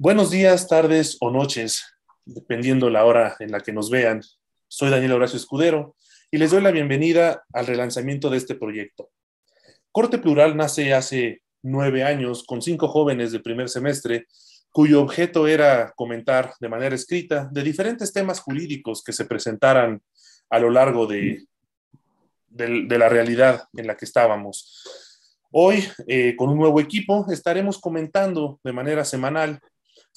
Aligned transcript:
Buenos 0.00 0.30
días, 0.30 0.68
tardes 0.68 1.16
o 1.18 1.32
noches, 1.32 1.84
dependiendo 2.24 2.88
la 2.88 3.04
hora 3.04 3.34
en 3.40 3.50
la 3.50 3.58
que 3.58 3.72
nos 3.72 3.90
vean. 3.90 4.20
Soy 4.68 4.90
Daniel 4.90 5.10
Horacio 5.10 5.36
Escudero 5.36 5.96
y 6.30 6.38
les 6.38 6.52
doy 6.52 6.62
la 6.62 6.70
bienvenida 6.70 7.42
al 7.52 7.66
relanzamiento 7.66 8.30
de 8.30 8.36
este 8.36 8.54
proyecto. 8.54 9.10
Corte 9.90 10.18
Plural 10.18 10.56
nace 10.56 10.94
hace 10.94 11.42
nueve 11.62 12.04
años 12.04 12.44
con 12.44 12.62
cinco 12.62 12.86
jóvenes 12.86 13.32
de 13.32 13.40
primer 13.40 13.68
semestre 13.68 14.28
cuyo 14.70 15.02
objeto 15.02 15.48
era 15.48 15.92
comentar 15.96 16.54
de 16.60 16.68
manera 16.68 16.94
escrita 16.94 17.48
de 17.50 17.64
diferentes 17.64 18.12
temas 18.12 18.38
jurídicos 18.38 19.02
que 19.02 19.12
se 19.12 19.24
presentaran 19.24 20.00
a 20.48 20.60
lo 20.60 20.70
largo 20.70 21.08
de, 21.08 21.44
de, 22.50 22.98
la 22.98 23.08
realidad 23.08 23.64
en 23.76 23.88
la 23.88 23.96
que 23.96 24.04
estábamos. 24.04 24.84
Hoy, 25.50 25.82
eh, 26.06 26.36
con 26.36 26.50
un 26.50 26.58
nuevo 26.58 26.78
equipo, 26.78 27.26
estaremos 27.32 27.80
comentando 27.80 28.60
de 28.62 28.72
manera 28.72 29.04
semanal 29.04 29.60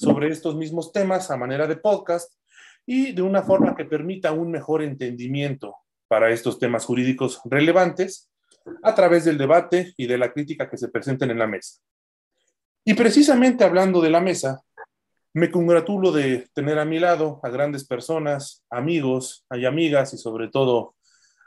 sobre 0.02 0.28
estos 0.28 0.56
mismos 0.56 0.90
temas 0.90 1.30
a 1.30 1.36
manera 1.36 1.68
de 1.68 1.76
podcast 1.76 2.34
y 2.84 3.12
de 3.12 3.22
una 3.22 3.42
forma 3.42 3.76
que 3.76 3.84
permita 3.84 4.32
un 4.32 4.50
mejor 4.50 4.82
entendimiento 4.82 5.76
para 6.08 6.30
estos 6.30 6.58
temas 6.58 6.84
jurídicos 6.84 7.40
relevantes 7.44 8.28
a 8.82 8.94
través 8.96 9.24
del 9.24 9.38
debate 9.38 9.94
y 9.96 10.08
de 10.08 10.18
la 10.18 10.32
crítica 10.32 10.68
que 10.68 10.76
se 10.76 10.88
presenten 10.88 11.30
en 11.30 11.38
la 11.38 11.46
mesa. 11.46 11.80
Y 12.84 12.94
precisamente 12.94 13.62
hablando 13.62 14.00
de 14.00 14.10
la 14.10 14.20
mesa, 14.20 14.60
me 15.34 15.52
congratulo 15.52 16.10
de 16.10 16.48
tener 16.52 16.80
a 16.80 16.84
mi 16.84 16.98
lado 16.98 17.38
a 17.44 17.48
grandes 17.48 17.86
personas, 17.86 18.64
amigos 18.70 19.46
y 19.52 19.64
amigas 19.66 20.12
y 20.14 20.18
sobre 20.18 20.48
todo 20.48 20.96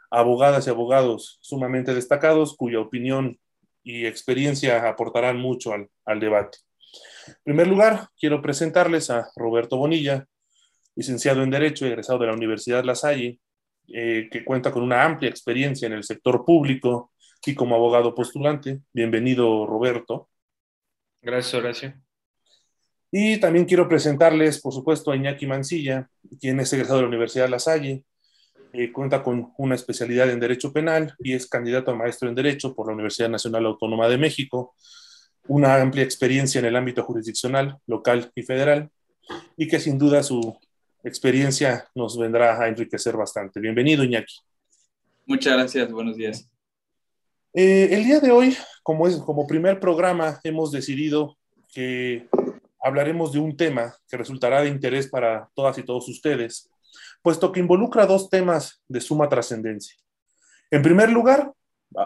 abogadas 0.10 0.66
y 0.66 0.70
abogados 0.70 1.40
sumamente 1.42 1.94
destacados 1.94 2.56
cuya 2.56 2.80
opinión 2.80 3.38
y 3.84 4.06
experiencia 4.06 4.88
aportarán 4.88 5.38
mucho 5.38 5.74
al, 5.74 5.90
al 6.06 6.22
debate. 6.22 6.60
En 7.28 7.36
primer 7.44 7.68
lugar, 7.68 8.10
quiero 8.20 8.42
presentarles 8.42 9.10
a 9.10 9.30
Roberto 9.36 9.78
Bonilla, 9.78 10.28
licenciado 10.96 11.44
en 11.44 11.50
Derecho, 11.50 11.86
egresado 11.86 12.20
de 12.20 12.28
la 12.28 12.34
Universidad 12.34 12.84
La 12.84 12.96
Salle, 12.96 13.40
eh, 13.88 14.30
que 14.32 14.44
cuenta 14.44 14.72
con 14.72 14.84
una 14.84 15.04
amplia 15.04 15.30
experiencia 15.30 15.86
en 15.86 15.94
el 15.94 16.04
sector 16.04 16.44
público 16.46 17.12
y 17.46 17.54
como 17.54 17.76
abogado 17.76 18.16
postulante. 18.16 18.82
Bienvenido, 18.94 19.66
Roberto. 19.66 20.30
Gracias, 21.22 21.54
Horacio. 21.54 21.94
Y 23.12 23.40
también 23.40 23.66
quiero 23.66 23.88
presentarles, 23.88 24.60
por 24.62 24.74
supuesto, 24.74 25.12
a 25.12 25.16
Iñaki 25.16 25.48
Mancilla, 25.48 26.10
quien 26.40 26.60
es 26.60 26.74
egresado 26.74 26.98
de 26.98 27.04
la 27.04 27.10
Universidad 27.10 27.50
La 27.50 27.60
Salle, 27.60 28.04
eh, 28.74 28.92
cuenta 28.92 29.24
con 29.24 29.54
una 29.58 29.76
especialidad 29.76 30.30
en 30.30 30.40
Derecho 30.40 30.74
Penal 30.74 31.16
y 31.20 31.34
es 31.34 31.48
candidato 31.48 31.92
a 31.92 31.96
maestro 31.96 32.28
en 32.28 32.36
Derecho 32.36 32.76
por 32.76 32.88
la 32.88 32.94
Universidad 32.94 33.30
Nacional 33.30 33.66
Autónoma 33.68 34.10
de 34.10 34.18
México 34.18 34.76
una 35.48 35.82
amplia 35.82 36.04
experiencia 36.04 36.60
en 36.60 36.66
el 36.66 36.76
ámbito 36.76 37.04
jurisdiccional, 37.04 37.78
local 37.88 38.32
y 38.36 38.44
federal, 38.44 38.90
y 39.58 39.68
que 39.68 39.80
sin 39.80 39.98
duda 39.98 40.24
su 40.24 40.58
experiencia 41.04 41.88
nos 41.94 42.18
vendrá 42.18 42.60
a 42.60 42.68
enriquecer 42.68 43.16
bastante. 43.16 43.60
Bienvenido, 43.60 44.04
Iñaki. 44.04 44.36
Muchas 45.26 45.54
gracias, 45.54 45.92
buenos 45.92 46.18
días. 46.18 46.48
Eh, 47.54 47.90
el 47.92 48.04
día 48.04 48.20
de 48.20 48.32
hoy, 48.32 48.58
como, 48.84 49.08
es, 49.08 49.18
como 49.18 49.48
primer 49.48 49.80
programa, 49.80 50.40
hemos 50.44 50.72
decidido 50.72 51.38
que 51.74 52.28
hablaremos 52.82 53.32
de 53.32 53.40
un 53.40 53.56
tema 53.56 53.96
que 54.08 54.18
resultará 54.18 54.62
de 54.62 54.70
interés 54.70 55.08
para 55.08 55.50
todas 55.56 55.78
y 55.78 55.84
todos 55.84 56.08
ustedes, 56.10 56.70
puesto 57.22 57.52
que 57.52 57.60
involucra 57.60 58.06
dos 58.06 58.30
temas 58.30 58.82
de 58.88 59.02
suma 59.02 59.30
trascendencia. 59.30 59.96
En 60.70 60.82
primer 60.82 61.10
lugar, 61.12 61.52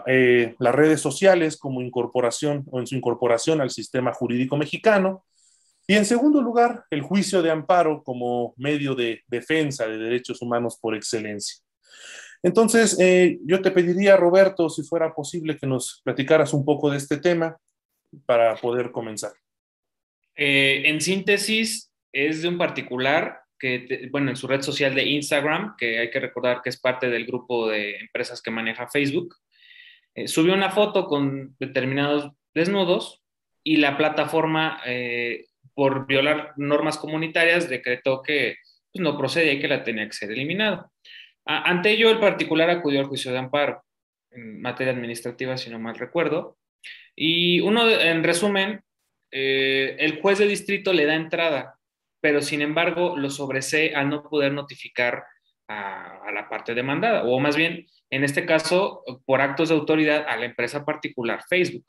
eh, 0.06 0.54
las 0.58 0.74
redes 0.74 1.00
sociales 1.00 1.56
como 1.56 1.82
incorporación 1.82 2.64
o 2.70 2.80
en 2.80 2.86
su 2.86 2.94
incorporación 2.94 3.60
al 3.60 3.70
sistema 3.70 4.12
jurídico 4.12 4.56
mexicano. 4.56 5.24
Y 5.86 5.96
en 5.96 6.04
segundo 6.04 6.40
lugar, 6.40 6.84
el 6.90 7.02
juicio 7.02 7.42
de 7.42 7.50
amparo 7.50 8.02
como 8.04 8.54
medio 8.56 8.94
de 8.94 9.22
defensa 9.26 9.86
de 9.86 9.98
derechos 9.98 10.40
humanos 10.40 10.78
por 10.80 10.94
excelencia. 10.94 11.58
Entonces, 12.42 12.98
eh, 12.98 13.38
yo 13.44 13.60
te 13.60 13.70
pediría, 13.70 14.16
Roberto, 14.16 14.68
si 14.70 14.82
fuera 14.82 15.12
posible 15.12 15.58
que 15.58 15.66
nos 15.66 16.00
platicaras 16.04 16.54
un 16.54 16.64
poco 16.64 16.90
de 16.90 16.96
este 16.96 17.18
tema 17.18 17.56
para 18.24 18.56
poder 18.56 18.90
comenzar. 18.90 19.32
Eh, 20.36 20.82
en 20.86 21.00
síntesis, 21.00 21.92
es 22.12 22.42
de 22.42 22.48
un 22.48 22.58
particular 22.58 23.40
que, 23.58 24.08
bueno, 24.10 24.30
en 24.30 24.36
su 24.36 24.46
red 24.46 24.62
social 24.62 24.94
de 24.94 25.04
Instagram, 25.04 25.76
que 25.76 25.98
hay 25.98 26.10
que 26.10 26.18
recordar 26.18 26.62
que 26.62 26.70
es 26.70 26.80
parte 26.80 27.10
del 27.10 27.26
grupo 27.26 27.68
de 27.68 27.96
empresas 27.96 28.40
que 28.40 28.50
maneja 28.50 28.88
Facebook, 28.88 29.36
eh, 30.14 30.28
subió 30.28 30.54
una 30.54 30.70
foto 30.70 31.06
con 31.06 31.56
determinados 31.58 32.30
desnudos 32.54 33.22
y 33.62 33.76
la 33.76 33.96
plataforma, 33.96 34.80
eh, 34.86 35.46
por 35.74 36.06
violar 36.06 36.52
normas 36.56 36.98
comunitarias, 36.98 37.68
decretó 37.68 38.22
que 38.22 38.56
pues, 38.92 39.02
no 39.02 39.16
procedía 39.16 39.52
y 39.52 39.60
que 39.60 39.68
la 39.68 39.84
tenía 39.84 40.06
que 40.06 40.12
ser 40.12 40.30
eliminado. 40.30 40.90
ante 41.44 41.90
ello, 41.90 42.10
el 42.10 42.18
particular 42.20 42.70
acudió 42.70 43.00
al 43.00 43.06
juicio 43.06 43.32
de 43.32 43.38
amparo 43.38 43.82
en 44.30 44.60
materia 44.60 44.92
administrativa, 44.92 45.56
si 45.56 45.70
no 45.70 45.78
mal 45.78 45.96
recuerdo. 45.96 46.58
Y 47.16 47.60
uno, 47.60 47.88
en 47.90 48.22
resumen, 48.24 48.82
eh, 49.30 49.96
el 49.98 50.20
juez 50.20 50.38
de 50.38 50.46
distrito 50.46 50.92
le 50.92 51.06
da 51.06 51.14
entrada, 51.14 51.78
pero 52.20 52.42
sin 52.42 52.62
embargo 52.62 53.16
lo 53.16 53.30
sobresee 53.30 53.94
al 53.94 54.08
no 54.08 54.22
poder 54.22 54.52
notificar 54.52 55.24
a 55.68 56.32
la 56.34 56.48
parte 56.48 56.74
demandada, 56.74 57.22
o 57.22 57.38
más 57.38 57.54
bien 57.54 57.86
en 58.10 58.24
este 58.24 58.44
caso, 58.44 59.02
por 59.24 59.40
actos 59.40 59.68
de 59.68 59.76
autoridad 59.76 60.26
a 60.28 60.36
la 60.36 60.46
empresa 60.46 60.84
particular 60.84 61.42
Facebook. 61.48 61.86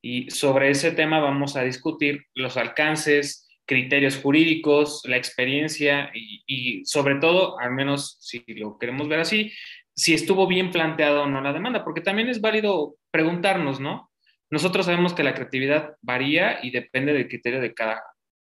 Y 0.00 0.30
sobre 0.30 0.70
ese 0.70 0.92
tema 0.92 1.18
vamos 1.18 1.56
a 1.56 1.62
discutir 1.62 2.26
los 2.34 2.56
alcances, 2.56 3.48
criterios 3.66 4.16
jurídicos, 4.16 5.02
la 5.04 5.16
experiencia 5.16 6.10
y, 6.14 6.84
sobre 6.86 7.16
todo, 7.16 7.58
al 7.58 7.72
menos 7.72 8.16
si 8.20 8.42
lo 8.54 8.78
queremos 8.78 9.08
ver 9.08 9.20
así, 9.20 9.52
si 9.94 10.14
estuvo 10.14 10.46
bien 10.46 10.70
planteado 10.70 11.24
o 11.24 11.26
no 11.26 11.40
la 11.40 11.52
demanda, 11.52 11.84
porque 11.84 12.00
también 12.00 12.28
es 12.28 12.40
válido 12.40 12.94
preguntarnos, 13.10 13.80
¿no? 13.80 14.10
Nosotros 14.50 14.86
sabemos 14.86 15.12
que 15.12 15.24
la 15.24 15.34
creatividad 15.34 15.96
varía 16.00 16.64
y 16.64 16.70
depende 16.70 17.12
del 17.12 17.28
criterio 17.28 17.60
de 17.60 17.74
cada 17.74 18.02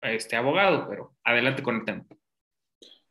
este, 0.03 0.37
abogado, 0.37 0.87
pero 0.89 1.15
adelante 1.25 1.63
con 1.63 1.77
el 1.77 1.85
tema. 1.85 2.05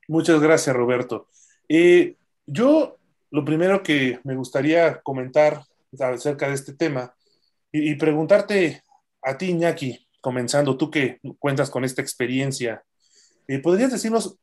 Muchas 0.07 0.39
gracias, 0.39 0.75
Roberto. 0.75 1.29
Eh, 1.67 2.15
yo 2.45 2.96
lo 3.31 3.43
primero 3.43 3.83
que 3.83 4.19
me 4.23 4.35
gustaría 4.35 5.01
comentar 5.01 5.63
acerca 5.99 6.47
de 6.47 6.55
este 6.55 6.73
tema 6.73 7.13
y, 7.71 7.95
preguntarte 7.95 8.81
a 9.21 9.37
ti, 9.37 9.47
Iñaki, 9.47 10.07
comenzando, 10.21 10.77
tú 10.77 10.89
que 10.89 11.19
cuentas 11.37 11.69
con 11.69 11.83
esta 11.83 12.01
experiencia, 12.01 12.83
eh, 13.47 13.59
¿podrías 13.59 13.91
decirnos, 13.91 14.37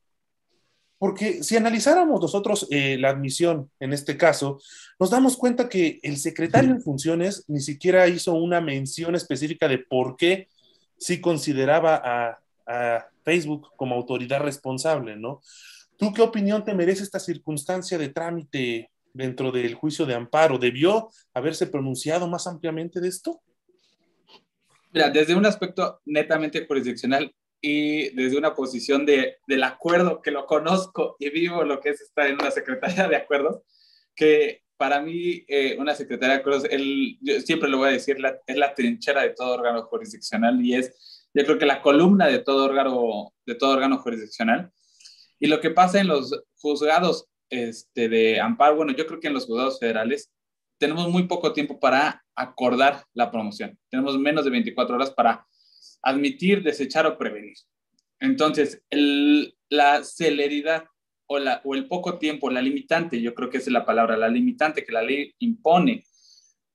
porque 0.97 1.43
si 1.43 1.57
analizáramos 1.57 2.21
nosotros 2.21 2.67
eh, 2.69 2.97
la 2.97 3.09
admisión 3.09 3.71
en 3.79 3.93
este 3.93 4.15
caso, 4.15 4.59
nos 4.99 5.09
damos 5.09 5.37
cuenta 5.37 5.69
que 5.69 5.99
el 6.03 6.17
secretario 6.17 6.71
en 6.71 6.81
funciones 6.81 7.43
ni 7.47 7.61
siquiera 7.61 8.07
hizo 8.07 8.33
una 8.33 8.61
mención 8.61 9.15
específica 9.15 9.67
de 9.67 9.79
por 9.79 10.15
qué 10.15 10.47
sí 10.97 11.19
consideraba 11.19 12.01
a, 12.03 12.39
a 12.67 13.09
Facebook 13.23 13.69
como 13.75 13.95
autoridad 13.95 14.41
responsable, 14.41 15.15
¿no? 15.15 15.41
¿Tú 15.97 16.13
qué 16.13 16.21
opinión 16.21 16.63
te 16.63 16.73
merece 16.73 17.03
esta 17.03 17.19
circunstancia 17.19 17.97
de 17.97 18.09
trámite 18.09 18.91
dentro 19.13 19.51
del 19.51 19.73
juicio 19.75 20.05
de 20.05 20.13
amparo? 20.13 20.57
¿Debió 20.57 21.09
haberse 21.33 21.67
pronunciado 21.67 22.27
más 22.27 22.47
ampliamente 22.47 22.99
de 22.99 23.07
esto? 23.07 23.41
Mira, 24.91 25.09
desde 25.09 25.35
un 25.35 25.45
aspecto 25.45 26.01
netamente 26.05 26.65
jurisdiccional 26.65 27.33
y 27.61 28.13
desde 28.15 28.37
una 28.37 28.53
posición 28.53 29.05
de, 29.05 29.37
del 29.47 29.63
acuerdo, 29.63 30.21
que 30.21 30.31
lo 30.31 30.45
conozco 30.45 31.15
y 31.19 31.29
vivo 31.29 31.63
lo 31.63 31.79
que 31.79 31.89
es 31.89 32.01
estar 32.01 32.27
en 32.27 32.35
una 32.35 32.51
secretaría 32.51 33.07
de 33.07 33.15
acuerdos, 33.15 33.61
que 34.15 34.63
para 34.77 35.01
mí 35.01 35.43
eh, 35.47 35.77
una 35.79 35.95
secretaría 35.95 36.35
de 36.35 36.39
acuerdos, 36.41 36.63
yo 37.21 37.41
siempre 37.41 37.69
lo 37.69 37.77
voy 37.77 37.89
a 37.89 37.93
decir, 37.93 38.17
es 38.45 38.57
la 38.57 38.73
trinchera 38.73 39.21
de 39.21 39.29
todo 39.29 39.53
órgano 39.53 39.83
jurisdiccional 39.83 40.63
y 40.63 40.75
es, 40.75 41.27
yo 41.33 41.43
creo 41.45 41.57
que 41.57 41.65
la 41.65 41.81
columna 41.81 42.27
de 42.27 42.39
todo 42.39 42.65
órgano, 42.65 43.33
de 43.45 43.55
todo 43.55 43.71
órgano 43.71 43.97
jurisdiccional. 43.99 44.71
Y 45.45 45.47
lo 45.47 45.61
que 45.61 45.69
pasa 45.69 45.99
en 45.99 46.07
los 46.07 46.41
juzgados 46.55 47.27
este, 47.51 48.09
de 48.09 48.39
amparo, 48.39 48.77
bueno, 48.77 48.93
yo 48.93 49.05
creo 49.05 49.19
que 49.19 49.27
en 49.27 49.35
los 49.35 49.45
juzgados 49.45 49.77
federales 49.77 50.31
tenemos 50.79 51.07
muy 51.07 51.27
poco 51.27 51.53
tiempo 51.53 51.79
para 51.79 52.25
acordar 52.35 53.03
la 53.13 53.29
promoción. 53.29 53.77
Tenemos 53.91 54.17
menos 54.17 54.43
de 54.43 54.49
24 54.49 54.95
horas 54.95 55.11
para 55.11 55.45
admitir, 56.01 56.63
desechar 56.63 57.05
o 57.05 57.19
prevenir. 57.19 57.53
Entonces, 58.19 58.81
la 59.69 60.03
celeridad 60.03 60.85
o, 61.27 61.37
la, 61.37 61.61
o 61.63 61.75
el 61.75 61.87
poco 61.87 62.17
tiempo, 62.17 62.49
la 62.49 62.63
limitante, 62.63 63.21
yo 63.21 63.35
creo 63.35 63.51
que 63.51 63.59
es 63.59 63.67
la 63.67 63.85
palabra, 63.85 64.17
la 64.17 64.29
limitante 64.29 64.83
que 64.83 64.93
la 64.93 65.03
ley 65.03 65.35
impone 65.37 66.05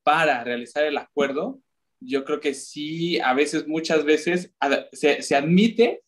para 0.04 0.44
realizar 0.44 0.84
el 0.84 0.96
acuerdo, 0.96 1.60
yo 1.98 2.24
creo 2.24 2.38
que 2.38 2.54
sí, 2.54 3.18
a 3.18 3.34
veces, 3.34 3.66
muchas 3.66 4.04
veces, 4.04 4.54
se, 4.92 5.22
se 5.22 5.34
admite 5.34 6.04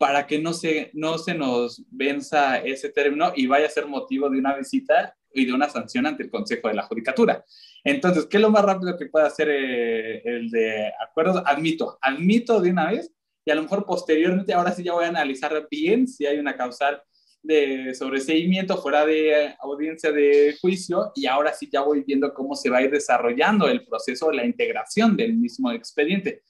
para 0.00 0.26
que 0.26 0.38
no 0.38 0.54
se, 0.54 0.90
no 0.94 1.18
se 1.18 1.34
nos 1.34 1.84
venza 1.90 2.56
ese 2.56 2.88
término 2.88 3.34
y 3.36 3.46
vaya 3.46 3.66
a 3.66 3.70
ser 3.70 3.84
motivo 3.84 4.30
de 4.30 4.38
una 4.38 4.56
visita 4.56 5.14
y 5.34 5.44
de 5.44 5.52
una 5.52 5.68
sanción 5.68 6.06
ante 6.06 6.22
el 6.22 6.30
Consejo 6.30 6.68
de 6.68 6.74
la 6.74 6.84
Judicatura. 6.84 7.44
Entonces, 7.84 8.24
¿qué 8.24 8.38
es 8.38 8.40
lo 8.40 8.48
más 8.48 8.64
rápido 8.64 8.96
que 8.96 9.10
puede 9.10 9.26
hacer 9.26 9.50
eh, 9.50 10.22
el 10.24 10.50
de 10.50 10.90
acuerdos? 11.06 11.42
Admito, 11.44 11.98
admito 12.00 12.62
de 12.62 12.70
una 12.70 12.90
vez 12.90 13.12
y 13.44 13.50
a 13.50 13.54
lo 13.54 13.62
mejor 13.64 13.84
posteriormente, 13.84 14.54
ahora 14.54 14.72
sí 14.72 14.82
ya 14.82 14.94
voy 14.94 15.04
a 15.04 15.08
analizar 15.08 15.68
bien 15.70 16.08
si 16.08 16.24
hay 16.24 16.38
una 16.38 16.56
causal 16.56 17.02
de 17.42 17.94
sobreseimiento 17.94 18.78
fuera 18.78 19.04
de 19.04 19.54
audiencia 19.60 20.10
de 20.12 20.56
juicio 20.62 21.12
y 21.14 21.26
ahora 21.26 21.52
sí 21.52 21.68
ya 21.70 21.82
voy 21.82 22.04
viendo 22.04 22.32
cómo 22.32 22.54
se 22.54 22.70
va 22.70 22.78
a 22.78 22.82
ir 22.82 22.90
desarrollando 22.90 23.68
el 23.68 23.84
proceso 23.84 24.30
de 24.30 24.36
la 24.36 24.46
integración 24.46 25.14
del 25.14 25.36
mismo 25.36 25.70
expediente. 25.70 26.42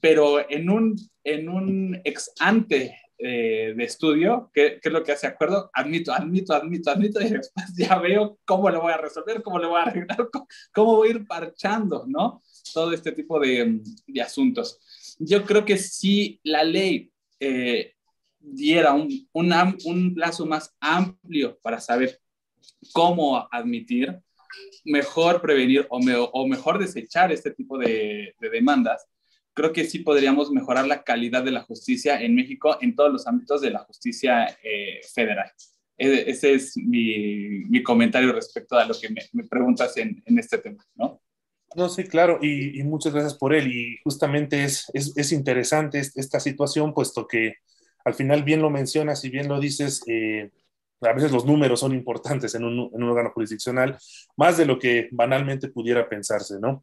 Pero 0.00 0.48
en 0.48 0.70
un, 0.70 0.96
en 1.24 1.48
un 1.48 2.00
ex 2.04 2.32
ante 2.38 2.96
eh, 3.18 3.72
de 3.74 3.84
estudio, 3.84 4.50
¿qué, 4.52 4.78
¿qué, 4.82 4.88
es 4.88 4.92
lo 4.92 5.02
que 5.02 5.12
hace 5.12 5.26
acuerdo? 5.26 5.70
Admito, 5.72 6.12
admito, 6.12 6.52
admito, 6.52 6.90
admito, 6.90 7.20
y 7.22 7.30
después 7.30 7.66
ya 7.74 7.98
veo 7.98 8.38
cómo 8.44 8.68
lo 8.68 8.82
voy 8.82 8.92
a 8.92 8.98
resolver, 8.98 9.42
cómo 9.42 9.58
lo 9.58 9.70
voy 9.70 9.80
a 9.80 9.84
arreglar, 9.84 10.28
cómo, 10.32 10.46
cómo 10.74 10.96
voy 10.96 11.08
a 11.08 11.10
ir 11.12 11.26
parchando, 11.26 12.04
¿no? 12.06 12.42
Todo 12.74 12.92
este 12.92 13.12
tipo 13.12 13.40
de, 13.40 13.80
de 14.06 14.22
asuntos. 14.22 15.16
Yo 15.18 15.44
creo 15.44 15.64
que 15.64 15.78
si 15.78 16.40
la 16.44 16.62
ley 16.62 17.10
eh, 17.40 17.94
diera 18.38 18.92
un, 18.92 19.08
un, 19.32 19.78
un, 19.86 20.14
plazo 20.14 20.44
más 20.44 20.74
amplio 20.78 21.58
para 21.62 21.80
saber 21.80 22.20
cómo 22.92 23.48
admitir, 23.50 24.20
mejor 24.84 25.40
prevenir 25.40 25.86
o, 25.88 26.00
me, 26.00 26.14
o 26.16 26.46
mejor 26.46 26.78
desechar 26.78 27.32
este 27.32 27.50
tipo 27.50 27.78
de, 27.78 28.34
de 28.38 28.50
demandas, 28.50 29.06
creo 29.56 29.72
que 29.72 29.84
sí 29.84 30.00
podríamos 30.00 30.50
mejorar 30.50 30.86
la 30.86 31.02
calidad 31.02 31.42
de 31.42 31.50
la 31.50 31.62
justicia 31.62 32.20
en 32.20 32.34
México 32.34 32.76
en 32.82 32.94
todos 32.94 33.10
los 33.10 33.26
ámbitos 33.26 33.62
de 33.62 33.70
la 33.70 33.78
justicia 33.80 34.46
eh, 34.62 35.00
federal. 35.14 35.50
E, 35.96 36.30
ese 36.30 36.52
es 36.52 36.76
mi, 36.76 37.64
mi, 37.70 37.82
comentario 37.82 38.32
respecto 38.34 38.76
a 38.76 38.84
lo 38.84 38.94
que 38.94 39.08
me, 39.08 39.22
me 39.32 39.44
preguntas 39.44 39.96
en, 39.96 40.22
en, 40.26 40.38
este 40.38 40.58
tema, 40.58 40.84
¿no? 40.94 41.22
No, 41.74 41.88
sí, 41.88 42.04
claro, 42.04 42.38
y, 42.42 42.78
y, 42.78 42.84
muchas 42.84 43.14
gracias 43.14 43.34
por 43.34 43.54
él. 43.54 43.72
Y 43.72 43.96
justamente 44.04 44.62
es, 44.62 44.90
es, 44.92 45.16
es, 45.16 45.32
interesante 45.32 46.00
esta 46.00 46.38
situación, 46.38 46.92
puesto 46.92 47.26
que 47.26 47.54
al 48.04 48.12
final 48.12 48.44
bien 48.44 48.60
lo 48.60 48.68
mencionas 48.68 49.24
y 49.24 49.30
bien 49.30 49.48
lo 49.48 49.58
dices, 49.58 50.02
eh, 50.06 50.50
a 51.00 51.14
veces 51.14 51.32
los 51.32 51.46
números 51.46 51.80
son 51.80 51.94
importantes 51.94 52.54
en 52.54 52.64
un, 52.64 52.90
en 52.94 53.02
un 53.02 53.08
órgano 53.08 53.30
jurisdiccional, 53.30 53.96
más 54.36 54.58
de 54.58 54.66
lo 54.66 54.78
que 54.78 55.08
banalmente 55.12 55.68
pudiera 55.68 56.06
pensarse, 56.10 56.60
¿no? 56.60 56.82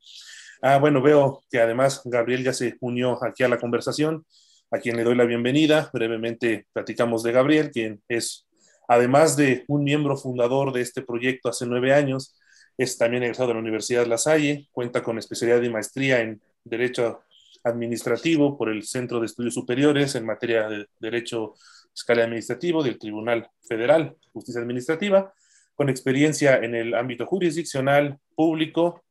Ah, 0.66 0.78
bueno, 0.78 1.02
veo 1.02 1.44
que 1.52 1.60
además 1.60 2.02
Gabriel 2.06 2.42
ya 2.42 2.54
se 2.54 2.78
unió 2.80 3.22
aquí 3.22 3.44
a 3.44 3.50
la 3.50 3.60
conversación, 3.60 4.26
a 4.72 4.80
quien 4.80 4.96
le 4.96 5.04
doy 5.04 5.14
la 5.14 5.26
bienvenida. 5.26 5.90
Brevemente 5.92 6.68
platicamos 6.72 7.22
de 7.22 7.34
Gabriel, 7.34 7.70
quien 7.70 8.02
es, 8.08 8.48
además 8.88 9.36
de 9.36 9.66
un 9.68 9.84
miembro 9.84 10.16
fundador 10.16 10.72
de 10.72 10.80
este 10.80 11.02
proyecto 11.02 11.50
hace 11.50 11.66
nueve 11.66 11.94
años, 11.94 12.40
es 12.78 12.98
también 12.98 13.24
egresado 13.24 13.50
de 13.50 13.56
la 13.56 13.60
Universidad 13.60 14.06
La 14.06 14.18
Salle, 14.18 14.70
cuenta 14.72 15.04
con 15.04 15.18
especialidad 15.18 15.62
y 15.64 15.70
maestría 15.70 16.22
en 16.22 16.42
Derecho 16.64 17.24
Administrativo 17.66 18.58
por 18.58 18.70
el 18.70 18.84
Centro 18.84 19.20
de 19.20 19.26
Estudios 19.26 19.56
Superiores 19.56 20.16
en 20.16 20.26
materia 20.26 20.70
de 20.70 20.88
Derecho 20.98 21.56
Fiscal 21.94 22.22
Administrativo 22.22 22.82
del 22.82 22.98
Tribunal 22.98 23.50
Federal, 23.68 24.16
Justicia 24.32 24.62
Administrativa, 24.62 25.34
con 25.76 25.90
experiencia 25.90 26.56
en 26.56 26.74
el 26.74 26.94
ámbito 26.94 27.26
jurisdiccional, 27.26 28.18
público, 28.34 29.04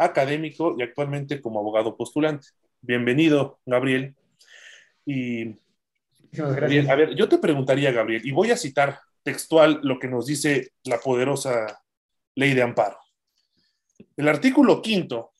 académico 0.00 0.74
y 0.78 0.82
actualmente 0.82 1.40
como 1.40 1.60
abogado 1.60 1.96
postulante. 1.96 2.48
Bienvenido, 2.80 3.60
Gabriel. 3.66 4.14
Y 5.04 5.56
gracias. 6.32 6.88
a 6.88 6.94
ver, 6.94 7.14
yo 7.14 7.28
te 7.28 7.38
preguntaría, 7.38 7.92
Gabriel, 7.92 8.22
y 8.24 8.32
voy 8.32 8.50
a 8.50 8.56
citar 8.56 8.98
textual 9.22 9.80
lo 9.82 9.98
que 9.98 10.08
nos 10.08 10.26
dice 10.26 10.72
la 10.84 10.98
poderosa 10.98 11.82
ley 12.34 12.54
de 12.54 12.62
amparo. 12.62 12.96
El 14.16 14.28
artículo 14.28 14.80
quinto, 14.80 15.32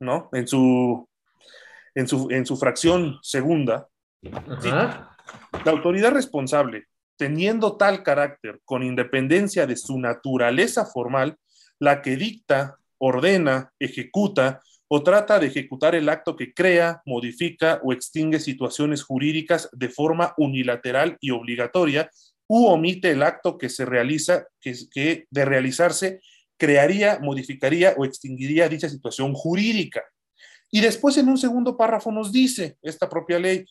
¿no? 0.00 0.30
En 0.32 0.48
su, 0.48 1.06
en 1.94 2.08
su, 2.08 2.28
en 2.30 2.46
su 2.46 2.56
fracción 2.56 3.18
segunda, 3.22 3.88
la 4.32 5.10
autoridad 5.66 6.12
responsable, 6.12 6.86
teniendo 7.18 7.76
tal 7.76 8.02
carácter 8.02 8.60
con 8.64 8.82
independencia 8.82 9.66
de 9.66 9.76
su 9.76 9.98
naturaleza 9.98 10.86
formal, 10.86 11.36
la 11.78 12.00
que 12.00 12.16
dicta 12.16 12.78
ordena, 12.98 13.72
ejecuta 13.78 14.62
o 14.88 15.02
trata 15.02 15.38
de 15.38 15.48
ejecutar 15.48 15.94
el 15.94 16.08
acto 16.08 16.36
que 16.36 16.54
crea, 16.54 17.02
modifica 17.04 17.80
o 17.82 17.92
extingue 17.92 18.38
situaciones 18.38 19.02
jurídicas 19.02 19.68
de 19.72 19.88
forma 19.88 20.34
unilateral 20.36 21.16
y 21.20 21.30
obligatoria 21.30 22.10
u 22.48 22.66
omite 22.66 23.10
el 23.10 23.22
acto 23.22 23.58
que 23.58 23.68
se 23.68 23.84
realiza, 23.84 24.46
que, 24.60 25.26
de 25.28 25.44
realizarse 25.44 26.20
crearía, 26.56 27.18
modificaría 27.20 27.94
o 27.96 28.04
extinguiría 28.04 28.68
dicha 28.68 28.88
situación 28.88 29.34
jurídica. 29.34 30.04
Y 30.70 30.80
después 30.80 31.16
en 31.16 31.28
un 31.28 31.38
segundo 31.38 31.76
párrafo 31.76 32.12
nos 32.12 32.32
dice 32.32 32.76
esta 32.82 33.08
propia 33.08 33.38
ley, 33.38 33.64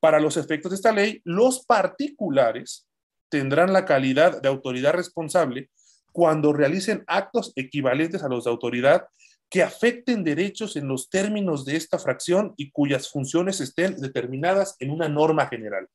para 0.00 0.20
los 0.20 0.36
efectos 0.36 0.70
de 0.70 0.76
esta 0.76 0.92
ley, 0.92 1.20
los 1.24 1.64
particulares 1.64 2.86
tendrán 3.28 3.72
la 3.72 3.84
calidad 3.84 4.40
de 4.40 4.48
autoridad 4.48 4.92
responsable 4.92 5.70
cuando 6.18 6.52
realicen 6.52 7.04
actos 7.06 7.52
equivalentes 7.54 8.24
a 8.24 8.28
los 8.28 8.42
de 8.42 8.50
autoridad 8.50 9.06
que 9.48 9.62
afecten 9.62 10.24
derechos 10.24 10.74
en 10.74 10.88
los 10.88 11.08
términos 11.08 11.64
de 11.64 11.76
esta 11.76 11.96
fracción 11.96 12.54
y 12.56 12.72
cuyas 12.72 13.08
funciones 13.08 13.60
estén 13.60 13.94
determinadas 14.00 14.74
en 14.80 14.90
una 14.90 15.08
norma 15.08 15.46
general. 15.46 15.86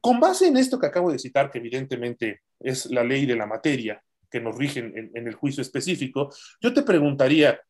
Con 0.00 0.18
base 0.18 0.46
en 0.46 0.56
esto 0.56 0.78
que 0.78 0.86
acabo 0.86 1.12
de 1.12 1.18
citar, 1.18 1.50
que 1.50 1.58
evidentemente 1.58 2.40
es 2.58 2.86
la 2.86 3.04
ley 3.04 3.26
de 3.26 3.36
la 3.36 3.44
materia 3.44 4.02
que 4.30 4.40
nos 4.40 4.56
rige 4.56 4.80
en, 4.80 5.10
en 5.14 5.28
el 5.28 5.34
juicio 5.34 5.60
específico, 5.60 6.34
yo 6.58 6.72
te 6.72 6.82
preguntaría, 6.82 7.60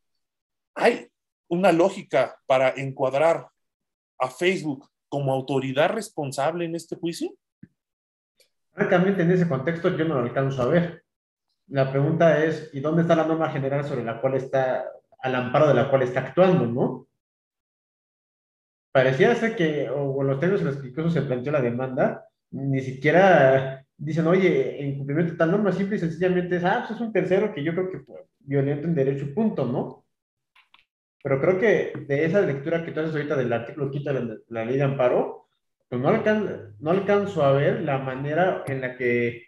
¿hay 0.75 1.09
una 1.49 1.73
lógica 1.73 2.39
para 2.45 2.69
encuadrar 2.69 3.49
a 4.17 4.29
Facebook 4.29 4.89
como 5.09 5.33
autoridad 5.33 5.89
responsable 5.89 6.63
en 6.63 6.75
este 6.75 6.95
juicio? 6.95 7.35
Francamente, 8.71 9.23
en 9.23 9.31
ese 9.31 9.49
contexto 9.49 9.89
yo 9.89 10.05
no 10.05 10.15
lo 10.15 10.21
alcanzo 10.21 10.61
a 10.61 10.67
ver 10.67 11.03
la 11.67 11.91
pregunta 11.91 12.43
es, 12.43 12.69
¿y 12.73 12.79
dónde 12.79 13.01
está 13.01 13.15
la 13.15 13.27
norma 13.27 13.49
general 13.49 13.83
sobre 13.83 14.03
la 14.03 14.21
cual 14.21 14.35
está, 14.35 14.85
al 15.19 15.35
amparo 15.35 15.67
de 15.67 15.73
la 15.73 15.89
cual 15.89 16.03
está 16.03 16.21
actuando, 16.21 16.65
no? 16.65 17.07
Parecía 18.91 19.35
ser 19.35 19.55
que, 19.55 19.89
o 19.89 20.23
los 20.23 20.39
términos 20.39 20.61
en 20.61 20.67
los 20.67 20.77
que 20.77 20.87
incluso 20.87 21.09
se 21.09 21.21
planteó 21.21 21.51
la 21.51 21.61
demanda, 21.61 22.25
ni 22.51 22.81
siquiera 22.81 23.85
dicen, 23.97 24.27
oye, 24.27 24.81
en 24.81 24.97
cumplimiento 24.97 25.33
de 25.33 25.37
tal 25.37 25.51
norma, 25.51 25.71
simple 25.71 25.97
y 25.97 25.99
sencillamente 25.99 26.55
es, 26.55 26.63
ah, 26.63 26.85
pues 26.87 26.99
es 26.99 27.01
un 27.05 27.11
tercero 27.11 27.53
que 27.53 27.63
yo 27.63 27.73
creo 27.73 27.91
que 27.91 27.99
fue 27.99 28.25
violento 28.39 28.87
en 28.87 28.95
derecho, 28.95 29.33
punto, 29.33 29.65
¿no? 29.65 30.05
Pero 31.21 31.41
creo 31.41 31.59
que 31.59 32.05
de 32.07 32.25
esa 32.25 32.41
lectura 32.41 32.85
que 32.85 32.91
tú 32.91 33.01
haces 33.01 33.13
ahorita 33.13 33.35
del 33.35 33.51
artículo 33.51 33.91
quinto 33.91 34.13
de 34.13 34.23
la, 34.23 34.37
la 34.47 34.65
ley 34.65 34.77
de 34.77 34.83
amparo, 34.83 35.47
pues 35.89 36.01
no, 36.01 36.09
alcan 36.09 36.75
no 36.79 36.91
alcanzo 36.91 37.43
a 37.43 37.51
ver 37.51 37.81
la 37.81 37.97
manera 37.97 38.63
en 38.67 38.81
la 38.81 38.95
que 38.95 39.46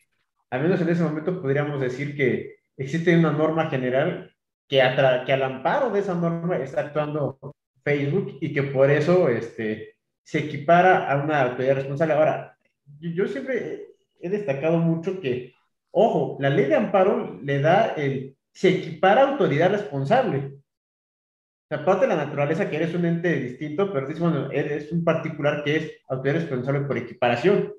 al 0.52 0.62
menos 0.62 0.82
en 0.82 0.90
ese 0.90 1.04
momento 1.04 1.42
podríamos 1.42 1.80
decir 1.80 2.16
que 2.16 2.58
existe 2.78 3.18
una 3.18 3.32
norma 3.32 3.70
general 3.70 4.34
que, 4.68 4.78
que 5.26 5.34
al 5.34 5.44
amparo 5.44 5.90
de 5.90 6.00
esa 6.00 6.16
norma 6.16 6.58
está 6.58 6.82
actuando 6.82 7.40
Facebook 7.84 8.38
y 8.42 8.54
que 8.54 8.64
por 8.64 8.90
eso 8.90 9.30
este, 9.30 9.96
se 10.24 10.40
equipara 10.40 11.12
a 11.12 11.24
una 11.24 11.42
autoridad 11.42 11.76
responsable. 11.76 12.14
Ahora, 12.14 12.58
yo, 13.00 13.28
siempre 13.28 13.88
he 14.20 14.30
destacado 14.30 14.78
mucho 14.78 15.20
que, 15.20 15.54
ojo, 15.92 16.38
la 16.40 16.50
ley 16.50 16.66
de 16.66 16.76
amparo 16.76 17.40
le 17.42 17.60
da 17.60 17.94
el, 17.96 18.38
se 18.52 18.70
equipara 18.70 19.22
a 19.22 19.32
autoridad 19.32 19.72
responsable. 19.72 20.54
Aparte 21.72 22.08
de 22.08 22.16
la 22.16 22.26
naturaleza 22.26 22.70
que 22.70 22.78
eres 22.78 22.96
un 22.96 23.06
ente 23.06 23.40
distinto, 23.40 23.94
pero 23.94 24.08
dice, 24.08 24.22
bueno, 24.22 24.50
eres 24.52 24.92
un 24.92 25.04
particular 25.04 25.64
que 25.64 25.76
es 25.76 25.92
autoridad 26.08 26.42
responsable 26.42 26.82
por 26.82 26.98
equiparación 26.98 27.74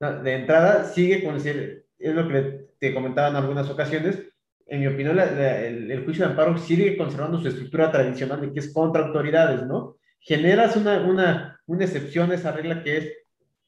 de 0.00 0.34
entrada 0.34 0.84
sigue 0.84 1.22
con 1.24 1.36
es 1.36 2.14
lo 2.14 2.28
que 2.28 2.66
te 2.78 2.92
comentaba 2.92 3.28
en 3.28 3.36
algunas 3.36 3.70
ocasiones, 3.70 4.18
en 4.66 4.80
mi 4.80 4.86
opinión, 4.86 5.18
el, 5.18 6.04
juicio 6.04 6.24
de 6.24 6.30
amparo 6.30 6.56
sigue 6.58 6.96
conservando 6.96 7.40
su 7.40 7.48
estructura 7.48 7.90
tradicional 7.92 8.40
de 8.40 8.52
que 8.52 8.60
es 8.60 8.72
contra 8.72 9.06
autoridades, 9.06 9.66
¿no? 9.66 9.96
Generas 10.20 10.76
una, 10.76 11.02
una, 11.02 11.60
una 11.66 11.84
excepción 11.84 12.30
a 12.30 12.34
esa 12.34 12.52
regla 12.52 12.82
que 12.82 12.96
es 12.96 13.12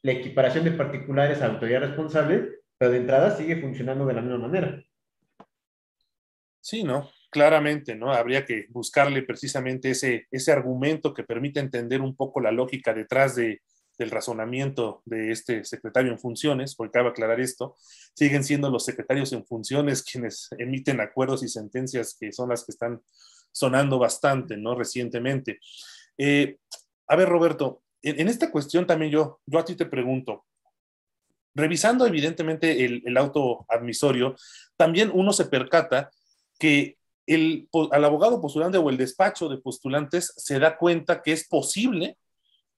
la 0.02 0.12
equiparación 0.12 0.64
de 0.64 0.70
particulares 0.70 1.42
a 1.42 1.46
autoridad 1.46 1.80
responsable, 1.80 2.60
pero 2.78 2.90
de 2.90 2.98
entrada 2.98 3.36
sigue 3.36 3.60
funcionando 3.60 4.06
de 4.06 4.14
la 4.14 4.22
misma 4.22 4.38
manera. 4.38 4.82
Sí, 6.60 6.82
¿no? 6.82 7.10
Claramente, 7.30 7.94
¿no? 7.94 8.12
Habría 8.12 8.44
que 8.44 8.66
buscarle 8.70 9.22
precisamente 9.22 9.90
ese, 9.90 10.26
ese 10.30 10.52
argumento 10.52 11.12
que 11.12 11.24
permite 11.24 11.60
entender 11.60 12.00
un 12.00 12.16
poco 12.16 12.40
la 12.40 12.52
lógica 12.52 12.94
detrás 12.94 13.36
de, 13.36 13.60
del 13.98 14.10
razonamiento 14.10 15.02
de 15.04 15.32
este 15.32 15.64
secretario 15.64 16.12
en 16.12 16.18
funciones, 16.18 16.74
porque 16.74 16.92
cabe 16.92 17.10
aclarar 17.10 17.40
esto, 17.40 17.76
siguen 18.14 18.44
siendo 18.44 18.70
los 18.70 18.84
secretarios 18.84 19.32
en 19.32 19.44
funciones 19.44 20.02
quienes 20.10 20.48
emiten 20.58 21.00
acuerdos 21.00 21.42
y 21.42 21.48
sentencias 21.48 22.16
que 22.18 22.32
son 22.32 22.50
las 22.50 22.64
que 22.64 22.72
están 22.72 23.02
sonando 23.52 23.98
bastante, 23.98 24.56
¿no? 24.56 24.74
Recientemente. 24.74 25.60
Eh, 26.18 26.58
a 27.08 27.16
ver, 27.16 27.28
Roberto, 27.28 27.82
en, 28.02 28.28
esta 28.28 28.50
cuestión 28.50 28.86
también 28.86 29.10
yo, 29.10 29.40
yo 29.46 29.58
a 29.58 29.64
ti 29.64 29.74
te 29.74 29.86
pregunto, 29.86 30.44
revisando 31.54 32.06
evidentemente 32.06 32.84
el, 32.84 33.02
el 33.04 33.16
auto 33.16 33.64
admisorio, 33.68 34.36
también 34.76 35.10
uno 35.12 35.32
se 35.32 35.46
percata 35.46 36.10
que 36.58 36.98
el, 37.26 37.68
al 37.90 38.04
abogado 38.04 38.40
postulante 38.40 38.78
o 38.78 38.88
el 38.90 38.96
despacho 38.96 39.48
de 39.48 39.58
postulantes 39.58 40.32
se 40.36 40.58
da 40.58 40.76
cuenta 40.76 41.22
que 41.22 41.32
es 41.32 41.48
posible 41.48 42.16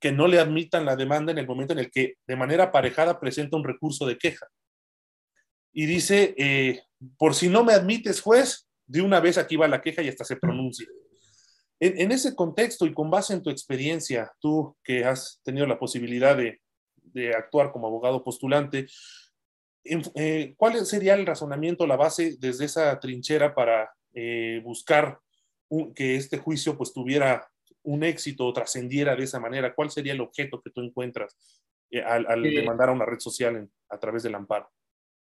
que 0.01 0.13
no 0.13 0.29
le 0.29 0.39
admitan 0.39 0.85
la 0.85 0.97
demanda 0.97 1.33
en 1.33 1.39
el 1.39 1.47
momento 1.47 1.73
en 1.73 1.81
el 1.81 1.91
que 1.91 2.15
de 2.27 2.37
manera 2.37 2.65
aparejada 2.65 3.19
presenta 3.19 3.57
un 3.57 3.65
recurso 3.65 4.07
de 4.07 4.17
queja. 4.17 4.47
Y 5.73 5.87
dice, 5.87 6.35
eh, 6.39 6.83
por 7.17 7.35
si 7.35 7.49
no 7.49 7.65
me 7.65 7.73
admites, 7.73 8.21
juez, 8.21 8.69
de 8.87 9.03
una 9.03 9.21
vez 9.21 9.39
aquí 9.39 9.57
va 9.57 9.69
la 9.69 9.83
queja 9.83 10.03
y 10.03 10.09
hasta 10.09 10.25
se 10.25 10.37
pronuncia. 10.37 10.87
En, 11.81 12.11
ese 12.11 12.35
contexto 12.35 12.87
y 12.87 12.93
con 12.93 13.09
base 13.09 13.35
en 13.35 13.43
tu 13.43 13.51
experiencia, 13.51 14.33
tú 14.41 14.77
que 14.83 15.05
has 15.05 15.41
tenido 15.45 15.65
la 15.67 15.79
posibilidad 15.79 16.37
de, 16.37 16.61
actuar 17.37 17.73
como 17.73 17.89
abogado 17.89 18.23
postulante, 18.23 18.87
eh, 19.85 20.55
¿cuál 20.57 20.87
sería 20.87 21.15
el 21.15 21.27
razonamiento, 21.27 21.87
la 21.87 21.97
base 21.97 22.37
desde 22.39 22.67
esa 22.67 22.99
trinchera 23.01 23.55
para 23.55 23.91
eh, 24.13 24.61
buscar 24.63 25.19
que 25.95 26.17
este 26.17 26.39
juicio 26.39 26.77
pues 26.77 26.93
tuviera 26.93 27.49
un 27.89 28.05
éxito 28.05 28.47
o 28.47 28.53
trascendiera 28.53 29.17
de 29.17 29.25
esa 29.25 29.41
manera? 29.41 29.75
¿Cuál 29.75 29.91
sería 29.91 30.13
el 30.13 30.21
objeto 30.21 30.61
que 30.61 30.71
tú 30.71 30.83
encuentras 30.83 31.37
eh, 31.91 32.03
al, 32.03 32.43
demandar 32.43 32.91
a 32.91 32.93
una 32.93 33.07
red 33.07 33.19
social 33.19 33.69
a 33.89 33.99
través 33.99 34.23
del 34.23 34.35
amparo? 34.35 34.71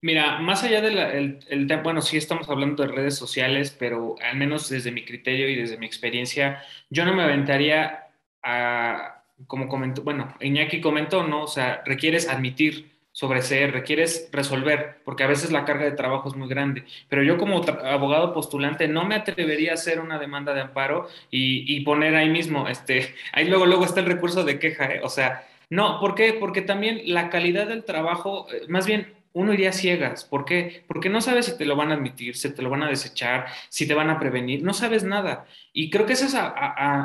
Mira, 0.01 0.39
más 0.39 0.63
allá 0.63 0.81
del 0.81 1.67
tema, 1.67 1.83
bueno, 1.83 2.01
sí 2.01 2.17
estamos 2.17 2.49
hablando 2.49 2.83
de 2.83 2.91
redes 2.91 3.15
sociales, 3.15 3.75
pero 3.77 4.15
al 4.21 4.37
menos 4.37 4.69
desde 4.69 4.91
mi 4.91 5.03
criterio 5.03 5.49
y 5.49 5.55
desde 5.55 5.77
mi 5.77 5.85
experiencia, 5.85 6.63
yo 6.89 7.03
no 7.03 7.13
me 7.13 7.23
aventaría 7.23 8.07
a, 8.41 9.25
como 9.45 9.67
comentó, 9.67 10.01
bueno, 10.03 10.33
Iñaki 10.39 10.79
comentó, 10.79 11.23
¿no? 11.23 11.43
O 11.43 11.47
sea, 11.47 11.83
requieres 11.85 12.29
admitir 12.29 12.98
sobre 13.19 13.41
ser, 13.41 13.73
requieres 13.73 14.29
resolver, 14.31 15.01
porque 15.03 15.25
a 15.25 15.27
veces 15.27 15.51
la 15.51 15.65
carga 15.65 15.83
de 15.83 15.91
trabajo 15.91 16.29
es 16.29 16.37
muy 16.37 16.47
grande. 16.47 16.85
Pero 17.09 17.21
yo 17.21 17.37
como 17.37 17.61
abogado 17.83 18.33
postulante 18.33 18.87
no 18.87 19.03
me 19.03 19.15
atrevería 19.15 19.71
a 19.71 19.73
hacer 19.73 19.99
una 19.99 20.17
demanda 20.17 20.53
de 20.53 20.61
amparo 20.61 21.09
y, 21.29 21.65
y 21.75 21.81
poner 21.81 22.15
ahí 22.15 22.29
mismo, 22.29 22.69
este, 22.69 23.13
ahí 23.33 23.49
luego, 23.49 23.65
luego 23.65 23.83
está 23.83 23.99
el 23.99 24.05
recurso 24.05 24.45
de 24.45 24.57
queja, 24.57 24.85
¿eh? 24.85 25.01
O 25.03 25.09
sea, 25.09 25.45
no, 25.69 25.99
¿por 25.99 26.15
qué? 26.15 26.31
Porque 26.31 26.61
también 26.61 27.01
la 27.07 27.29
calidad 27.29 27.67
del 27.67 27.83
trabajo, 27.83 28.47
eh, 28.53 28.61
más 28.69 28.87
bien 28.87 29.11
uno 29.33 29.53
iría 29.53 29.73
ciegas. 29.73 30.23
¿Por 30.23 30.45
qué? 30.45 30.85
Porque 30.87 31.09
no 31.09 31.19
sabes 31.19 31.47
si 31.47 31.57
te 31.57 31.65
lo 31.65 31.75
van 31.75 31.91
a 31.91 31.95
admitir, 31.95 32.37
si 32.37 32.53
te 32.55 32.61
lo 32.61 32.69
van 32.69 32.83
a 32.83 32.87
desechar, 32.87 33.47
si 33.67 33.85
te 33.85 33.95
van 33.95 34.09
a 34.09 34.17
prevenir, 34.17 34.63
no 34.63 34.73
sabes 34.73 35.03
nada. 35.03 35.45
Y 35.73 35.89
creo 35.89 36.05
que 36.05 36.13
eso 36.13 36.25
es 36.25 36.35
a, 36.35 36.47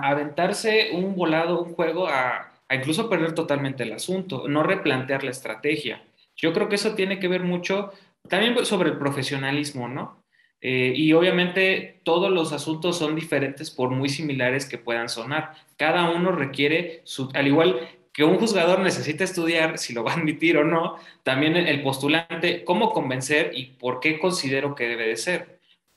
aventarse 0.08 0.90
un 0.92 1.16
volado, 1.16 1.60
un 1.60 1.74
juego, 1.74 2.06
a, 2.06 2.53
incluso 2.74 3.08
perder 3.08 3.34
totalmente 3.34 3.82
el 3.82 3.92
asunto, 3.92 4.48
no 4.48 4.62
replantear 4.62 5.24
la 5.24 5.30
estrategia. 5.30 6.02
Yo 6.36 6.52
creo 6.52 6.68
que 6.68 6.76
eso 6.76 6.94
tiene 6.94 7.18
que 7.18 7.28
ver 7.28 7.42
mucho 7.42 7.92
también 8.28 8.64
sobre 8.64 8.90
el 8.90 8.98
profesionalismo, 8.98 9.88
¿no? 9.88 10.22
Eh, 10.60 10.94
y 10.96 11.12
obviamente 11.12 12.00
todos 12.04 12.30
los 12.30 12.52
asuntos 12.52 12.96
son 12.98 13.14
diferentes 13.14 13.70
por 13.70 13.90
muy 13.90 14.08
similares 14.08 14.66
que 14.66 14.78
puedan 14.78 15.10
sonar. 15.10 15.54
Cada 15.76 16.10
uno 16.10 16.32
requiere, 16.32 17.02
al 17.34 17.46
igual 17.46 17.86
que 18.14 18.24
un 18.24 18.38
juzgador 18.38 18.80
necesita 18.80 19.24
estudiar 19.24 19.76
si 19.76 19.92
lo 19.92 20.04
va 20.04 20.12
a 20.12 20.16
admitir 20.16 20.56
o 20.56 20.64
no, 20.64 20.96
también 21.22 21.56
el 21.56 21.82
postulante, 21.82 22.64
cómo 22.64 22.92
convencer 22.92 23.50
y 23.54 23.66
por 23.66 24.00
qué 24.00 24.18
considero 24.18 24.74
que 24.74 24.88
debe 24.88 25.08
de 25.08 25.16
ser. 25.16 25.53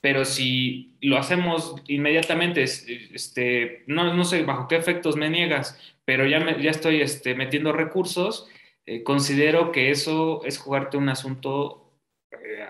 Pero 0.07 0.23
si 0.23 0.95
lo 1.01 1.17
hacemos 1.17 1.75
inmediatamente, 1.85 2.63
este, 2.63 3.83
no, 3.87 4.13
no 4.13 4.23
sé 4.23 4.43
bajo 4.43 4.69
qué 4.69 4.77
efectos 4.77 5.17
me 5.17 5.29
niegas, 5.29 5.77
pero 6.05 6.25
ya, 6.25 6.57
ya 6.61 6.71
estoy 6.71 7.01
este, 7.01 7.35
metiendo 7.35 7.73
recursos, 7.73 8.47
eh, 8.85 9.03
considero 9.03 9.73
que 9.73 9.91
eso 9.91 10.45
es 10.45 10.59
jugarte 10.59 10.95
un 10.95 11.09
asunto 11.09 11.91
eh, 12.31 12.63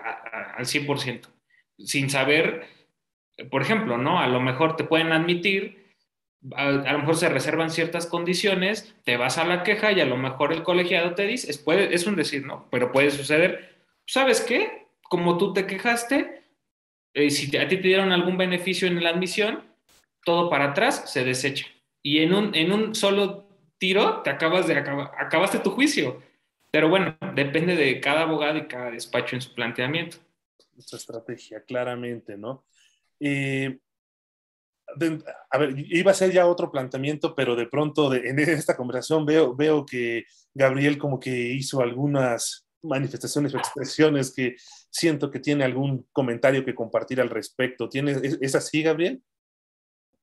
al 0.56 0.66
100%, 0.66 1.28
sin 1.78 2.10
saber, 2.10 2.66
por 3.52 3.62
ejemplo, 3.62 3.98
¿no? 3.98 4.18
A 4.18 4.26
lo 4.26 4.40
mejor 4.40 4.74
te 4.74 4.82
pueden 4.82 5.12
admitir 5.12 5.86
a, 6.56 6.72
lo 6.72 6.98
mejor 6.98 7.14
se 7.14 7.28
reservan 7.28 7.70
ciertas 7.70 8.06
condiciones, 8.06 8.96
te 9.04 9.16
vas 9.16 9.38
a 9.38 9.44
la 9.44 9.62
queja 9.62 9.92
y 9.92 10.00
a 10.00 10.06
lo 10.06 10.16
mejor 10.16 10.52
el 10.52 10.64
colegiado 10.64 11.14
te 11.14 11.22
dice, 11.22 11.52
es, 11.52 11.58
puede, 11.58 11.94
es 11.94 12.04
un 12.04 12.16
decir, 12.16 12.44
¿no? 12.44 12.66
Pero 12.72 12.90
puede 12.90 13.12
suceder, 13.12 13.76
¿sabes 14.06 14.40
qué? 14.40 14.88
Como 15.04 15.38
tú 15.38 15.52
te 15.52 15.68
quejaste, 15.68 16.38
eh, 17.14 17.30
si 17.30 17.56
a 17.56 17.68
ti 17.68 17.76
te 17.76 17.88
dieron 17.88 18.12
algún 18.12 18.36
beneficio 18.36 18.88
en 18.88 19.02
la 19.02 19.10
admisión, 19.10 19.64
todo 20.24 20.50
para 20.50 20.66
atrás 20.66 21.10
se 21.10 21.24
desecha. 21.24 21.66
Y 22.02 22.18
en 22.18 22.34
un, 22.34 22.54
en 22.54 22.72
un 22.72 22.94
solo 22.94 23.48
tiro 23.78 24.22
te 24.22 24.30
acabas 24.30 24.66
de 24.66 24.76
acabaste 24.76 25.58
tu 25.60 25.70
juicio. 25.70 26.22
Pero 26.70 26.88
bueno, 26.88 27.16
depende 27.34 27.76
de 27.76 28.00
cada 28.00 28.22
abogado 28.22 28.58
y 28.58 28.68
cada 28.68 28.90
despacho 28.90 29.36
en 29.36 29.42
su 29.42 29.54
planteamiento. 29.54 30.18
Esta 30.76 30.96
estrategia, 30.96 31.62
claramente, 31.62 32.36
¿no? 32.36 32.64
Eh, 33.18 33.78
a 35.50 35.58
ver, 35.58 35.74
iba 35.76 36.10
a 36.10 36.14
ser 36.14 36.32
ya 36.32 36.46
otro 36.46 36.70
planteamiento, 36.70 37.34
pero 37.34 37.56
de 37.56 37.66
pronto 37.66 38.12
en 38.14 38.38
esta 38.38 38.76
conversación 38.76 39.24
veo, 39.26 39.54
veo 39.54 39.84
que 39.84 40.24
Gabriel 40.54 40.98
como 40.98 41.18
que 41.18 41.30
hizo 41.30 41.80
algunas 41.80 42.67
manifestaciones 42.82 43.54
o 43.54 43.58
expresiones 43.58 44.32
que 44.34 44.56
siento 44.90 45.30
que 45.30 45.40
tiene 45.40 45.64
algún 45.64 46.06
comentario 46.12 46.64
que 46.64 46.74
compartir 46.74 47.20
al 47.20 47.30
respecto. 47.30 47.88
¿Tiene, 47.88 48.16
es, 48.40 48.54
así, 48.54 48.82
Gabriel? 48.82 49.22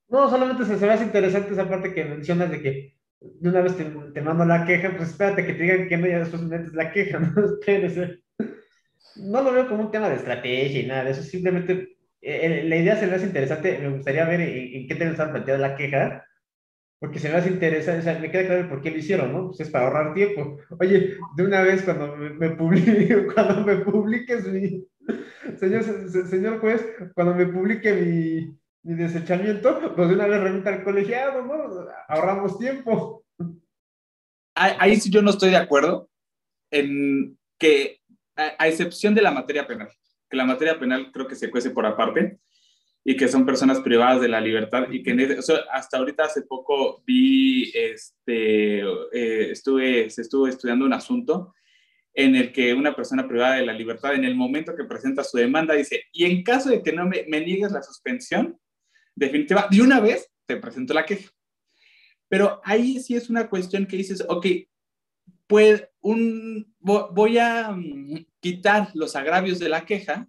No, 0.08 0.30
solamente 0.30 0.64
se, 0.64 0.78
se 0.78 0.86
me 0.86 0.92
hace 0.92 1.04
interesante 1.04 1.52
esa 1.52 1.68
parte 1.68 1.92
que 1.92 2.04
mencionas 2.04 2.50
de 2.50 2.62
que 2.62 2.96
de 3.20 3.48
una 3.48 3.60
vez 3.60 3.76
te, 3.76 3.84
te 3.84 4.20
mando 4.20 4.44
la 4.44 4.64
queja, 4.64 4.94
pues 4.96 5.10
espérate 5.10 5.46
que 5.46 5.54
te 5.54 5.62
digan 5.62 5.88
que 5.88 5.96
no, 5.96 6.06
ya 6.06 6.18
después 6.18 6.42
metes 6.42 6.74
la 6.74 6.92
queja, 6.92 7.18
¿no? 7.20 7.32
No 9.16 9.42
lo 9.42 9.52
veo 9.52 9.68
como 9.68 9.84
un 9.84 9.90
tema 9.90 10.10
de 10.10 10.16
estrategia 10.16 10.80
y 10.80 10.86
nada 10.86 11.08
eso, 11.08 11.22
simplemente 11.22 11.96
eh, 12.20 12.64
la 12.64 12.76
idea 12.76 12.96
se 12.96 13.06
me 13.06 13.14
hace 13.14 13.26
interesante, 13.26 13.78
me 13.78 13.88
gustaría 13.88 14.26
ver 14.26 14.40
en, 14.40 14.86
qué 14.86 14.94
te 14.94 15.04
han 15.04 15.14
planteado 15.14 15.58
la 15.58 15.76
queja, 15.76 16.24
porque 16.98 17.18
se 17.18 17.28
me 17.28 17.36
hace 17.36 17.50
interesante, 17.50 18.18
me 18.20 18.30
queda 18.30 18.46
claro 18.46 18.68
por 18.68 18.80
qué 18.80 18.90
lo 18.90 18.98
hicieron, 18.98 19.32
¿no? 19.32 19.46
Pues 19.48 19.60
es 19.60 19.70
para 19.70 19.86
ahorrar 19.86 20.14
tiempo. 20.14 20.58
Oye, 20.80 21.16
de 21.36 21.44
una 21.44 21.62
vez 21.62 21.82
cuando 21.82 22.16
me, 22.16 22.50
publique, 22.50 23.26
cuando 23.34 23.64
me 23.64 23.76
publiques 23.76 24.46
mi, 24.46 24.86
señor, 25.58 25.84
señor 25.84 26.60
juez, 26.60 26.86
cuando 27.14 27.34
me 27.34 27.46
publique 27.46 27.92
mi, 27.92 28.58
mi 28.82 28.94
desechamiento, 28.94 29.94
pues 29.94 30.08
de 30.08 30.14
una 30.14 30.26
vez 30.26 30.40
remita 30.40 30.70
al 30.70 30.84
colegiado, 30.84 31.42
¿no? 31.42 31.86
Ahorramos 32.08 32.58
tiempo. 32.58 33.24
Ahí 34.54 34.96
sí 34.96 35.10
yo 35.10 35.20
no 35.20 35.30
estoy 35.30 35.50
de 35.50 35.58
acuerdo 35.58 36.08
en 36.70 37.38
que, 37.58 38.00
a 38.36 38.68
excepción 38.68 39.14
de 39.14 39.20
la 39.20 39.30
materia 39.30 39.66
penal, 39.66 39.90
que 40.30 40.36
la 40.36 40.46
materia 40.46 40.78
penal 40.78 41.10
creo 41.12 41.26
que 41.26 41.34
se 41.34 41.50
cuece 41.50 41.70
por 41.70 41.84
aparte 41.84 42.38
y 43.08 43.16
que 43.16 43.28
son 43.28 43.46
personas 43.46 43.78
privadas 43.78 44.20
de 44.20 44.26
la 44.26 44.40
libertad 44.40 44.90
y 44.90 45.00
que 45.00 45.38
hasta 45.72 45.96
ahorita 45.96 46.24
hace 46.24 46.42
poco 46.42 47.04
vi, 47.06 47.70
este, 47.72 48.80
eh, 48.80 49.52
estuve, 49.52 50.10
se 50.10 50.22
estuvo 50.22 50.48
estudiando 50.48 50.84
un 50.84 50.92
asunto 50.92 51.54
en 52.12 52.34
el 52.34 52.52
que 52.52 52.74
una 52.74 52.96
persona 52.96 53.28
privada 53.28 53.54
de 53.54 53.66
la 53.66 53.74
libertad 53.74 54.14
en 54.14 54.24
el 54.24 54.34
momento 54.34 54.74
que 54.74 54.82
presenta 54.82 55.22
su 55.22 55.36
demanda 55.36 55.74
dice, 55.74 56.02
y 56.12 56.24
en 56.24 56.42
caso 56.42 56.68
de 56.68 56.82
que 56.82 56.92
no 56.92 57.06
me, 57.06 57.24
me 57.28 57.40
niegues 57.42 57.70
la 57.70 57.80
suspensión 57.80 58.58
definitiva, 59.14 59.68
de 59.70 59.82
una 59.82 60.00
vez 60.00 60.28
te 60.44 60.56
presento 60.56 60.92
la 60.92 61.06
queja. 61.06 61.30
Pero 62.28 62.60
ahí 62.64 62.98
sí 62.98 63.14
es 63.14 63.30
una 63.30 63.48
cuestión 63.48 63.86
que 63.86 63.98
dices, 63.98 64.24
ok, 64.26 64.46
pues 65.46 65.88
un, 66.00 66.74
voy 66.80 67.38
a 67.38 67.70
mm, 67.70 68.26
quitar 68.40 68.90
los 68.94 69.14
agravios 69.14 69.60
de 69.60 69.68
la 69.68 69.86
queja, 69.86 70.28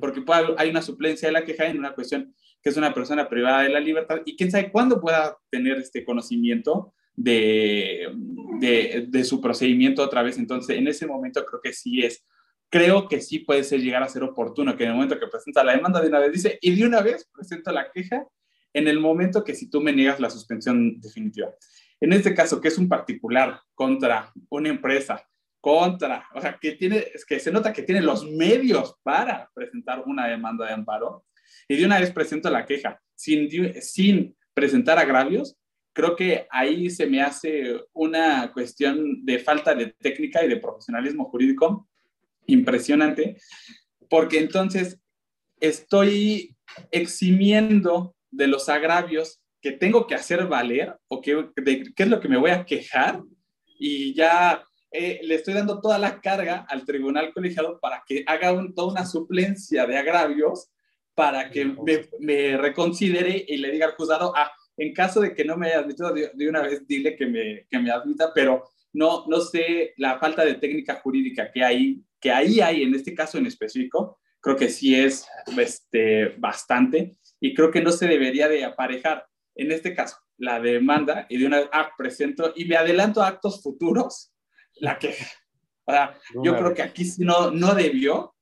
porque 0.00 0.22
hay 0.56 0.70
una 0.70 0.82
suplencia 0.82 1.28
de 1.28 1.32
la 1.32 1.44
queja 1.44 1.66
en 1.66 1.78
una 1.78 1.94
cuestión 1.94 2.34
que 2.62 2.70
es 2.70 2.76
una 2.76 2.94
persona 2.94 3.28
privada 3.28 3.62
de 3.62 3.68
la 3.68 3.80
libertad 3.80 4.22
y 4.24 4.36
quién 4.36 4.50
sabe 4.50 4.72
cuándo 4.72 5.00
pueda 5.00 5.36
tener 5.50 5.76
este 5.76 6.04
conocimiento 6.04 6.94
de, 7.14 8.08
de, 8.58 9.24
su 9.24 9.40
procedimiento 9.40 10.02
otra 10.02 10.22
vez. 10.22 10.38
Entonces, 10.38 10.76
en 10.76 10.88
ese 10.88 11.06
momento 11.06 11.44
creo 11.44 11.60
que 11.60 11.72
sí 11.72 12.02
es, 12.02 12.24
creo 12.68 13.08
que 13.08 13.20
sí 13.20 13.40
puede 13.40 13.64
ser 13.64 13.80
llegar 13.80 14.02
a 14.02 14.08
ser 14.08 14.22
oportuno 14.22 14.76
que 14.76 14.84
en 14.84 14.90
el 14.90 14.94
momento 14.96 15.18
que 15.18 15.26
presenta 15.26 15.64
la 15.64 15.76
demanda 15.76 16.00
de 16.00 16.08
una 16.08 16.20
vez 16.20 16.32
dice, 16.32 16.58
y 16.60 16.74
de 16.74 16.86
una 16.86 17.00
vez 17.02 17.28
presento 17.32 17.70
la 17.70 17.90
queja 17.92 18.26
en 18.72 18.88
el 18.88 19.00
momento 19.00 19.44
que 19.44 19.54
si 19.54 19.70
tú 19.70 19.80
me 19.80 19.92
niegas 19.92 20.20
la 20.20 20.30
suspensión 20.30 21.00
definitiva. 21.00 21.50
En 22.00 22.12
este 22.12 22.34
caso, 22.34 22.60
que 22.60 22.68
es 22.68 22.78
un 22.78 22.88
particular 22.88 23.60
contra 23.74 24.32
una 24.50 24.68
empresa, 24.68 25.26
contra, 25.60 26.26
o 26.34 26.40
sea, 26.40 26.58
que, 26.60 26.72
tiene, 26.72 27.04
es 27.14 27.24
que 27.24 27.40
se 27.40 27.50
nota 27.50 27.72
que 27.72 27.82
tiene 27.82 28.00
los 28.00 28.30
medios 28.30 28.96
para 29.02 29.50
presentar 29.54 30.02
una 30.06 30.28
demanda 30.28 30.66
de 30.66 30.72
amparo. 30.72 31.24
Y 31.68 31.76
de 31.76 31.86
una 31.86 31.98
vez 31.98 32.12
presento 32.12 32.50
la 32.50 32.64
queja. 32.64 33.00
Sin, 33.14 33.48
sin 33.80 34.36
presentar 34.54 34.98
agravios, 34.98 35.56
creo 35.92 36.14
que 36.14 36.46
ahí 36.50 36.90
se 36.90 37.06
me 37.06 37.22
hace 37.22 37.80
una 37.94 38.52
cuestión 38.52 39.24
de 39.24 39.38
falta 39.38 39.74
de 39.74 39.86
técnica 39.98 40.44
y 40.44 40.48
de 40.48 40.58
profesionalismo 40.58 41.24
jurídico 41.24 41.88
impresionante, 42.46 43.38
porque 44.08 44.38
entonces 44.38 45.00
estoy 45.58 46.54
eximiendo 46.90 48.14
de 48.30 48.46
los 48.46 48.68
agravios 48.68 49.40
que 49.60 49.72
tengo 49.72 50.06
que 50.06 50.14
hacer 50.14 50.46
valer 50.46 50.96
o 51.08 51.20
que, 51.20 51.48
de, 51.56 51.92
qué 51.94 52.02
es 52.02 52.08
lo 52.08 52.20
que 52.20 52.28
me 52.28 52.36
voy 52.36 52.50
a 52.50 52.64
quejar 52.64 53.22
y 53.78 54.14
ya 54.14 54.62
eh, 54.96 55.20
le 55.22 55.34
estoy 55.34 55.54
dando 55.54 55.80
toda 55.80 55.98
la 55.98 56.20
carga 56.20 56.66
al 56.68 56.84
tribunal 56.84 57.32
colegiado 57.32 57.78
para 57.80 58.02
que 58.06 58.24
haga 58.26 58.54
toda 58.74 58.92
una 58.92 59.06
suplencia 59.06 59.86
de 59.86 59.96
agravios 59.96 60.70
para 61.14 61.50
que 61.50 61.74
me, 62.20 62.56
reconsidere 62.56 63.44
y 63.48 63.56
le 63.56 63.70
diga 63.70 63.86
al 63.86 63.92
juzgado, 63.92 64.32
ah, 64.36 64.52
en 64.76 64.92
caso 64.92 65.20
de 65.20 65.34
que 65.34 65.44
no 65.44 65.56
me 65.56 65.68
haya 65.68 65.78
admitido, 65.78 66.12
de, 66.12 66.30
de 66.34 66.48
una 66.48 66.62
vez 66.62 66.86
dile 66.86 67.16
que 67.16 67.26
me, 67.26 67.66
que 67.70 67.78
me 67.78 67.90
admita, 67.90 68.32
pero 68.34 68.64
no, 68.92 69.24
no 69.26 69.40
sé 69.40 69.94
la 69.96 70.18
falta 70.18 70.44
de 70.44 70.54
técnica 70.54 70.96
jurídica 70.96 71.50
que 71.50 71.62
hay, 71.62 72.02
que 72.20 72.30
ahí 72.30 72.60
hay 72.60 72.82
en 72.82 72.94
este 72.94 73.14
caso 73.14 73.38
en 73.38 73.46
específico, 73.46 74.18
creo 74.40 74.56
que 74.56 74.68
sí 74.68 74.94
es 74.94 75.26
este, 75.58 76.34
bastante 76.38 77.16
y 77.40 77.54
creo 77.54 77.70
que 77.70 77.82
no 77.82 77.92
se 77.92 78.06
debería 78.06 78.48
de 78.48 78.64
aparejar. 78.64 79.26
En 79.54 79.72
este 79.72 79.94
caso 79.94 80.16
la 80.38 80.60
demanda 80.60 81.26
y 81.28 81.38
de 81.38 81.46
una 81.46 81.60
vez 81.60 81.68
ah, 81.72 81.90
presento 81.96 82.52
y 82.54 82.66
me 82.66 82.76
adelanto 82.76 83.22
a 83.22 83.28
actos 83.28 83.62
futuros 83.62 84.32
la 84.76 84.98
queja. 84.98 85.26
O 85.84 85.92
sea, 85.92 86.14
yo 86.42 86.56
creo 86.56 86.74
que 86.74 86.82
aquí 86.82 87.04
sí 87.04 87.24
no, 87.24 87.50
no 87.50 87.74
debió 87.74 88.34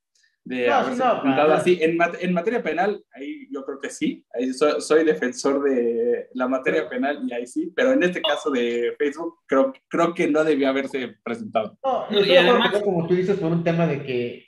de 0.44 0.66
No, 0.66 0.74
haberse 0.74 1.02
sí, 1.02 1.08
no, 1.24 1.42
así. 1.52 1.78
En, 1.80 1.96
mat- 1.96 2.16
en 2.20 2.32
materia 2.32 2.62
penal, 2.62 3.02
ahí 3.12 3.46
yo 3.50 3.64
creo 3.64 3.78
que 3.80 3.90
sí. 3.90 4.24
Ahí 4.32 4.52
soy, 4.52 4.80
soy 4.80 5.04
defensor 5.04 5.62
de 5.62 6.28
la 6.34 6.48
materia 6.48 6.88
penal 6.88 7.22
y 7.26 7.32
ahí 7.34 7.46
sí. 7.46 7.72
Pero 7.74 7.92
en 7.92 8.02
este 8.02 8.20
caso 8.22 8.50
de 8.50 8.94
Facebook, 8.98 9.40
creo, 9.46 9.72
creo 9.88 10.14
que 10.14 10.26
no 10.28 10.42
debió 10.44 10.68
haberse 10.68 11.16
presentado. 11.22 11.78
No, 11.84 12.06
y 12.10 12.36
además- 12.36 12.80
como 12.82 13.06
tú 13.06 13.14
dices, 13.14 13.38
por 13.38 13.52
un 13.52 13.62
tema 13.64 13.86
de 13.86 14.02
que 14.02 14.46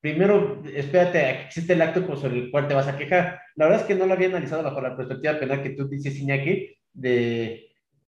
primero 0.00 0.62
espérate 0.74 1.18
a 1.26 1.38
que 1.38 1.44
existe 1.46 1.72
el 1.72 1.82
acto 1.82 2.16
sobre 2.16 2.38
el 2.38 2.50
cual 2.50 2.68
te 2.68 2.74
vas 2.74 2.86
a 2.88 2.96
quejar. 2.96 3.40
La 3.56 3.66
verdad 3.66 3.80
es 3.82 3.86
que 3.86 3.94
no 3.96 4.06
lo 4.06 4.12
había 4.14 4.28
analizado 4.28 4.62
bajo 4.62 4.80
la 4.80 4.96
perspectiva 4.96 5.38
penal 5.38 5.62
que 5.62 5.70
tú 5.70 5.88
dices, 5.88 6.16
Iñaki, 6.16 6.76
de 6.92 7.67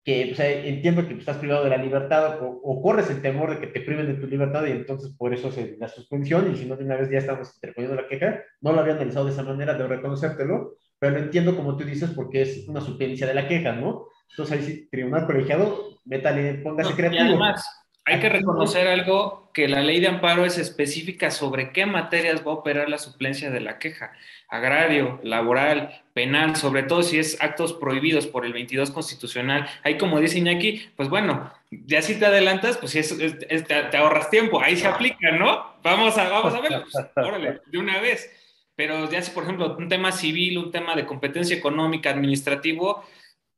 que 0.04 0.32
o 0.32 0.34
sea, 0.34 0.50
entiendo 0.50 1.06
que 1.06 1.14
estás 1.14 1.36
privado 1.38 1.62
de 1.64 1.70
la 1.70 1.76
libertad 1.76 2.42
o, 2.42 2.60
o 2.64 2.82
corres 2.82 3.08
el 3.10 3.22
temor 3.22 3.50
de 3.50 3.60
que 3.60 3.68
te 3.68 3.80
priven 3.80 4.06
de 4.06 4.14
tu 4.14 4.26
libertad 4.26 4.64
y 4.66 4.72
entonces 4.72 5.14
por 5.16 5.32
eso 5.32 5.48
es 5.48 5.78
la 5.78 5.88
suspensión 5.88 6.50
y 6.52 6.56
si 6.56 6.66
no 6.66 6.76
de 6.76 6.84
una 6.84 6.96
vez 6.96 7.08
ya 7.10 7.18
estamos 7.18 7.52
interponiendo 7.54 8.00
la 8.00 8.08
queja, 8.08 8.40
no 8.60 8.72
lo 8.72 8.80
había 8.80 8.94
analizado 8.94 9.26
de 9.26 9.32
esa 9.32 9.44
manera, 9.44 9.74
debo 9.74 9.88
reconocértelo, 9.88 10.74
pero 10.98 11.12
lo 11.12 11.18
entiendo 11.20 11.56
como 11.56 11.76
tú 11.76 11.84
dices 11.84 12.10
porque 12.10 12.42
es 12.42 12.66
una 12.68 12.80
suplencia 12.80 13.26
de 13.26 13.34
la 13.34 13.46
queja, 13.46 13.72
¿no? 13.72 14.06
Entonces 14.30 14.58
ahí 14.58 14.64
sí, 14.64 14.88
tribunal 14.90 15.26
colegiado, 15.26 15.98
métale, 16.04 16.54
póngase 16.54 16.90
No, 16.90 16.94
y 16.94 16.96
creativo. 16.96 17.22
además, 17.22 17.81
hay 18.04 18.18
que 18.20 18.28
reconocer 18.28 18.88
algo, 18.88 19.50
que 19.54 19.68
la 19.68 19.80
ley 19.80 20.00
de 20.00 20.08
amparo 20.08 20.44
es 20.44 20.58
específica 20.58 21.30
sobre 21.30 21.72
qué 21.72 21.86
materias 21.86 22.40
va 22.46 22.50
a 22.52 22.54
operar 22.54 22.88
la 22.88 22.98
suplencia 22.98 23.50
de 23.50 23.60
la 23.60 23.78
queja. 23.78 24.12
Agrario, 24.48 25.20
laboral, 25.22 26.02
penal, 26.14 26.56
sobre 26.56 26.82
todo 26.82 27.02
si 27.02 27.18
es 27.18 27.40
actos 27.40 27.72
prohibidos 27.74 28.26
por 28.26 28.44
el 28.44 28.52
22 28.52 28.90
constitucional. 28.90 29.68
Ahí 29.84 29.98
como 29.98 30.20
dice 30.20 30.38
Iñaki, 30.38 30.90
pues 30.96 31.08
bueno, 31.08 31.52
ya 31.70 32.02
si 32.02 32.18
te 32.18 32.26
adelantas, 32.26 32.76
pues 32.78 32.94
es- 32.96 33.12
es- 33.12 33.36
es- 33.48 33.64
te, 33.66 33.82
te 33.84 33.96
ahorras 33.96 34.30
tiempo, 34.30 34.60
ahí 34.60 34.76
se 34.76 34.86
aplica, 34.88 35.30
¿no? 35.32 35.74
Vamos 35.82 36.16
a, 36.18 36.28
vamos 36.28 36.54
a 36.54 36.60
verlo, 36.60 36.84
pues, 36.90 37.06
órale, 37.16 37.60
de 37.66 37.78
una 37.78 38.00
vez. 38.00 38.30
Pero 38.74 39.10
ya 39.10 39.20
si, 39.22 39.30
por 39.32 39.44
ejemplo, 39.44 39.76
un 39.76 39.88
tema 39.88 40.12
civil, 40.12 40.58
un 40.58 40.70
tema 40.70 40.96
de 40.96 41.04
competencia 41.06 41.54
económica, 41.56 42.10
administrativo, 42.10 43.04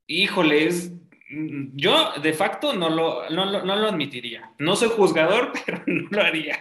híjole, 0.06 0.66
es, 0.66 0.92
yo 1.74 2.12
de 2.22 2.32
facto 2.32 2.72
no 2.74 2.88
lo, 2.90 3.28
no, 3.30 3.44
lo- 3.44 3.64
no 3.64 3.76
lo 3.76 3.88
admitiría. 3.88 4.50
No 4.58 4.76
soy 4.76 4.88
juzgador, 4.88 5.52
pero 5.66 5.82
no 5.86 6.08
lo 6.10 6.20
haría. 6.22 6.58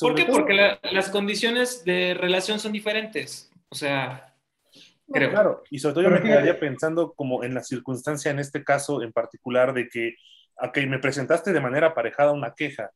¿Por 0.00 0.14
qué? 0.14 0.24
todo- 0.24 0.36
Porque 0.36 0.54
la- 0.54 0.78
las 0.92 1.08
condiciones 1.10 1.84
de 1.84 2.14
relación 2.14 2.58
son 2.60 2.72
diferentes. 2.72 3.50
O 3.68 3.74
sea, 3.74 4.34
No, 5.06 5.14
creo. 5.14 5.30
Claro, 5.30 5.62
y 5.70 5.78
sobre 5.78 5.94
todo 5.94 6.04
yo 6.04 6.10
me 6.10 6.22
quedaría 6.22 6.58
pensando 6.58 7.12
como 7.14 7.42
en 7.44 7.54
la 7.54 7.62
circunstancia, 7.62 8.30
en 8.30 8.38
este 8.38 8.62
caso 8.64 9.02
en 9.02 9.12
particular, 9.12 9.72
de 9.74 9.88
que, 9.88 10.14
ok, 10.62 10.78
me 10.88 10.98
presentaste 10.98 11.52
de 11.52 11.60
manera 11.60 11.88
aparejada 11.88 12.32
una 12.32 12.54
queja. 12.54 12.90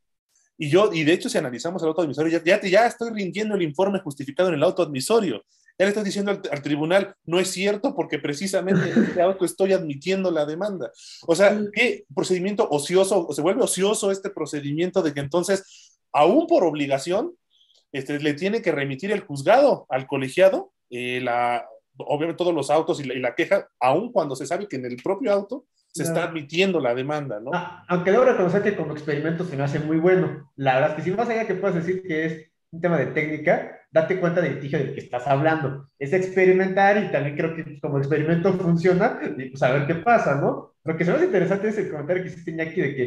Y 0.57 0.71
yo, 0.71 0.91
y 0.93 1.03
de 1.03 1.13
hecho, 1.13 1.29
si 1.29 1.39
analizamos 1.39 1.83
el 1.83 1.89
auto 1.89 2.03
admisorio, 2.03 2.39
ya, 2.39 2.45
ya, 2.45 2.61
te- 2.61 2.71
ya 2.71 2.87
estoy 2.87 3.11
rindiendo 3.13 3.57
el 3.57 3.63
informe 3.63 3.99
justificado 3.99 4.49
en 4.51 4.55
el 4.57 4.63
auto 4.63 4.83
admisorio. 4.83 5.45
Ya 5.79 5.87
le 5.87 5.89
estoy 5.89 6.05
diciendo 6.05 6.31
al, 6.31 6.41
al 6.51 6.63
tribunal, 6.63 7.15
no 7.25 7.41
es 7.41 7.51
cierto 7.51 7.95
porque 7.95 8.19
precisamente 8.19 8.91
en 8.91 9.05
este 9.05 9.23
auto 9.23 9.45
estoy 9.45 9.73
admitiendo 9.73 10.31
la 10.31 10.47
demanda. 10.47 10.93
O 11.27 11.35
sea, 11.35 11.59
¿qué 11.73 12.05
procedimiento 12.15 12.69
ocioso? 12.71 13.29
Se 13.33 13.43
vuelve 13.43 13.63
ocioso 13.63 14.11
este 14.11 14.31
procedimiento 14.31 15.03
de 15.03 15.13
que 15.13 15.21
entonces, 15.21 15.99
aún 16.13 16.47
por 16.47 16.65
obligación, 16.65 17.35
este, 17.93 18.19
le 18.21 18.35
tiene 18.35 18.63
que 18.63 18.73
remitir 18.73 19.13
el 19.13 19.21
juzgado 19.21 19.87
al 19.89 20.07
colegiado, 20.07 20.73
eh, 20.91 21.21
la, 21.23 21.67
obviamente 21.97 22.39
todos 22.39 22.55
los 22.55 22.71
autos 22.71 23.01
y 23.01 23.05
la, 23.05 23.15
y 23.15 23.21
la 23.21 23.35
queja, 23.35 23.69
aun 23.81 24.13
cuando 24.13 24.37
se 24.37 24.47
sabe 24.47 24.69
que 24.69 24.77
en 24.77 24.87
el 24.87 24.97
propio 24.97 25.33
auto 25.33 25.67
se 25.95 26.03
está 26.03 26.25
admitiendo 26.25 26.81
la 26.81 26.93
demanda, 26.93 27.39
¿no? 27.39 27.53
Ah, 27.55 27.85
aunque 27.87 28.11
debo 28.11 28.25
reconocer 28.25 28.65
que 28.65 28.75
como 28.75 28.93
experimento 28.93 29.45
se 29.45 29.57
me 29.57 29.63
hace 29.63 29.79
muy 29.79 29.99
bueno. 29.99 30.51
La 30.57 30.75
verdad 30.75 30.91
es 30.91 30.97
que 30.97 31.03
si 31.03 31.11
más 31.13 31.29
allá 31.29 31.47
que 31.47 31.55
puedas 31.55 31.77
decir 31.77 32.03
que 32.03 32.27
es 32.27 32.51
un 32.75 32.81
tema 32.81 32.99
de 32.99 33.07
técnica, 33.07 33.81
date 33.91 34.19
cuenta 34.19 34.41
del 34.41 34.57
litigio 34.57 34.79
del 34.79 34.95
que 34.95 35.01
estás 35.01 35.27
hablando. 35.27 35.89
Es 35.99 36.13
experimentar 36.13 37.03
y 37.03 37.13
también 37.13 37.37
creo 37.37 37.55
que 37.55 37.81
como 37.81 37.99
experimento 37.99 38.53
funciona 38.55 39.21
y 39.37 39.51
pues 39.51 39.63
a 39.63 39.73
ver 39.73 39.87
qué 39.87 39.95
pasa, 39.95 40.35
¿no? 40.35 40.75
Lo 40.83 40.97
que 40.97 41.05
se 41.05 41.13
hace 41.13 41.27
interesante 41.27 41.69
es 41.69 41.79
el 41.79 41.91
comentario 41.91 42.23
que 42.23 42.29
hiciste 42.29 42.51
Iñaki 42.51 42.81
de 42.81 42.97
que, 42.97 43.03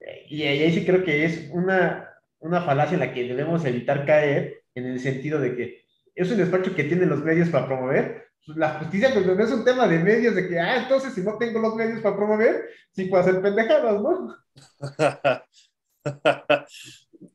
eh, 0.00 0.26
y 0.28 0.42
ahí 0.42 0.72
sí 0.72 0.84
creo 0.84 1.04
que 1.04 1.24
es 1.24 1.48
una, 1.52 2.10
una 2.40 2.62
falacia 2.62 2.94
en 2.94 3.00
la 3.00 3.14
que 3.14 3.28
debemos 3.28 3.64
evitar 3.64 4.04
caer 4.04 4.64
en 4.74 4.86
el 4.86 5.00
sentido 5.00 5.40
de 5.40 5.56
que 5.56 5.86
es 6.14 6.30
un 6.30 6.38
despacho 6.38 6.74
que 6.74 6.84
tiene 6.84 7.06
los 7.06 7.22
medios 7.22 7.48
para 7.48 7.66
promover. 7.66 8.26
Pues, 8.44 8.58
La 8.58 8.70
justicia 8.70 9.10
pues 9.12 9.24
no 9.24 9.42
es 9.42 9.52
un 9.52 9.64
tema 9.64 9.86
de 9.86 9.98
medios, 9.98 10.34
de 10.34 10.48
que, 10.48 10.58
ah, 10.58 10.82
entonces 10.82 11.14
si 11.14 11.22
no 11.22 11.38
tengo 11.38 11.60
los 11.60 11.76
medios 11.76 12.00
para 12.00 12.16
promover, 12.16 12.68
sí 12.90 13.04
puedo 13.04 13.22
hacer 13.22 13.40
pendejadas, 13.40 14.02
¿no? 14.02 14.36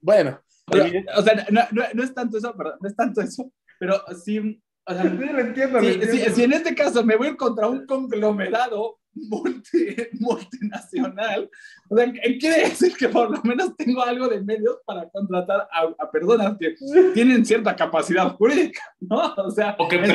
bueno, 0.02 0.42
Pero, 0.72 0.86
o 1.18 1.22
sea, 1.22 1.46
no, 1.52 1.62
no- 1.72 1.84
no 1.94 2.04
es 2.04 2.14
tanto 2.14 2.38
eso, 2.38 2.56
perdón, 2.56 2.76
no 2.82 2.88
es 2.90 2.96
tanto 2.96 3.22
eso, 3.22 3.52
pero 3.80 4.02
sí, 4.24 4.62
o 4.86 4.94
sea, 4.94 5.04
Sí, 5.04 5.10
lo 5.10 5.40
entiendo, 5.40 5.80
lo 5.80 5.84
si, 5.86 5.94
entiendo. 5.94 6.26
si- 6.26 6.32
si 6.36 6.44
en 6.44 6.54
este 6.54 6.74
caso 6.76 7.04
me 7.04 7.16
voy 7.16 7.28
a 7.28 7.30
ir 7.32 7.38
contra 7.38 7.68
un 7.68 7.86
conglomerado 7.86 8.98
multi- 9.14 9.96
multinacional, 10.20 11.50
o 11.90 11.98
sea, 11.98 12.12
quiere 12.40 12.62
decir 12.70 12.96
que 12.96 13.10
por 13.10 13.30
lo 13.30 13.42
menos 13.44 13.76
tengo 13.76 14.02
algo 14.02 14.28
de 14.30 14.42
medios 14.42 14.78
para 14.86 15.10
contratar 15.10 15.68
a, 15.72 15.94
a 16.04 16.10
personas 16.12 16.56
que 16.58 16.76
tienen 17.14 17.46
cierta 17.46 17.76
capacidad 17.76 18.30
jurídica, 18.36 18.82
¿no? 19.02 19.34
O 19.36 19.52
sea, 19.52 19.76
O 19.80 19.88
que 19.88 20.00
que 20.02 20.12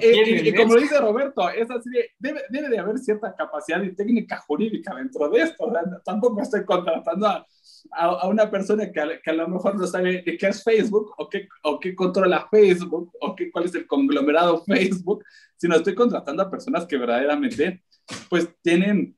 eh, 0.00 0.42
y- 0.48 0.54
como 0.54 0.76
dice 0.76 0.98
Roberto, 0.98 1.48
es 1.50 1.70
así 1.70 1.90
de, 1.90 2.10
debe, 2.18 2.42
debe 2.50 2.68
de 2.68 2.78
haber 2.78 2.98
cierta 2.98 3.34
capacidad 3.34 3.82
y 3.82 3.94
técnica 3.94 4.38
jurídica 4.38 4.94
dentro 4.94 5.28
de 5.28 5.42
esto. 5.42 5.64
o 5.64 5.70
sea, 5.72 5.82
tampoco 6.04 6.40
estoy 6.42 6.64
contratando 6.64 7.26
a, 7.26 7.46
a, 7.92 8.06
a 8.06 8.28
una 8.28 8.50
persona 8.50 8.90
que 8.90 9.00
a, 9.00 9.20
que 9.20 9.30
a 9.30 9.34
lo 9.34 9.48
mejor 9.48 9.76
no 9.76 9.86
sabe 9.86 10.22
de 10.22 10.36
qué 10.36 10.48
es 10.48 10.62
Facebook 10.62 11.12
o 11.18 11.28
qué, 11.28 11.48
o 11.62 11.78
qué 11.80 11.94
controla 11.94 12.48
Facebook 12.50 13.12
o 13.20 13.34
qué, 13.34 13.50
cuál 13.50 13.64
es 13.64 13.74
el 13.74 13.86
conglomerado 13.86 14.64
Facebook, 14.66 15.24
sino 15.56 15.76
estoy 15.76 15.94
contratando 15.94 16.42
a 16.42 16.50
personas 16.50 16.86
que 16.86 16.98
verdaderamente 16.98 17.82
pues 18.28 18.48
tienen 18.62 19.16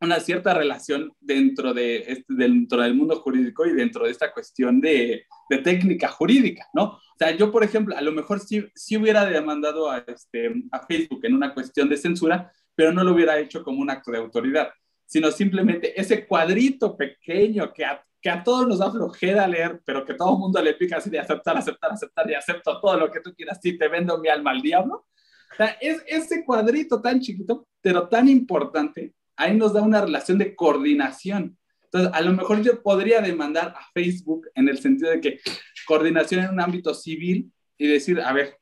una 0.00 0.18
cierta 0.20 0.54
relación 0.54 1.12
dentro, 1.20 1.74
de 1.74 1.98
este, 1.98 2.24
dentro 2.28 2.80
del 2.80 2.94
mundo 2.94 3.16
jurídico 3.20 3.66
y 3.66 3.72
dentro 3.72 4.04
de 4.04 4.10
esta 4.10 4.32
cuestión 4.32 4.80
de, 4.80 5.26
de 5.50 5.58
técnica 5.58 6.08
jurídica, 6.08 6.66
¿no? 6.72 6.84
O 6.84 7.16
sea, 7.18 7.36
yo, 7.36 7.52
por 7.52 7.62
ejemplo, 7.62 7.94
a 7.96 8.00
lo 8.00 8.12
mejor 8.12 8.40
sí, 8.40 8.66
sí 8.74 8.96
hubiera 8.96 9.26
demandado 9.26 9.90
a, 9.90 9.98
este, 10.06 10.54
a 10.70 10.86
Facebook 10.86 11.20
en 11.24 11.34
una 11.34 11.52
cuestión 11.52 11.88
de 11.90 11.98
censura, 11.98 12.50
pero 12.74 12.92
no 12.92 13.04
lo 13.04 13.12
hubiera 13.12 13.38
hecho 13.38 13.62
como 13.62 13.80
un 13.80 13.90
acto 13.90 14.10
de 14.10 14.18
autoridad, 14.18 14.70
sino 15.10 15.32
simplemente 15.32 16.00
ese 16.00 16.24
cuadrito 16.24 16.96
pequeño 16.96 17.72
que 17.72 17.84
a, 17.84 18.00
que 18.22 18.30
a 18.30 18.44
todos 18.44 18.68
nos 18.68 18.78
da 18.78 18.92
flojera 18.92 19.48
leer, 19.48 19.80
pero 19.84 20.04
que 20.04 20.14
todo 20.14 20.34
el 20.34 20.38
mundo 20.38 20.62
le 20.62 20.74
pica 20.74 20.98
así 20.98 21.10
de 21.10 21.18
aceptar, 21.18 21.56
aceptar, 21.56 21.90
aceptar 21.90 22.30
y 22.30 22.34
acepto 22.34 22.80
todo 22.80 22.96
lo 22.96 23.10
que 23.10 23.20
tú 23.20 23.34
quieras 23.34 23.58
y 23.64 23.76
te 23.76 23.88
vendo 23.88 24.18
mi 24.18 24.28
alma 24.28 24.52
al 24.52 24.62
diablo. 24.62 25.08
O 25.52 25.56
sea, 25.56 25.76
es 25.80 26.00
ese 26.06 26.44
cuadrito 26.44 27.02
tan 27.02 27.18
chiquito, 27.18 27.66
pero 27.80 28.08
tan 28.08 28.28
importante, 28.28 29.12
ahí 29.34 29.56
nos 29.56 29.72
da 29.72 29.82
una 29.82 30.00
relación 30.00 30.38
de 30.38 30.54
coordinación. 30.54 31.58
Entonces, 31.82 32.12
a 32.14 32.20
lo 32.20 32.32
mejor 32.32 32.62
yo 32.62 32.80
podría 32.80 33.20
demandar 33.20 33.74
a 33.76 33.90
Facebook 33.92 34.46
en 34.54 34.68
el 34.68 34.78
sentido 34.78 35.10
de 35.10 35.20
que 35.20 35.40
coordinación 35.88 36.44
en 36.44 36.50
un 36.50 36.60
ámbito 36.60 36.94
civil 36.94 37.52
y 37.76 37.88
decir, 37.88 38.20
a 38.20 38.32
ver, 38.32 38.58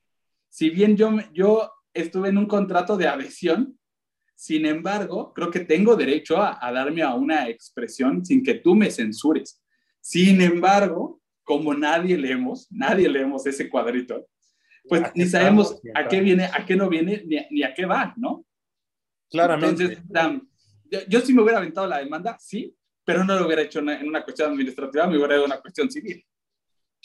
si 0.49 0.71
bien 0.71 0.97
yo, 0.97 1.15
yo 1.35 1.71
estuve 1.93 2.31
en 2.31 2.39
un 2.39 2.47
contrato 2.47 2.97
de 2.97 3.07
adhesión, 3.07 3.78
sin 4.40 4.66
embargo, 4.66 5.33
creo 5.35 5.51
que 5.51 5.61
tengo 5.61 5.96
derecho 5.96 6.37
a, 6.40 6.64
a 6.64 6.70
darme 6.70 7.03
a 7.03 7.12
una 7.14 7.48
expresión 7.48 8.24
sin 8.24 8.40
que 8.44 8.55
tú 8.55 8.77
me 8.77 8.88
censures. 8.88 9.61
Sin 10.01 10.40
embargo, 10.40 11.20
como 11.42 11.74
nadie 11.74 12.16
leemos, 12.16 12.68
nadie 12.70 13.09
leemos 13.09 13.44
ese 13.46 13.68
cuadrito, 13.68 14.29
pues 14.88 15.03
ni 15.16 15.27
sabemos 15.27 15.72
estamos, 15.83 15.96
a 15.96 16.07
qué 16.09 16.20
viene, 16.20 16.44
a 16.44 16.64
qué 16.64 16.77
no 16.77 16.88
viene, 16.88 17.24
ni, 17.27 17.37
ni 17.51 17.62
a 17.64 17.74
qué 17.74 17.85
va, 17.85 18.14
¿no? 18.16 18.44
claramente. 19.29 19.83
Entonces, 19.85 20.42
yo, 20.90 21.01
yo 21.09 21.20
sí 21.20 21.35
me 21.35 21.42
hubiera 21.42 21.59
aventado 21.59 21.88
la 21.88 21.98
demanda, 21.98 22.37
sí, 22.38 22.74
pero 23.05 23.24
no 23.24 23.37
lo 23.38 23.44
hubiera 23.44 23.62
hecho 23.62 23.81
en 23.81 24.07
una 24.09 24.22
cuestión 24.22 24.53
administrativa, 24.53 25.09
me 25.09 25.16
hubiera 25.18 25.35
en 25.35 25.42
una 25.42 25.61
cuestión 25.61 25.90
civil. 25.90 26.24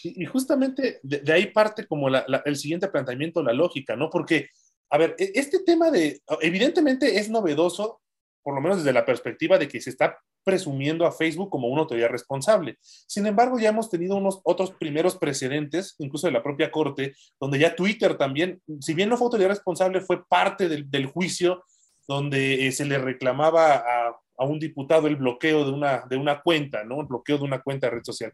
Y, 0.03 0.21
y 0.21 0.25
justamente 0.25 0.99
de, 1.01 1.17
de 1.19 1.33
ahí 1.33 1.47
parte 1.47 1.87
como 1.87 2.09
la- 2.09 2.25
la- 2.27 2.43
el 2.45 2.55
siguiente 2.57 2.87
planteamiento, 2.89 3.41
la 3.41 3.53
lógica, 3.53 3.95
¿no? 3.95 4.09
Porque, 4.11 4.49
a 4.93 4.97
ver, 4.97 5.15
e- 5.17 5.32
este 5.34 5.60
tema 5.60 5.89
de, 5.89 6.21
evidentemente 6.41 7.17
es 7.17 7.29
novedoso 7.29 7.99
por 8.43 8.53
lo 8.53 8.62
menos 8.62 8.79
desde 8.79 8.93
la 8.93 9.06
perspectiva 9.06 9.58
de 9.58 9.67
que 9.67 9.82
se 9.82 9.89
está 9.89 10.19
presumiendo 10.43 11.06
a 11.06 11.13
Facebook 11.13 11.49
como 11.49 11.69
una 11.69 11.82
autoridad 11.84 12.10
responsable. 12.10 12.77
Sin 12.82 13.25
embargo, 13.25 13.58
ya 13.58 13.69
hemos 13.69 13.89
tenido 13.89 14.17
unos 14.17 14.41
otros 14.43 14.71
primeros 14.71 15.15
precedentes, 15.15 15.95
incluso 15.97 16.27
de 16.27 16.34
la 16.34 16.43
propia 16.43 16.69
Corte, 16.69 17.15
donde 17.39 17.58
ya 17.58 17.75
Twitter 17.75 18.17
también, 18.17 18.62
si 18.82 18.93
bien 18.93 19.08
no 19.08 19.15
fue 19.15 19.25
autoridad 19.25 19.49
responsable, 19.49 20.01
fue 20.01 20.27
parte 20.27 20.67
del, 20.67 20.91
del 20.91 21.06
juicio 21.06 21.63
donde 22.06 22.67
eh, 22.67 22.73
se 22.73 22.84
le 22.84 22.97
reclamaba 22.97 23.75
a, 23.75 24.10
a, 24.38 24.45
un 24.45 24.60
diputado 24.60 25.08
el 25.08 25.15
bloqueo 25.15 25.63
de 25.63 25.71
una, 25.71 26.03
de 26.10 26.17
una 26.17 26.41
cuenta, 26.41 26.84
¿no? 26.84 26.99
El 26.99 27.08
bloqueo 27.08 27.38
de 27.38 27.45
una 27.45 27.62
cuenta 27.62 27.88
de 27.88 27.91
red 27.91 28.03
social. 28.03 28.34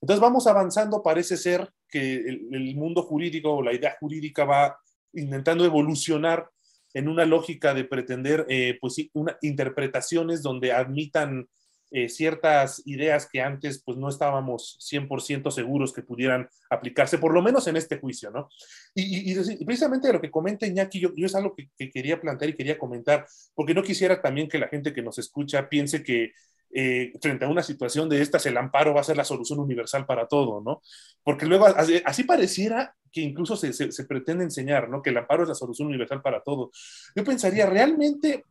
Entonces 0.00 0.22
vamos 0.22 0.46
avanzando, 0.46 1.02
parece 1.02 1.36
ser 1.36 1.68
que 1.86 2.14
el, 2.14 2.48
el 2.50 2.74
mundo 2.76 3.02
jurídico 3.02 3.52
o 3.52 3.62
la 3.62 3.74
idea 3.74 3.94
jurídica 4.00 4.46
va 4.46 4.78
intentando 5.12 5.64
evolucionar 5.64 6.48
en 6.94 7.08
una 7.08 7.24
lógica 7.24 7.74
de 7.74 7.84
pretender, 7.84 8.46
eh, 8.48 8.78
pues 8.80 8.96
interpretaciones 9.42 10.42
donde 10.42 10.72
admitan 10.72 11.48
eh, 11.92 12.08
ciertas 12.08 12.82
ideas 12.86 13.28
que 13.28 13.40
antes 13.40 13.82
pues 13.84 13.98
no 13.98 14.08
estábamos 14.08 14.78
100% 14.78 15.50
seguros 15.50 15.92
que 15.92 16.02
pudieran 16.02 16.48
aplicarse, 16.70 17.18
por 17.18 17.34
lo 17.34 17.42
menos 17.42 17.66
en 17.66 17.76
este 17.76 17.98
juicio, 17.98 18.30
¿no? 18.30 18.48
Y, 18.94 19.32
y, 19.32 19.36
y 19.36 19.64
precisamente 19.64 20.12
lo 20.12 20.20
que 20.20 20.30
comenta 20.30 20.68
Iñaki, 20.68 21.00
yo, 21.00 21.10
yo 21.16 21.26
es 21.26 21.34
algo 21.34 21.52
que, 21.56 21.68
quería 21.90 22.20
plantear 22.20 22.50
y 22.50 22.56
quería 22.56 22.78
comentar, 22.78 23.26
porque 23.54 23.74
no 23.74 23.82
quisiera 23.82 24.22
también 24.22 24.48
que 24.48 24.60
la 24.60 24.68
gente 24.68 24.92
que 24.92 25.02
nos 25.02 25.18
escucha 25.18 25.68
piense 25.68 26.04
que 26.04 26.30
eh, 26.72 27.12
frente 27.20 27.44
a 27.44 27.48
una 27.48 27.62
situación 27.62 28.08
de 28.08 28.22
estas, 28.22 28.46
el 28.46 28.56
amparo 28.56 28.94
va 28.94 29.00
a 29.00 29.04
ser 29.04 29.16
la 29.16 29.24
solución 29.24 29.58
universal 29.58 30.06
para 30.06 30.26
todo, 30.26 30.60
¿no? 30.60 30.82
Porque 31.22 31.46
luego 31.46 31.66
así, 31.66 32.00
así 32.04 32.24
pareciera 32.24 32.94
que 33.12 33.20
incluso 33.20 33.56
se, 33.56 33.72
se, 33.72 33.90
se, 33.90 34.04
pretende 34.04 34.44
enseñar, 34.44 34.88
¿no? 34.88 35.02
Que 35.02 35.10
el 35.10 35.18
amparo 35.18 35.42
es 35.42 35.48
la 35.48 35.54
solución 35.54 35.88
universal 35.88 36.22
para 36.22 36.42
todo. 36.42 36.70
Yo 37.16 37.24
pensaría, 37.24 37.66
realmente, 37.66 38.44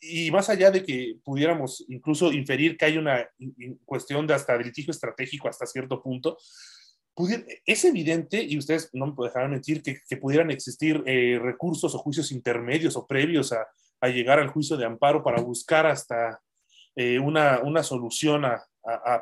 y 0.00 0.30
más 0.30 0.48
allá 0.48 0.70
de 0.70 0.82
que 0.82 1.16
pudiéramos 1.22 1.84
incluso 1.88 2.32
inferir 2.32 2.76
que 2.76 2.86
hay 2.86 2.96
una 2.96 3.28
cuestión 3.84 4.26
de 4.26 4.34
hasta 4.34 4.56
litigio 4.56 4.92
estratégico 4.92 5.48
hasta 5.48 5.66
cierto 5.66 6.02
punto, 6.02 6.38
es 7.66 7.84
evidente, 7.84 8.42
y 8.42 8.56
ustedes 8.56 8.90
no 8.92 9.06
me 9.08 9.24
dejarán 9.24 9.50
mentir, 9.50 9.82
que, 9.82 9.98
que 10.08 10.16
pudieran 10.16 10.50
existir 10.50 11.02
eh, 11.06 11.38
recursos 11.40 11.94
o 11.94 11.98
juicios 11.98 12.32
intermedios 12.32 12.96
o 12.96 13.06
previos 13.06 13.52
a, 13.52 13.66
a, 14.00 14.08
llegar 14.08 14.38
al 14.38 14.48
juicio 14.48 14.76
de 14.76 14.86
amparo 14.86 15.22
para 15.22 15.40
buscar 15.42 15.86
hasta 15.86 16.40
eh, 17.00 17.18
una, 17.18 17.60
una, 17.60 17.82
solución 17.82 18.44
a, 18.44 18.62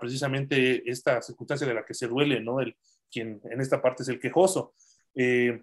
precisamente 0.00 0.82
esta 0.90 1.22
circunstancia 1.22 1.64
de 1.64 1.74
la 1.74 1.84
que 1.84 1.94
se 1.94 2.08
duele, 2.08 2.40
¿no? 2.40 2.60
El, 2.60 2.76
quien 3.08 3.40
en 3.44 3.60
esta 3.60 3.80
parte 3.80 4.02
es 4.02 4.08
el 4.08 4.18
quejoso. 4.18 4.74
Eh, 5.14 5.62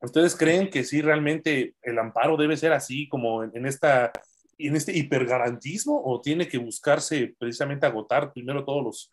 ¿Ustedes 0.00 0.34
creen 0.36 0.70
que 0.70 0.84
sí 0.84 1.02
realmente 1.02 1.74
el 1.82 1.98
amparo 1.98 2.38
debe 2.38 2.56
ser 2.56 2.72
así 2.72 3.08
como 3.08 3.44
en, 3.44 3.50
en, 3.52 3.66
esta, 3.66 4.10
en 4.56 4.74
este 4.74 4.96
hipergarantismo 4.96 6.00
o 6.02 6.22
tiene 6.22 6.48
que 6.48 6.56
buscarse 6.56 7.34
precisamente 7.38 7.84
agotar 7.84 8.32
primero 8.32 8.64
todos 8.64 8.82
los, 8.82 9.10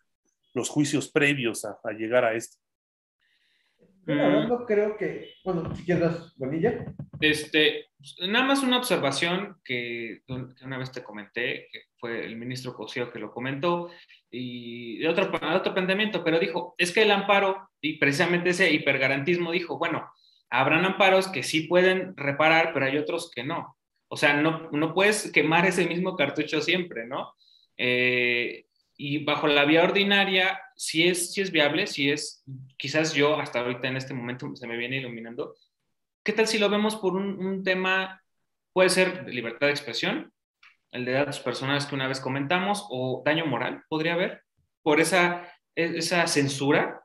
los 0.54 0.70
juicios 0.70 1.10
previos 1.10 1.66
a, 1.66 1.78
a 1.84 1.92
llegar 1.92 2.24
a 2.24 2.32
esto? 2.32 2.56
No 4.06 4.64
creo 4.66 4.96
que, 4.96 5.34
bueno, 5.44 5.74
si 5.76 5.84
quieres, 5.84 6.36
Bonilla. 6.36 6.84
Este, 7.20 7.86
nada 8.26 8.44
más 8.44 8.62
una 8.62 8.78
observación 8.78 9.58
que, 9.64 10.22
que, 10.26 10.64
una 10.64 10.78
vez 10.78 10.90
te 10.90 11.04
comenté, 11.04 11.68
que 11.72 11.82
fue 11.98 12.24
el 12.24 12.36
ministro 12.36 12.74
Cosío 12.74 13.12
que 13.12 13.20
lo 13.20 13.30
comentó, 13.30 13.90
y 14.30 14.98
de 14.98 15.08
otro, 15.08 15.30
otro 15.54 15.74
planteamiento, 15.74 16.24
pero 16.24 16.40
dijo, 16.40 16.74
es 16.78 16.92
que 16.92 17.02
el 17.02 17.10
amparo, 17.10 17.68
y 17.80 17.98
precisamente 17.98 18.50
ese 18.50 18.72
hipergarantismo 18.72 19.52
dijo, 19.52 19.78
bueno, 19.78 20.10
habrán 20.50 20.84
amparos 20.84 21.28
que 21.28 21.42
sí 21.42 21.62
pueden 21.62 22.16
reparar, 22.16 22.72
pero 22.72 22.86
hay 22.86 22.98
otros 22.98 23.30
que 23.30 23.44
no. 23.44 23.76
O 24.08 24.16
sea, 24.16 24.34
no, 24.34 24.68
no 24.72 24.92
puedes 24.92 25.30
quemar 25.32 25.64
ese 25.64 25.86
mismo 25.86 26.16
cartucho 26.16 26.60
siempre, 26.60 27.06
¿no? 27.06 27.34
Eh, 27.76 28.66
y 28.96 29.24
bajo 29.24 29.46
la 29.46 29.64
vía 29.64 29.82
ordinaria, 29.82 30.60
si 30.76 31.08
es, 31.08 31.32
si 31.32 31.40
es 31.40 31.50
viable, 31.50 31.86
si 31.86 32.10
es, 32.10 32.44
quizás 32.76 33.14
yo 33.14 33.38
hasta 33.38 33.60
ahorita 33.60 33.88
en 33.88 33.96
este 33.96 34.14
momento 34.14 34.54
se 34.54 34.66
me 34.66 34.76
viene 34.76 34.98
iluminando, 34.98 35.54
¿qué 36.22 36.32
tal 36.32 36.46
si 36.46 36.58
lo 36.58 36.68
vemos 36.68 36.96
por 36.96 37.14
un, 37.14 37.44
un 37.44 37.62
tema, 37.62 38.22
puede 38.72 38.88
ser 38.88 39.28
libertad 39.28 39.66
de 39.66 39.72
expresión, 39.72 40.32
el 40.92 41.04
de 41.04 41.12
datos 41.12 41.40
personales 41.40 41.86
que 41.86 41.94
una 41.94 42.06
vez 42.06 42.20
comentamos, 42.20 42.86
o 42.90 43.22
daño 43.24 43.46
moral, 43.46 43.82
podría 43.88 44.12
haber, 44.12 44.42
por 44.82 45.00
esa, 45.00 45.50
esa 45.74 46.26
censura. 46.26 47.02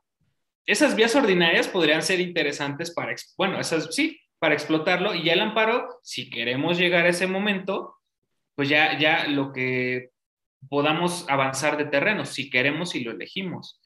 Esas 0.65 0.95
vías 0.95 1.15
ordinarias 1.15 1.67
podrían 1.69 2.04
ser 2.04 2.19
interesantes 2.19 2.93
para, 2.93 3.15
bueno, 3.38 3.60
esas 3.60 3.95
sí, 3.95 4.19
para 4.39 4.54
explotarlo, 4.54 5.15
y 5.15 5.23
ya 5.23 5.34
el 5.34 5.39
amparo, 5.39 5.88
si 6.04 6.30
queremos 6.30 6.78
llegar 6.78 7.06
a 7.06 7.10
ese 7.10 7.28
momento, 7.28 7.95
pues 8.56 8.67
ya, 8.69 8.97
ya 9.00 9.28
lo 9.28 9.54
que 9.54 10.10
podamos 10.69 11.25
avanzar 11.30 11.77
de 11.77 11.86
terreno, 11.86 12.25
si 12.25 12.49
queremos 12.49 12.95
y 12.95 13.03
lo 13.03 13.12
elegimos. 13.12 13.82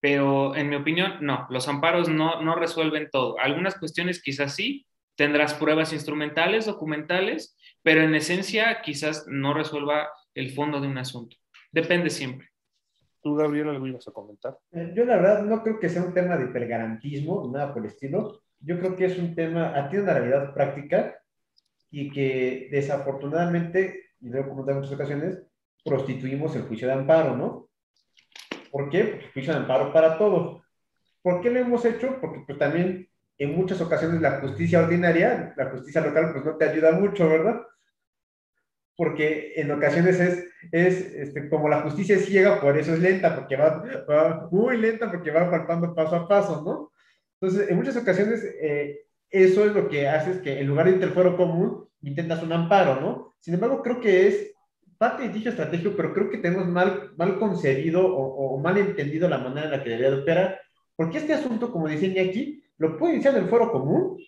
Pero 0.00 0.54
en 0.54 0.68
mi 0.68 0.76
opinión, 0.76 1.14
no, 1.20 1.46
los 1.50 1.68
amparos 1.68 2.08
no, 2.08 2.42
no 2.42 2.54
resuelven 2.54 3.08
todo. 3.10 3.38
Algunas 3.40 3.76
cuestiones 3.76 4.22
quizás 4.22 4.54
sí, 4.54 4.86
tendrás 5.16 5.54
pruebas 5.54 5.92
instrumentales, 5.92 6.66
documentales, 6.66 7.56
pero 7.82 8.02
en 8.02 8.14
esencia 8.14 8.80
quizás 8.82 9.26
no 9.26 9.54
resuelva 9.54 10.08
el 10.34 10.52
fondo 10.52 10.80
de 10.80 10.86
un 10.86 10.98
asunto. 10.98 11.36
Depende 11.72 12.10
siempre. 12.10 12.48
¿Tú, 13.20 13.34
Gabriel, 13.34 13.68
algo 13.68 13.86
ibas 13.86 14.06
a 14.06 14.12
comentar? 14.12 14.56
Eh, 14.70 14.92
yo 14.94 15.04
la 15.04 15.16
verdad 15.16 15.42
no 15.42 15.62
creo 15.62 15.80
que 15.80 15.88
sea 15.88 16.02
un 16.02 16.14
tema 16.14 16.36
de 16.36 16.44
hipergarantismo, 16.44 17.50
nada 17.52 17.74
por 17.74 17.82
el 17.82 17.88
estilo. 17.88 18.42
Yo 18.60 18.78
creo 18.78 18.94
que 18.94 19.06
es 19.06 19.18
un 19.18 19.34
tema, 19.34 19.70
atiende 19.76 20.10
una 20.10 20.14
realidad 20.14 20.54
práctica 20.54 21.18
y 21.90 22.10
que 22.10 22.68
desafortunadamente, 22.70 24.12
y 24.20 24.28
lo 24.28 24.40
he 24.40 24.48
comentado 24.48 24.72
en 24.72 24.78
muchas 24.78 24.94
ocasiones, 24.94 25.42
prostituimos 25.84 26.54
el 26.56 26.62
juicio 26.62 26.88
de 26.88 26.94
amparo, 26.94 27.36
¿no? 27.36 27.68
¿Por 28.70 28.90
qué? 28.90 29.04
Porque 29.04 29.26
el 29.26 29.32
juicio 29.32 29.52
de 29.52 29.60
amparo 29.60 29.92
para 29.92 30.18
todos. 30.18 30.62
¿Por 31.22 31.40
qué 31.40 31.50
lo 31.50 31.60
hemos 31.60 31.84
hecho? 31.84 32.18
Porque 32.20 32.42
pues 32.46 32.58
también 32.58 33.08
en 33.38 33.56
muchas 33.56 33.80
ocasiones 33.80 34.20
la 34.20 34.40
justicia 34.40 34.80
ordinaria, 34.80 35.54
la 35.56 35.70
justicia 35.70 36.00
local, 36.00 36.32
pues 36.32 36.44
no 36.44 36.56
te 36.56 36.68
ayuda 36.68 36.92
mucho, 36.92 37.28
¿verdad? 37.28 37.62
Porque 38.96 39.52
en 39.56 39.70
ocasiones 39.70 40.18
es, 40.18 40.44
es 40.72 41.00
este, 41.14 41.48
como 41.48 41.68
la 41.68 41.82
justicia 41.82 42.16
es 42.16 42.26
ciega, 42.26 42.60
por 42.60 42.76
eso 42.76 42.94
es 42.94 42.98
lenta, 42.98 43.34
porque 43.36 43.56
va, 43.56 44.48
muy 44.50 44.76
lenta, 44.76 45.10
porque 45.10 45.30
va 45.30 45.48
faltando 45.48 45.94
paso 45.94 46.16
a 46.16 46.28
paso, 46.28 46.62
¿no? 46.62 46.92
Entonces, 47.40 47.70
en 47.70 47.76
muchas 47.76 47.96
ocasiones, 47.96 48.42
eh, 48.60 49.02
eso 49.30 49.64
es 49.64 49.72
lo 49.72 49.88
que 49.88 50.08
hace 50.08 50.42
que 50.42 50.58
en 50.58 50.66
lugar 50.66 50.86
de 50.86 50.96
ir 50.96 51.12
fuero 51.12 51.36
común, 51.36 51.88
intentas 52.02 52.42
un 52.42 52.52
amparo, 52.52 53.00
¿no? 53.00 53.34
Sin 53.38 53.54
embargo, 53.54 53.82
creo 53.82 54.00
que 54.00 54.26
es 54.26 54.52
parte 54.98 55.22
de 55.22 55.28
dicho 55.30 55.50
estratégico, 55.50 55.94
pero 55.96 56.12
creo 56.12 56.28
que 56.28 56.38
tenemos 56.38 56.66
mal, 56.66 57.12
mal 57.16 57.38
concebido 57.38 58.04
o, 58.04 58.54
o, 58.54 58.58
mal 58.58 58.76
entendido 58.76 59.28
la 59.28 59.38
manera 59.38 59.66
en 59.66 59.70
la 59.70 59.82
que 59.82 59.90
debería 59.90 60.10
de 60.10 60.22
operar, 60.22 60.60
porque 60.96 61.18
este 61.18 61.34
asunto, 61.34 61.70
como 61.70 61.86
dice 61.86 62.20
aquí, 62.20 62.62
lo 62.78 62.98
puede 62.98 63.14
iniciar 63.14 63.36
en 63.36 63.44
el 63.44 63.48
foro 63.48 63.70
común, 63.70 64.18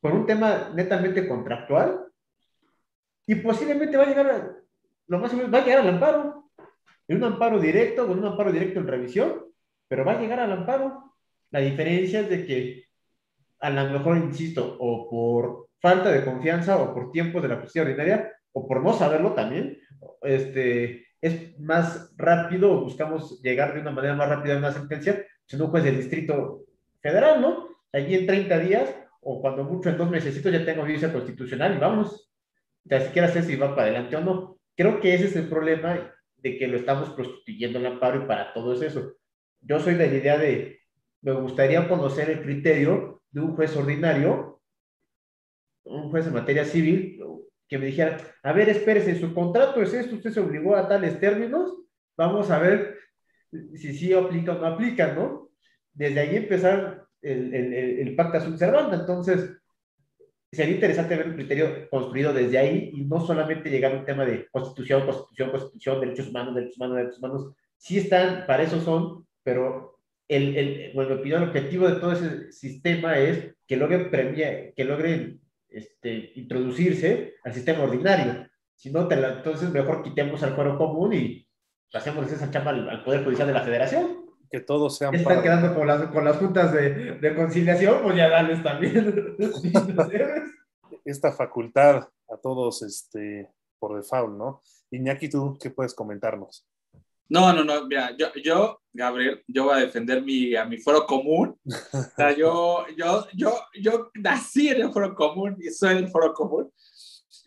con 0.00 0.12
un 0.12 0.26
tema 0.26 0.70
netamente 0.74 1.28
contractual, 1.28 2.06
y 3.26 3.34
posiblemente 3.36 3.96
va 3.96 4.04
a 4.04 4.06
llegar, 4.06 4.30
a, 4.30 4.56
lo 5.06 5.18
más 5.18 5.32
va 5.34 5.58
a 5.58 5.64
llegar 5.64 5.80
al 5.80 5.88
amparo, 5.88 6.50
en 7.06 7.18
un 7.18 7.24
amparo 7.24 7.60
directo, 7.60 8.06
con 8.06 8.18
un 8.18 8.24
amparo 8.24 8.50
directo 8.50 8.80
en 8.80 8.86
revisión, 8.86 9.44
pero 9.86 10.04
va 10.04 10.12
a 10.12 10.20
llegar 10.20 10.40
al 10.40 10.52
amparo. 10.52 11.14
La 11.50 11.60
diferencia 11.60 12.20
es 12.20 12.30
de 12.30 12.46
que, 12.46 12.84
a 13.60 13.68
lo 13.68 13.90
mejor, 13.90 14.16
insisto, 14.16 14.76
o 14.78 15.10
por 15.10 15.68
falta 15.80 16.10
de 16.10 16.24
confianza 16.24 16.78
o 16.78 16.94
por 16.94 17.10
tiempos 17.10 17.42
de 17.42 17.48
la 17.48 17.56
justicia 17.56 17.82
ordinaria, 17.82 18.32
o 18.52 18.66
por 18.66 18.82
no 18.82 18.92
saberlo 18.92 19.32
también, 19.32 19.78
este, 20.22 21.06
es 21.20 21.58
más 21.58 22.12
rápido, 22.16 22.80
buscamos 22.80 23.40
llegar 23.42 23.74
de 23.74 23.80
una 23.80 23.90
manera 23.90 24.14
más 24.14 24.28
rápida 24.28 24.54
a 24.54 24.58
una 24.58 24.72
sentencia, 24.72 25.24
si 25.46 25.56
un 25.56 25.68
juez 25.68 25.84
del 25.84 25.96
distrito 25.96 26.64
federal, 27.00 27.40
¿no? 27.40 27.68
Allí 27.92 28.14
en 28.14 28.26
30 28.26 28.58
días, 28.58 28.94
o 29.20 29.40
cuando 29.40 29.64
mucho 29.64 29.90
en 29.90 29.98
dos 29.98 30.10
meses 30.10 30.42
ya 30.42 30.64
tengo 30.64 30.82
audiencia 30.82 31.12
constitucional 31.12 31.74
y 31.74 31.78
vamos, 31.78 32.30
ni 32.84 33.00
siquiera 33.00 33.28
sé 33.28 33.42
si 33.42 33.56
va 33.56 33.74
para 33.74 33.88
adelante 33.88 34.16
o 34.16 34.20
no. 34.20 34.58
Creo 34.76 35.00
que 35.00 35.14
ese 35.14 35.26
es 35.26 35.36
el 35.36 35.48
problema 35.48 36.12
de 36.36 36.58
que 36.58 36.66
lo 36.66 36.76
estamos 36.76 37.10
prostituyendo 37.10 37.78
el 37.78 37.86
amparo 37.86 38.22
y 38.22 38.26
para 38.26 38.52
todo 38.54 38.72
es 38.72 38.82
eso. 38.82 39.12
Yo 39.60 39.78
soy 39.78 39.94
de 39.94 40.08
la 40.08 40.14
idea 40.14 40.38
de, 40.38 40.80
me 41.20 41.32
gustaría 41.32 41.86
conocer 41.86 42.30
el 42.30 42.42
criterio 42.42 43.22
de 43.30 43.40
un 43.40 43.54
juez 43.54 43.76
ordinario, 43.76 44.62
un 45.84 46.10
juez 46.10 46.26
en 46.26 46.34
materia 46.34 46.64
civil, 46.64 47.19
que 47.70 47.78
me 47.78 47.86
dijera, 47.86 48.18
a 48.42 48.52
ver, 48.52 48.68
espérese, 48.68 49.14
su 49.14 49.32
contrato 49.32 49.80
es 49.80 49.94
esto, 49.94 50.16
usted 50.16 50.32
se 50.32 50.40
obligó 50.40 50.74
a 50.74 50.88
tales 50.88 51.20
términos, 51.20 51.72
vamos 52.16 52.50
a 52.50 52.58
ver 52.58 52.98
si 53.74 53.94
sí 53.94 54.12
aplica 54.12 54.52
o 54.52 54.58
no 54.58 54.66
aplica, 54.66 55.14
¿no? 55.14 55.50
Desde 55.92 56.18
ahí 56.18 56.36
empezar 56.36 57.04
el, 57.22 57.54
el, 57.54 57.72
el 57.72 58.16
pacta 58.16 58.40
sunt 58.40 58.58
servanda, 58.58 58.96
entonces 58.96 59.56
sería 60.50 60.74
interesante 60.74 61.14
ver 61.14 61.28
un 61.28 61.34
criterio 61.34 61.88
construido 61.88 62.32
desde 62.32 62.58
ahí 62.58 62.90
y 62.92 63.04
no 63.04 63.24
solamente 63.24 63.70
llegar 63.70 63.92
a 63.92 63.98
un 64.00 64.04
tema 64.04 64.24
de 64.24 64.48
constitución, 64.50 65.06
constitución, 65.06 65.50
constitución, 65.50 66.00
derechos 66.00 66.28
humanos, 66.28 66.56
derechos 66.56 66.76
humanos, 66.76 66.96
derechos 66.96 67.18
humanos, 67.18 67.54
sí 67.76 67.98
están, 67.98 68.46
para 68.48 68.64
eso 68.64 68.80
son, 68.80 69.28
pero 69.44 69.96
el, 70.26 70.56
el, 70.56 70.92
bueno, 70.92 71.14
el 71.22 71.42
objetivo 71.44 71.88
de 71.88 72.00
todo 72.00 72.12
ese 72.12 72.50
sistema 72.50 73.16
es 73.16 73.54
que 73.64 73.76
logren, 73.76 74.10
premia, 74.10 74.72
que 74.74 74.84
logren 74.84 75.40
este, 75.70 76.32
introducirse 76.36 77.34
al 77.44 77.54
sistema 77.54 77.84
ordinario. 77.84 78.46
Si 78.74 78.90
no, 78.90 79.06
te 79.08 79.16
la, 79.16 79.34
entonces 79.38 79.70
mejor 79.70 80.02
quitemos 80.02 80.42
el 80.42 80.54
fuero 80.54 80.76
común 80.78 81.12
y 81.12 81.46
hacemos 81.92 82.30
esa 82.32 82.50
chamba 82.50 82.70
al, 82.70 82.88
al 82.88 83.04
Poder 83.04 83.24
Judicial 83.24 83.46
de 83.48 83.54
la 83.54 83.62
Federación. 83.62 84.26
Que 84.50 84.60
todos 84.60 84.96
sean 84.96 85.14
Están 85.14 85.34
para- 85.36 85.42
quedando 85.42 85.74
con 85.74 85.86
las, 85.86 86.02
con 86.08 86.24
las 86.24 86.36
juntas 86.38 86.72
de, 86.72 87.18
de 87.18 87.34
conciliación, 87.34 88.02
pues 88.02 88.16
ya 88.16 88.28
dales 88.28 88.62
también. 88.62 89.36
esta 91.04 91.32
facultad 91.32 92.08
a 92.28 92.36
todos 92.42 92.82
este, 92.82 93.48
por 93.78 93.96
default, 93.96 94.36
¿no? 94.36 94.62
Iñaki, 94.90 95.28
¿tú 95.28 95.56
qué 95.60 95.70
puedes 95.70 95.94
comentarnos? 95.94 96.66
No, 97.30 97.52
no, 97.52 97.62
no, 97.62 97.86
mira, 97.86 98.14
yo, 98.18 98.26
yo, 98.42 98.80
Gabriel, 98.92 99.42
yo 99.46 99.64
voy 99.64 99.74
a 99.76 99.80
defender 99.86 100.20
mi, 100.22 100.54
a 100.56 100.64
mi 100.64 100.78
foro 100.78 101.06
común. 101.06 101.56
O 101.64 102.02
sea, 102.16 102.36
yo, 102.36 102.84
yo, 102.96 103.26
yo, 103.34 103.52
yo 103.80 104.10
nací 104.14 104.68
en 104.68 104.82
el 104.82 104.90
foro 104.92 105.14
común 105.14 105.56
y 105.60 105.70
soy 105.70 105.94
del 105.94 106.08
foro 106.08 106.34
común. 106.34 106.72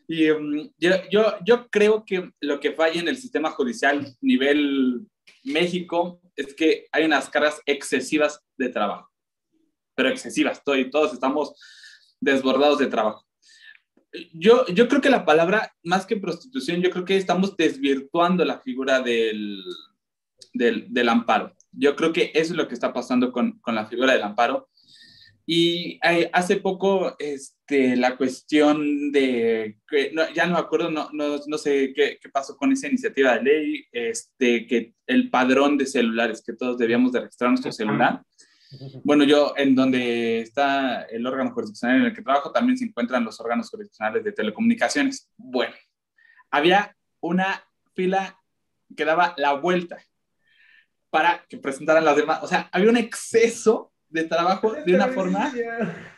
Y 0.07 0.29
um, 0.31 0.69
yo, 0.77 0.91
yo, 1.11 1.33
yo 1.45 1.67
creo 1.69 2.03
que 2.05 2.31
lo 2.39 2.59
que 2.61 2.71
falla 2.71 2.99
en 3.01 3.07
el 3.09 3.17
sistema 3.17 3.51
judicial 3.51 4.07
nivel 4.21 5.01
México 5.43 6.21
es 6.35 6.53
que 6.55 6.87
hay 6.91 7.03
unas 7.05 7.29
cargas 7.29 7.61
excesivas 7.65 8.39
de 8.57 8.69
trabajo, 8.69 9.09
pero 9.95 10.09
excesivas, 10.09 10.63
todo- 10.63 10.77
y 10.77 10.89
todos 10.89 11.13
estamos 11.13 11.53
desbordados 12.21 12.79
de 12.79 12.87
trabajo. 12.87 13.25
Yo, 14.33 14.65
yo 14.67 14.87
creo 14.87 15.01
que 15.01 15.09
la 15.09 15.25
palabra, 15.25 15.73
más 15.83 16.05
que 16.05 16.17
prostitución, 16.17 16.81
yo 16.81 16.91
creo 16.91 17.05
que 17.05 17.17
estamos 17.17 17.57
desvirtuando 17.57 18.45
la 18.45 18.59
figura 18.59 19.01
del, 19.01 19.63
del, 20.53 20.85
del 20.93 21.09
amparo. 21.09 21.55
Yo 21.71 21.95
creo 21.95 22.13
que 22.13 22.31
eso 22.33 22.53
es 22.53 22.57
lo 22.57 22.67
que 22.67 22.75
está 22.75 22.93
pasando 22.93 23.31
con, 23.31 23.59
con 23.59 23.73
la 23.75 23.87
figura 23.87 24.13
del 24.13 24.23
amparo. 24.23 24.69
Y 25.45 25.99
eh, 26.03 26.29
hace 26.31 26.57
poco, 26.57 27.15
este, 27.19 27.97
la 27.97 28.15
cuestión 28.15 29.11
de, 29.11 29.77
que 29.89 30.11
no, 30.13 30.31
ya 30.33 30.45
no 30.45 30.53
me 30.53 30.59
acuerdo, 30.59 30.89
no, 30.89 31.09
no, 31.11 31.37
no 31.45 31.57
sé 31.57 31.91
qué, 31.93 32.17
qué, 32.21 32.29
pasó 32.29 32.55
con 32.55 32.71
esa 32.71 32.87
iniciativa 32.87 33.35
de 33.35 33.43
ley, 33.43 33.85
este, 33.91 34.65
que 34.67 34.93
el 35.05 35.29
padrón 35.29 35.77
de 35.77 35.85
celulares, 35.85 36.41
que 36.45 36.53
todos 36.53 36.77
debíamos 36.77 37.11
de 37.11 37.21
registrar 37.21 37.49
nuestro 37.49 37.73
celular. 37.73 38.21
Bueno, 39.03 39.23
yo 39.23 39.53
en 39.57 39.75
donde 39.75 40.41
está 40.41 41.03
el 41.03 41.25
órgano 41.25 41.51
jurisdiccional 41.51 41.97
en 41.97 42.05
el 42.05 42.13
que 42.13 42.21
trabajo, 42.21 42.51
también 42.51 42.77
se 42.77 42.85
encuentran 42.85 43.23
los 43.23 43.39
órganos 43.39 43.69
jurisdiccionales 43.69 44.23
de 44.23 44.31
telecomunicaciones. 44.31 45.29
Bueno, 45.37 45.73
había 46.49 46.95
una 47.19 47.63
fila 47.93 48.39
que 48.95 49.05
daba 49.05 49.33
la 49.37 49.53
vuelta 49.53 49.97
para 51.09 51.45
que 51.47 51.57
presentaran 51.57 52.05
las 52.05 52.15
demás. 52.15 52.39
O 52.41 52.47
sea, 52.47 52.69
había 52.71 52.89
un 52.89 52.97
exceso 52.97 53.91
de 54.09 54.23
trabajo 54.23 54.73
de 54.73 54.95
una 54.95 55.07
forma 55.09 55.51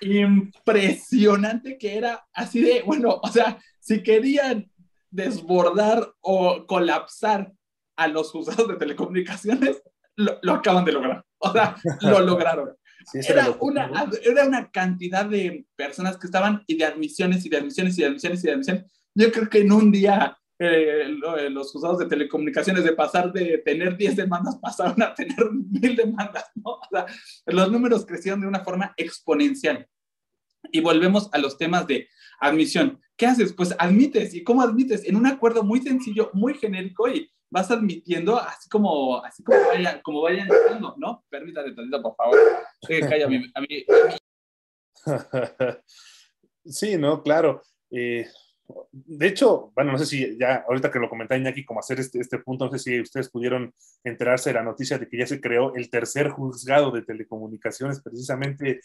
impresionante 0.01 1.77
que 1.77 1.97
era 1.97 2.25
así 2.33 2.61
de, 2.61 2.81
bueno, 2.81 3.19
o 3.21 3.27
sea, 3.29 3.57
si 3.79 4.03
querían 4.03 4.69
desbordar 5.09 6.13
o 6.19 6.65
colapsar 6.65 7.53
a 7.95 8.07
los 8.07 8.31
juzgados 8.31 8.67
de 8.67 8.75
telecomunicaciones, 8.75 9.81
lo, 10.15 10.39
lo 10.41 10.53
acaban 10.53 10.83
de 10.85 10.91
lograr. 10.91 11.24
O 11.39 11.51
sea, 11.51 11.75
lo 12.01 12.19
lograron. 12.21 12.69
Sí, 13.11 13.19
era, 13.29 13.51
una, 13.59 14.09
era 14.23 14.47
una 14.47 14.71
cantidad 14.71 15.27
de 15.27 15.67
personas 15.75 16.17
que 16.17 16.25
estaban 16.25 16.63
y 16.65 16.75
de 16.75 16.85
admisiones 16.85 17.45
y 17.45 17.49
de 17.49 17.57
admisiones 17.57 17.95
y 17.99 18.01
de 18.01 18.07
admisiones 18.07 18.43
y 18.43 18.47
de 18.47 18.53
admisiones. 18.53 18.85
Yo 19.13 19.31
creo 19.31 19.47
que 19.47 19.59
en 19.59 19.71
un 19.71 19.91
día 19.91 20.35
eh, 20.57 21.09
los 21.49 21.71
juzgados 21.71 21.99
de 21.99 22.05
telecomunicaciones 22.05 22.83
de 22.83 22.93
pasar 22.93 23.31
de 23.33 23.57
tener 23.59 23.97
10 23.97 24.15
demandas 24.15 24.55
pasaron 24.61 25.01
a 25.01 25.13
tener 25.13 25.51
mil 25.51 25.95
demandas, 25.95 26.45
¿no? 26.55 26.71
O 26.71 26.87
sea, 26.89 27.05
los 27.45 27.71
números 27.71 28.05
crecieron 28.05 28.41
de 28.41 28.47
una 28.47 28.63
forma 28.63 28.93
exponencial. 28.97 29.87
Y 30.71 30.79
volvemos 30.79 31.29
a 31.31 31.37
los 31.37 31.57
temas 31.57 31.85
de 31.85 32.07
admisión. 32.39 32.99
¿Qué 33.15 33.27
haces? 33.27 33.53
Pues 33.53 33.75
admites. 33.77 34.33
¿Y 34.33 34.43
cómo 34.43 34.61
admites? 34.61 35.05
En 35.05 35.15
un 35.15 35.27
acuerdo 35.27 35.63
muy 35.63 35.81
sencillo, 35.81 36.31
muy 36.33 36.55
genérico 36.55 37.07
y 37.07 37.29
vas 37.55 37.71
admitiendo 37.71 38.37
así 38.37 38.67
como, 38.67 39.23
así 39.23 39.41
como 39.41 39.57
vayan, 39.67 40.01
como 40.01 40.21
vayan 40.21 40.49
entrando, 40.51 40.93
¿no? 40.97 41.23
Permítame 41.29 41.71
tantito, 41.71 42.01
por 42.01 42.15
favor. 42.15 42.37
Sí, 46.67 46.97
no, 46.97 47.21
claro. 47.21 47.61
Eh, 47.91 48.27
de 48.91 49.27
hecho, 49.27 49.71
bueno, 49.75 49.91
no 49.91 49.99
sé 49.99 50.07
si 50.07 50.35
ya, 50.35 50.65
ahorita 50.67 50.91
que 50.91 50.97
lo 50.97 51.07
comenté 51.07 51.37
Iñaki, 51.37 51.63
como 51.63 51.79
hacer 51.79 51.99
este, 51.99 52.19
este 52.19 52.39
punto, 52.39 52.65
no 52.65 52.71
sé 52.71 52.79
si 52.79 52.99
ustedes 52.99 53.29
pudieron 53.29 53.71
enterarse 54.03 54.49
de 54.49 54.55
la 54.55 54.63
noticia 54.63 54.97
de 54.97 55.07
que 55.07 55.19
ya 55.19 55.27
se 55.27 55.39
creó 55.39 55.75
el 55.75 55.91
tercer 55.91 56.29
juzgado 56.29 56.89
de 56.89 57.03
telecomunicaciones, 57.03 58.01
precisamente 58.01 58.81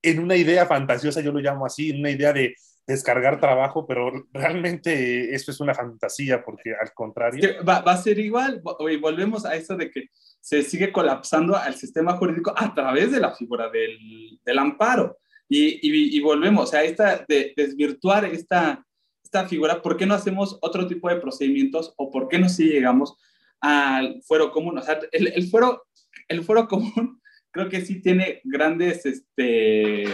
en 0.00 0.20
una 0.20 0.36
idea 0.36 0.64
fantasiosa, 0.64 1.20
yo 1.20 1.32
lo 1.32 1.40
llamo 1.40 1.66
así, 1.66 1.90
una 1.90 2.10
idea 2.10 2.32
de 2.32 2.54
descargar 2.88 3.38
trabajo, 3.38 3.86
pero 3.86 4.10
realmente 4.32 5.34
eso 5.34 5.50
es 5.50 5.60
una 5.60 5.74
fantasía, 5.74 6.42
porque 6.42 6.72
al 6.72 6.94
contrario... 6.94 7.62
Va, 7.62 7.82
va, 7.82 7.92
a 7.92 7.96
ser 7.98 8.18
igual, 8.18 8.62
y 8.90 8.96
volvemos 8.96 9.44
a 9.44 9.54
eso 9.54 9.76
de 9.76 9.90
que 9.90 10.06
se 10.40 10.62
sigue 10.62 10.90
colapsando 10.90 11.54
al 11.54 11.74
sistema 11.74 12.14
jurídico 12.16 12.54
a 12.56 12.74
través 12.74 13.12
de 13.12 13.20
la 13.20 13.34
figura 13.34 13.68
del, 13.68 14.40
del 14.42 14.58
amparo. 14.58 15.18
Y, 15.50 15.86
y, 15.86 16.16
y, 16.16 16.20
volvemos, 16.20 16.70
sea, 16.70 16.82
esta, 16.82 17.26
de, 17.28 17.52
desvirtuar 17.54 18.24
esta, 18.24 18.82
esta 19.22 19.46
figura, 19.46 19.82
¿por 19.82 19.98
qué 19.98 20.06
no 20.06 20.14
hacemos 20.14 20.58
otro 20.62 20.86
tipo 20.86 21.10
de 21.10 21.16
procedimientos 21.16 21.92
o 21.98 22.10
por 22.10 22.26
qué 22.28 22.38
no 22.38 22.48
si 22.48 22.64
llegamos 22.64 23.16
al 23.60 24.22
fuero 24.22 24.50
común? 24.50 24.78
O 24.78 24.82
sea, 24.82 24.98
el, 25.12 25.28
el, 25.28 25.46
fuero, 25.48 25.84
el 26.26 26.42
fuero 26.42 26.66
común 26.66 27.20
creo 27.50 27.68
que 27.68 27.82
sí 27.82 28.00
tiene 28.00 28.40
grandes 28.44 29.04
este, 29.04 30.04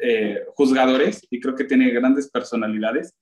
eh, 0.00 0.44
juzgadores 0.54 1.26
y 1.30 1.40
creo 1.40 1.54
que 1.54 1.64
tiene 1.64 1.90
grandes 1.90 2.30
personalidades. 2.30 3.14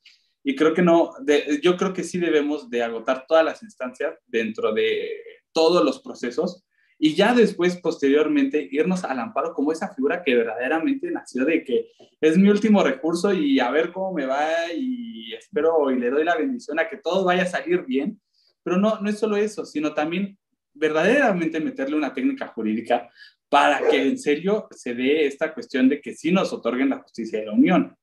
Y 0.43 0.55
creo 0.55 0.75
que 0.75 0.83
no, 0.83 1.13
de, 1.21 1.61
yo 1.63 1.77
creo 1.77 1.93
que 1.93 2.05
sí 2.05 2.19
debemos 2.19 2.69
de 2.69 2.83
agotar 2.83 3.25
todas 3.27 3.45
las 3.45 3.63
instancias 3.63 4.15
dentro 4.27 4.73
de 4.73 5.11
todos 5.53 5.85
los 5.85 6.01
procesos 6.03 6.65
y 6.99 7.15
ya 7.15 7.35
después, 7.35 7.77
posteriormente, 7.77 8.69
irnos 8.71 9.05
al 9.05 9.19
amparo 9.19 9.53
como 9.53 9.73
esa 9.73 9.93
figura 9.93 10.23
que 10.23 10.37
verdaderamente 10.37 11.11
nació 11.11 11.45
de 11.45 11.65
que 11.65 11.89
es 12.21 12.39
mi 12.39 12.49
último 12.49 12.83
recurso 12.83 13.33
y 13.33 13.59
a 13.59 13.71
ver 13.71 13.93
cómo 13.93 14.13
me 14.13 14.27
va 14.27 14.73
y 14.73 15.35
espero 15.35 15.91
y 15.91 15.99
le 15.99 16.11
doy 16.11 16.25
la 16.25 16.37
bendición 16.37 16.79
a 16.79 16.89
que 16.89 16.99
todo 16.99 17.25
vaya 17.25 17.43
a 17.43 17.47
salir 17.47 17.85
bien, 17.85 18.21
pero 18.63 18.77
no, 18.77 19.01
no 19.01 19.11
es 19.11 19.19
solo 19.19 19.37
eso, 19.37 19.65
sino 19.65 19.93
también 19.93 20.39
verdaderamente 20.73 21.61
meterle 21.61 21.97
una 21.97 22.15
técnica 22.15 22.49
jurídica 22.49 23.11
para 23.55 23.89
que 23.89 24.03
en 24.03 24.19
serio 24.19 24.67
se 24.73 24.97
dé 24.97 25.27
esta 25.27 25.55
cuestión 25.55 25.89
de 25.89 26.01
que 26.01 26.13
sí 26.13 26.33
nos 26.33 26.53
otorguen 26.53 26.89
la 26.89 26.99
justicia 26.99 27.39
de 27.39 27.47
la 27.47 27.53
Unión. 27.53 27.97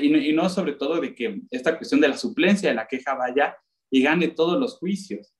Y, 0.00 0.32
no 0.32 0.48
sobre 0.48 0.74
todo 0.74 1.00
de 1.00 1.16
que 1.16 1.40
esta 1.50 1.76
cuestión 1.76 2.00
de 2.00 2.06
la 2.06 2.16
suplencia 2.16 2.68
de 2.68 2.76
la 2.76 2.86
queja 2.86 3.14
vaya 3.14 3.56
y 3.90 4.04
gane 4.04 4.28
todos 4.28 4.60
los 4.60 4.78
juicios, 4.78 5.34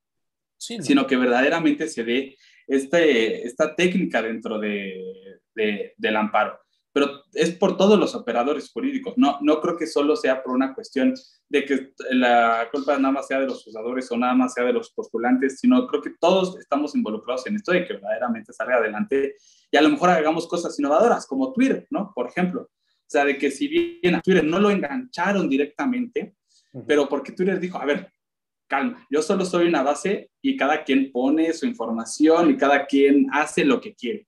sí, 0.56 0.76
no. 0.76 0.82
sino 0.82 1.06
que 1.06 1.14
verdaderamente 1.14 1.86
se 1.86 2.02
dé 2.02 2.36
este, 2.66 3.46
esta 3.46 3.76
técnica 3.76 4.20
dentro 4.22 4.58
de, 4.58 5.38
de, 5.54 5.94
del 5.96 6.16
amparo. 6.16 6.58
Pero 6.92 7.22
es 7.32 7.52
por 7.52 7.76
todos 7.76 7.98
los 7.98 8.14
operadores 8.14 8.70
jurídicos. 8.70 9.14
No, 9.16 9.38
no 9.40 9.60
creo 9.60 9.76
que 9.76 9.86
solo 9.86 10.14
sea 10.14 10.42
por 10.42 10.54
una 10.54 10.74
cuestión 10.74 11.14
de 11.48 11.64
que 11.64 11.92
la 12.10 12.68
culpa 12.70 12.98
nada 12.98 13.12
más 13.12 13.26
sea 13.26 13.40
de 13.40 13.46
los 13.46 13.64
juzgadores 13.64 14.10
o 14.12 14.16
nada 14.16 14.34
más 14.34 14.52
sea 14.52 14.64
de 14.64 14.72
los 14.72 14.90
postulantes, 14.90 15.58
sino 15.58 15.86
creo 15.86 16.02
que 16.02 16.12
todos 16.20 16.58
estamos 16.58 16.94
involucrados 16.94 17.46
en 17.46 17.56
esto 17.56 17.72
de 17.72 17.86
que 17.86 17.94
verdaderamente 17.94 18.52
salga 18.52 18.76
adelante 18.76 19.36
y 19.70 19.76
a 19.76 19.82
lo 19.82 19.88
mejor 19.88 20.10
hagamos 20.10 20.46
cosas 20.46 20.78
innovadoras, 20.78 21.26
como 21.26 21.52
Twitter, 21.52 21.86
¿no? 21.90 22.12
Por 22.14 22.28
ejemplo. 22.28 22.62
O 22.62 23.10
sea, 23.12 23.24
de 23.24 23.38
que 23.38 23.50
si 23.50 23.68
bien 23.68 24.14
a 24.14 24.20
Twitter 24.20 24.44
no 24.44 24.58
lo 24.58 24.70
engancharon 24.70 25.48
directamente, 25.48 26.34
uh 26.72 26.80
-huh. 26.80 26.84
pero 26.86 27.08
porque 27.08 27.32
Twitter 27.32 27.58
dijo, 27.58 27.78
a 27.78 27.86
ver, 27.86 28.12
calma, 28.66 29.06
yo 29.10 29.22
solo 29.22 29.44
soy 29.44 29.68
una 29.68 29.82
base 29.82 30.30
y 30.40 30.56
cada 30.56 30.84
quien 30.84 31.12
pone 31.12 31.52
su 31.52 31.66
información 31.66 32.50
y 32.50 32.56
cada 32.56 32.86
quien 32.86 33.28
hace 33.32 33.64
lo 33.64 33.80
que 33.80 33.94
quiere. 33.94 34.26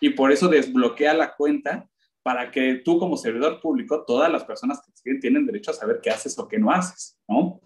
Y 0.00 0.10
por 0.10 0.32
eso 0.32 0.48
desbloquea 0.48 1.14
la 1.14 1.34
cuenta 1.34 1.88
para 2.26 2.50
que 2.50 2.82
tú 2.84 2.98
como 2.98 3.16
servidor 3.16 3.60
público, 3.60 4.02
todas 4.04 4.28
las 4.32 4.42
personas 4.42 4.82
que 4.84 4.90
te 4.90 4.98
siguen 4.98 5.20
tienen 5.20 5.46
derecho 5.46 5.70
a 5.70 5.74
saber 5.74 6.00
qué 6.02 6.10
haces 6.10 6.36
o 6.40 6.48
qué 6.48 6.58
no 6.58 6.72
haces, 6.72 7.16
¿no? 7.28 7.38
O 7.38 7.62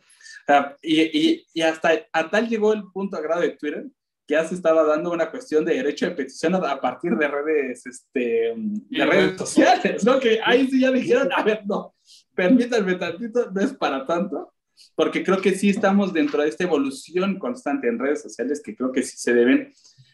sea, 0.46 0.76
y, 0.82 1.00
y, 1.00 1.46
y, 1.54 1.62
hasta 1.62 1.92
a 2.12 2.28
tal 2.28 2.46
llegó 2.46 2.74
el 2.74 2.82
punto 2.92 3.16
a 3.16 3.22
grado 3.22 3.40
de 3.40 3.56
Twitter 3.56 3.86
que 4.28 4.34
ya 4.34 4.44
se 4.44 4.54
estaba 4.54 4.84
dando 4.84 5.12
una 5.12 5.30
cuestión 5.30 5.64
de 5.64 5.76
derecho 5.76 6.04
de 6.04 6.14
petición 6.14 6.54
a, 6.56 6.58
a 6.72 6.78
partir 6.78 7.16
de 7.16 7.26
redes, 7.26 7.86
este, 7.86 8.52
de 8.54 9.06
redes 9.06 9.38
sociales, 9.38 10.04
¿no? 10.04 10.20
Que 10.20 10.40
ahí 10.44 10.68
sí 10.68 10.78
ya 10.78 10.90
dijeron, 10.90 11.30
a 11.34 11.42
ver, 11.42 11.62
no, 11.64 11.94
permítanme 12.34 12.96
tantito, 12.96 13.50
no 13.50 13.62
es 13.62 13.72
para 13.72 14.04
tanto, 14.04 14.52
porque 14.94 15.24
creo 15.24 15.40
que 15.40 15.54
sí 15.54 15.70
estamos 15.70 16.12
dentro 16.12 16.42
de 16.42 16.50
esta 16.50 16.64
evolución 16.64 17.38
constante 17.38 17.88
en 17.88 17.98
redes 17.98 18.20
sociales 18.20 18.60
que 18.62 18.76
creo 18.76 18.92
que 18.92 19.04
sí 19.04 19.16
se 19.16 19.32
deben, 19.32 19.72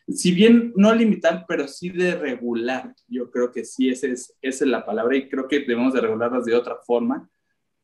si 0.09 0.33
bien 0.33 0.73
no 0.77 0.95
limitar, 0.95 1.45
pero 1.49 1.67
sí 1.67 1.91
de 1.91 2.15
regular. 2.15 2.95
Yo 3.09 3.31
creo 3.31 3.51
que 3.51 3.65
sí, 3.65 3.89
esa 3.89 4.07
es, 4.07 4.37
es 4.41 4.61
la 4.63 4.85
palabra 4.85 5.17
y 5.17 5.29
creo 5.29 5.49
que 5.49 5.61
debemos 5.61 5.93
de 5.93 6.01
regularlas 6.01 6.45
de 6.45 6.55
otra 6.55 6.77
forma 6.87 7.29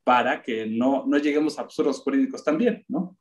para 0.05 0.43
que 0.43 0.67
no, 0.67 1.05
no 1.07 1.19
lleguemos 1.19 1.59
a 1.59 1.63
absurdos 1.63 2.01
jurídicos 2.01 2.45
también, 2.45 2.85
¿no? 2.89 3.17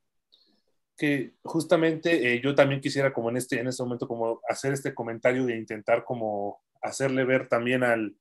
Que 0.97 1.33
justamente 1.43 2.33
eh, 2.33 2.41
yo 2.43 2.53
también 2.53 2.81
quisiera 2.81 3.13
como 3.13 3.29
en 3.29 3.37
este, 3.37 3.59
en 3.59 3.67
este 3.67 3.83
momento 3.83 4.07
como 4.07 4.41
hacer 4.47 4.73
este 4.73 4.93
comentario 4.93 5.45
de 5.45 5.57
intentar 5.57 6.03
como 6.03 6.61
hacerle 6.81 7.23
ver 7.23 7.47
también 7.47 7.83
al, 7.83 8.15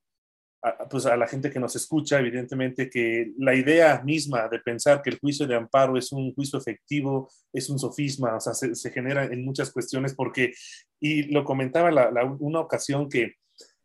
a, 0.61 0.87
pues 0.87 1.05
a 1.05 1.17
la 1.17 1.27
gente 1.27 1.49
que 1.49 1.59
nos 1.59 1.75
escucha, 1.75 2.19
evidentemente, 2.19 2.89
que 2.89 3.33
la 3.37 3.55
idea 3.55 4.01
misma 4.03 4.47
de 4.47 4.59
pensar 4.59 5.01
que 5.01 5.09
el 5.09 5.19
juicio 5.19 5.47
de 5.47 5.55
amparo 5.55 5.97
es 5.97 6.11
un 6.11 6.33
juicio 6.33 6.59
efectivo, 6.59 7.29
es 7.51 7.69
un 7.69 7.79
sofisma, 7.79 8.35
o 8.35 8.39
sea, 8.39 8.53
se, 8.53 8.91
genera 8.91 9.25
en 9.25 9.43
muchas 9.43 9.71
cuestiones 9.71 10.13
porque, 10.13 10.53
y 10.99 11.23
lo 11.33 11.43
comentaba 11.43 11.91
la, 11.91 12.23
una 12.39 12.59
ocasión 12.59 13.09
que 13.09 13.35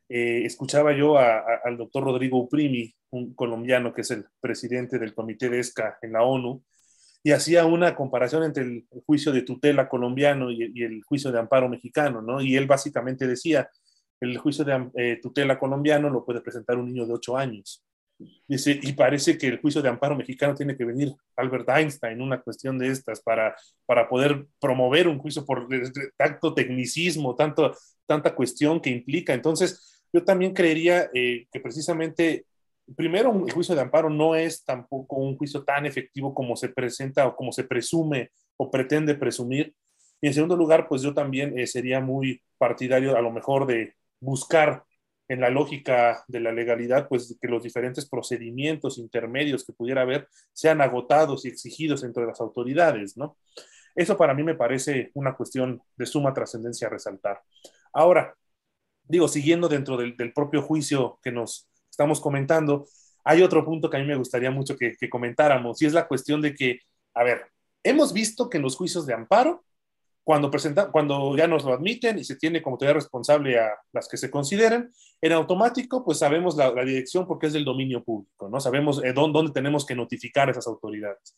eh, 0.09 0.43
escuchaba 0.45 0.97
yo 0.97 1.19
al 1.19 1.77
doctor 1.77 2.05
Rodrigo 2.05 2.39
Uprimi, 2.39 2.95
un 3.11 3.35
colombiano 3.35 3.95
que 3.95 4.03
es 4.03 4.11
el 4.11 4.27
presidente 4.41 4.99
del 4.99 5.15
comité 5.15 5.49
de 5.49 5.61
ESCA 5.61 5.99
en 6.03 6.12
la 6.12 6.23
ONU, 6.25 6.62
y 7.23 7.33
hacía 7.33 7.65
una 7.65 7.97
comparación 7.97 8.45
entre 8.45 8.62
el 8.62 8.87
juicio 9.05 9.33
de 9.33 9.43
tutela 9.43 9.89
colombiano 9.89 10.51
y, 10.51 10.71
y 10.73 10.85
el 10.85 11.03
juicio 11.03 11.33
de 11.33 11.41
amparo 11.41 11.69
mexicano, 11.69 12.23
¿no? 12.23 12.41
Y 12.41 12.55
él 12.57 12.67
básicamente 12.67 13.27
decía, 13.27 13.69
el 14.20 14.38
juicio 14.38 14.64
de 14.64 14.90
eh, 14.94 15.18
tutela 15.22 15.59
colombiano 15.59 16.11
lo 16.11 16.24
puede 16.24 16.40
presentar 16.40 16.76
un 16.76 16.87
niño 16.87 17.07
de 17.07 17.12
8 17.12 17.37
años. 17.37 17.83
Dice, 18.48 18.79
y 18.83 18.92
parece 18.94 19.37
que 19.37 19.46
el 19.46 19.61
juicio 19.61 19.83
de 19.83 19.90
amparo 19.90 20.16
mexicano 20.16 20.55
tiene 20.55 20.76
que 20.76 20.87
venir 20.87 21.12
Albert 21.37 21.68
Einstein, 21.68 22.22
una 22.22 22.40
cuestión 22.40 22.79
de 22.79 22.88
estas, 22.88 23.20
para, 23.20 23.55
para 23.85 24.09
poder 24.09 24.46
promover 24.59 25.07
un 25.07 25.18
juicio 25.18 25.44
por 25.44 25.68
tanto 26.16 26.55
tecnicismo, 26.55 27.35
tanto, 27.35 27.74
tanta 28.07 28.35
cuestión 28.35 28.81
que 28.81 28.88
implica. 28.88 29.35
Entonces, 29.35 30.02
yo 30.12 30.24
también 30.24 30.55
creería 30.55 31.11
eh, 31.12 31.46
que 31.52 31.61
precisamente, 31.61 32.46
primero, 32.96 33.44
el 33.46 33.52
juicio 33.52 33.74
de 33.74 33.83
amparo 33.83 34.09
no 34.09 34.35
es 34.35 34.64
tampoco 34.64 35.16
un 35.16 35.37
juicio 35.37 35.62
tan 35.62 35.85
efectivo 35.85 36.33
como 36.35 36.57
se 36.57 36.70
presenta 36.70 37.26
o 37.26 37.37
como 37.37 37.52
se 37.52 37.64
presume 37.64 38.31
o 38.57 38.70
pretende 38.70 39.14
presumir. 39.14 39.74
Y 40.22 40.29
en 40.29 40.35
segundo 40.35 40.57
lugar, 40.57 40.88
pues 40.88 41.02
yo 41.02 41.12
también 41.12 41.59
eh, 41.59 41.66
sería 41.66 42.00
muy 42.00 42.40
partidario 42.57 43.14
a 43.14 43.20
lo 43.20 43.31
mejor 43.31 43.66
de 43.66 43.92
buscar 44.27 44.85
en 45.29 45.41
la 45.41 45.51
lógica 45.51 46.25
de 46.29 46.41
la 46.41 46.53
legalidad, 46.53 47.09
pues 47.09 47.37
que 47.41 47.49
los 47.49 47.62
diferentes 47.62 48.09
procedimientos 48.09 48.99
intermedios 48.99 49.65
que 49.65 49.73
pudiera 49.73 50.03
haber 50.03 50.29
sean 50.53 50.81
agotados 50.81 51.45
y 51.45 51.49
exigidos 51.49 52.05
entre 52.05 52.27
las 52.27 52.41
autoridades, 52.41 53.17
¿no? 53.17 53.37
Eso 53.95 54.17
para 54.17 54.35
mí 54.35 54.43
me 54.43 54.55
parece 54.55 55.11
una 55.15 55.35
cuestión 55.35 55.81
de 55.97 56.07
suma 56.07 56.35
trascendencia 56.35 56.87
a 56.87 56.91
resaltar. 56.91 57.41
Ahora, 57.93 58.37
digo, 59.05 59.27
siguiendo 59.27 59.69
dentro 59.69 59.97
del, 59.97 60.33
propio 60.35 60.62
juicio 60.62 61.19
que 61.23 61.33
nos 61.33 61.69
estamos 61.91 62.21
comentando, 62.21 62.87
hay 63.25 63.43
otro 63.43 63.65
punto 63.65 63.89
que 63.89 63.97
a 63.97 64.01
mí 64.01 64.07
me 64.07 64.17
gustaría 64.17 64.51
mucho 64.51 64.77
que, 64.77 64.97
que 64.97 65.09
comentáramos, 65.09 65.81
y 65.81 65.87
es 65.87 65.93
la 65.93 66.07
cuestión 66.07 66.41
de 66.43 66.55
que, 66.55 66.81
a 67.15 67.25
ver, 67.25 67.47
hemos 67.83 68.12
visto 68.12 68.51
que 68.51 68.59
en 68.59 68.65
los 68.65 68.77
juicios 68.77 69.07
de 69.07 69.15
amparo 69.15 69.65
cuando, 70.27 70.51
presenta, 70.51 70.91
cuando 70.91 71.37
ya 71.37 71.47
nos 71.47 71.65
lo 71.65 71.73
admiten 71.73 72.19
y 72.19 72.25
se 72.25 72.35
tiene 72.35 72.61
como 72.61 72.75
autoridad 72.75 72.97
responsable 72.97 73.61
a 73.61 73.71
las 73.93 74.09
que 74.09 74.17
se 74.17 74.29
consideren, 74.29 74.91
en 75.21 75.33
automático, 75.33 76.05
pues 76.05 76.19
sabemos 76.19 76.57
la, 76.57 76.73
dirección 76.85 77.29
porque 77.29 77.47
es 77.47 77.53
del 77.53 77.65
dominio 77.65 78.03
público, 78.03 78.49
¿no? 78.49 78.59
Sabemos 78.59 79.01
eh, 79.05 79.12
dónde, 79.12 79.53
tenemos 79.53 79.87
que 79.87 79.95
notificar 79.95 80.49
a 80.49 80.51
esas 80.51 80.67
autoridades. 80.67 81.37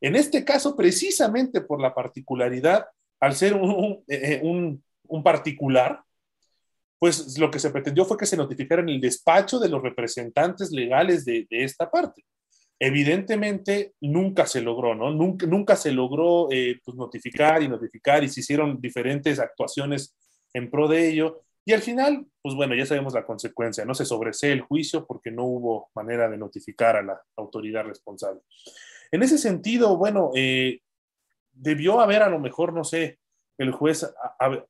En 0.00 0.16
este 0.16 0.44
caso, 0.44 0.74
precisamente 0.74 1.60
por 1.60 1.80
la 1.80 1.94
particularidad, 1.94 2.86
al 3.20 3.36
ser 3.36 3.54
un, 3.54 4.02
eh, 4.08 4.40
un, 4.42 5.22
particular, 5.22 6.02
pues 6.98 7.38
lo 7.38 7.52
que 7.52 7.60
se 7.60 7.70
pretendió 7.70 8.04
fue 8.04 8.16
que 8.16 8.26
se 8.26 8.36
notificara 8.36 8.82
en 8.82 8.88
el 8.88 9.00
despacho 9.00 9.60
de 9.60 9.68
los 9.68 9.80
representantes 9.80 10.72
legales 10.72 11.24
de 11.24 11.46
esta 11.50 11.88
parte 11.88 12.24
evidentemente 12.86 13.94
nunca 14.02 14.46
se 14.46 14.60
logró, 14.60 14.94
¿no? 14.94 15.10
Nunca, 15.10 15.74
se 15.74 15.90
logró 15.90 16.48
eh, 16.50 16.80
pues, 16.84 16.94
notificar 16.96 17.62
y 17.62 17.68
notificar 17.68 18.22
y 18.22 18.28
se 18.28 18.40
hicieron 18.40 18.78
diferentes 18.78 19.38
actuaciones 19.38 20.14
en 20.52 20.70
pro 20.70 20.86
de 20.86 21.08
ello. 21.08 21.40
Y 21.64 21.72
al 21.72 21.80
final, 21.80 22.26
pues 22.42 22.54
bueno, 22.54 22.74
ya 22.74 22.84
sabemos 22.84 23.14
la 23.14 23.24
consecuencia, 23.24 23.86
no 23.86 23.94
se 23.94 24.04
sobresee 24.04 24.52
el 24.52 24.60
juicio 24.60 25.06
porque 25.06 25.30
no 25.30 25.44
hubo 25.44 25.88
manera 25.94 26.28
de 26.28 26.36
notificar 26.36 26.96
a 26.96 27.02
la 27.02 27.22
autoridad 27.36 27.84
responsable. 27.84 28.42
En 29.10 29.22
ese 29.22 29.38
sentido, 29.38 29.96
bueno, 29.96 30.30
eh, 30.34 30.80
debió 31.52 32.00
haber 32.00 32.22
a 32.22 32.28
lo 32.28 32.38
mejor, 32.38 32.74
no 32.74 32.84
sé, 32.84 33.18
el 33.56 33.70
juez 33.70 34.04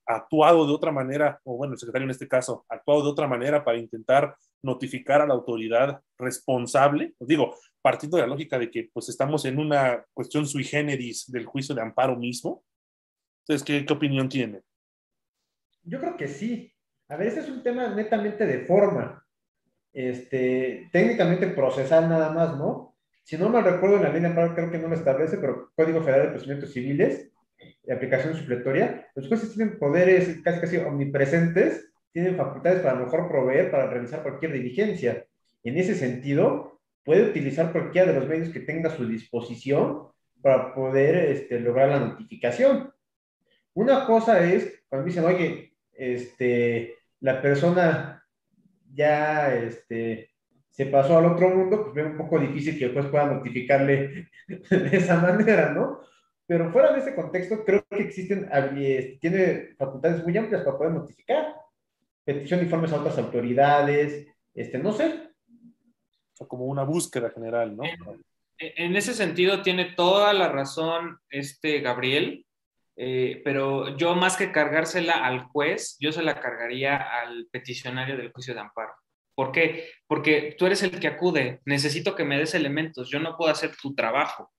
actuado 0.07 0.67
de 0.69 0.73
otra 0.73 0.93
manera, 0.93 1.41
o 1.43 1.57
bueno, 1.57 1.73
el 1.73 1.81
secretario 1.81 2.05
en 2.05 2.11
este 2.11 2.29
caso, 2.29 2.65
actuado 2.69 3.03
de 3.03 3.09
otra 3.09 3.27
manera 3.27 3.65
para 3.65 3.79
intentar 3.79 4.37
notificar 4.65 5.21
a 5.21 5.27
la 5.27 5.35
autoridad 5.35 6.03
responsable. 6.19 7.15
Os 7.19 7.29
digo, 7.29 7.55
partiendo 7.83 8.17
de 8.17 8.23
la 8.23 8.29
lógica 8.29 8.59
de 8.59 8.71
que 8.71 8.91
pues 8.93 9.09
estamos 9.09 9.45
en 9.45 9.59
una 9.59 10.05
cuestión 10.13 10.47
sui 10.47 10.65
generis 10.65 11.31
del 11.31 11.47
juicio 11.47 11.75
de 11.75 11.83
amparo 11.83 12.17
mismo. 12.17 12.65
Entonces, 13.43 13.65
¿qué, 13.65 13.85
qué 13.85 13.93
opinión 13.93 14.29
tiene? 14.29 14.63
Yo 15.83 16.01
creo 16.01 16.17
que 16.17 16.29
sí. 16.29 16.73
A 17.09 17.17
ver, 17.17 17.29
este 17.29 17.41
es 17.41 17.49
un 17.49 17.63
tema 17.63 17.89
netamente 17.89 18.47
de 18.47 18.65
forma. 18.65 19.25
Este, 19.93 20.89
técnicamente 20.91 21.47
procesal 21.49 22.09
nada 22.09 22.33
más, 22.33 22.57
¿no? 22.57 22.97
Si 23.23 23.37
no 23.39 23.49
me 23.49 23.63
recuerdo 23.63 23.97
en 23.97 24.03
la 24.03 24.09
ley 24.11 24.21
de 24.21 24.27
amparo, 24.27 24.55
creo 24.55 24.71
que 24.71 24.79
no 24.79 24.89
lo 24.89 24.95
establece, 24.95 25.39
pero 25.39 25.71
Código 25.77 26.03
Federal 26.03 26.27
de 26.27 26.33
Procedimientos 26.33 26.73
Civiles, 26.73 27.31
de 27.83 27.95
aplicación 27.95 28.35
supletoria, 28.35 29.09
los 29.15 29.29
jueces 29.29 29.55
tienen 29.55 29.79
poderes 29.79 30.41
casi 30.43 30.61
casi 30.61 30.77
omnipresentes, 30.79 31.91
tienen 32.15 32.37
facultades 32.37 32.81
para 32.81 32.95
mejor 32.95 33.29
proveer, 33.29 33.73
para 33.73 33.91
realizar 33.91 34.23
cualquier 34.23 34.53
diligencia. 34.53 35.27
En 35.65 35.77
ese 35.77 35.97
sentido, 35.97 36.81
puede 37.03 37.25
utilizar 37.25 37.73
cualquiera 37.73 38.13
de 38.13 38.21
los 38.21 38.29
medios 38.29 38.51
que 38.51 38.61
tenga 38.61 38.89
a 38.89 38.97
su 38.97 39.07
disposición 39.07 40.07
para 40.41 40.73
poder 40.75 41.17
este, 41.17 41.59
lograr 41.59 41.89
la 41.89 41.99
notificación. 41.99 42.93
Una 43.75 44.07
cosa 44.07 44.45
es 44.49 44.85
cuando 44.89 45.07
dicen, 45.07 45.25
oye, 45.25 45.75
este, 45.93 46.95
la 47.19 47.43
persona 47.43 48.25
ya 48.93 49.53
este, 49.53 50.31
se 50.71 50.87
pasó 50.87 51.19
al 51.19 51.27
otro 51.27 51.49
mundo, 51.51 51.83
pues 51.83 51.95
ve 51.95 52.05
un 52.05 52.17
poco 52.17 52.39
difícil 52.39 52.79
que 52.79 52.85
después 52.85 53.07
pueda 53.07 53.27
notificarle 53.27 54.29
de 54.47 54.97
esa 54.97 55.21
manera, 55.21 55.73
¿no? 55.73 56.01
Pero 56.47 56.71
fuera 56.71 56.93
de 56.93 57.01
ese 57.01 57.17
contexto, 57.17 57.65
creo 57.65 57.85
que 57.91 58.03
existen, 58.03 58.49
este, 58.53 59.19
tiene 59.21 59.75
facultades 59.77 60.23
muy 60.23 60.37
amplias 60.37 60.63
para 60.63 60.79
poder 60.79 60.93
notificar. 60.93 61.64
Petición 62.25 62.61
de 62.61 62.65
informes 62.65 62.93
a 62.93 63.01
otras 63.01 63.19
autoridades, 63.19 64.27
este, 64.55 64.79
no 64.79 64.93
sé, 64.93 65.31
como 66.49 66.67
una 66.67 66.85
búsqueda 66.85 67.31
general, 67.31 67.77
¿no? 67.77 67.85
En, 68.59 68.97
ese 68.97 69.15
sentido 69.15 69.63
tiene 69.63 69.93
toda 69.97 70.33
la 70.33 70.49
razón 70.49 71.19
este 71.29 71.81
Gabriel, 71.81 72.47
eh, 72.97 73.43
pero 73.45 73.97
yo 73.97 74.15
más 74.15 74.37
que 74.37 74.53
cargársela 74.53 75.25
al 75.25 75.41
juez, 75.45 75.97
yo 75.99 76.13
se 76.13 76.23
la 76.23 76.41
cargaría 76.41 76.97
al 76.97 77.49
peticionario 77.51 78.17
del 78.17 78.33
juicio 78.33 78.55
de 78.55 78.61
amparo. 78.61 78.95
¿Por 79.35 79.51
qué? 79.51 79.89
Porque 80.07 80.55
tú 80.57 80.67
eres 80.67 80.83
el 80.85 81.01
que 81.01 81.09
acude, 81.09 81.61
necesito 81.65 82.15
que 82.15 82.25
me 82.25 82.39
des 82.39 82.55
elementos, 82.55 83.11
yo 83.11 83.19
no 83.19 83.37
puedo 83.37 83.51
hacer 83.51 83.73
tu 83.81 83.95
trabajo. 83.95 84.53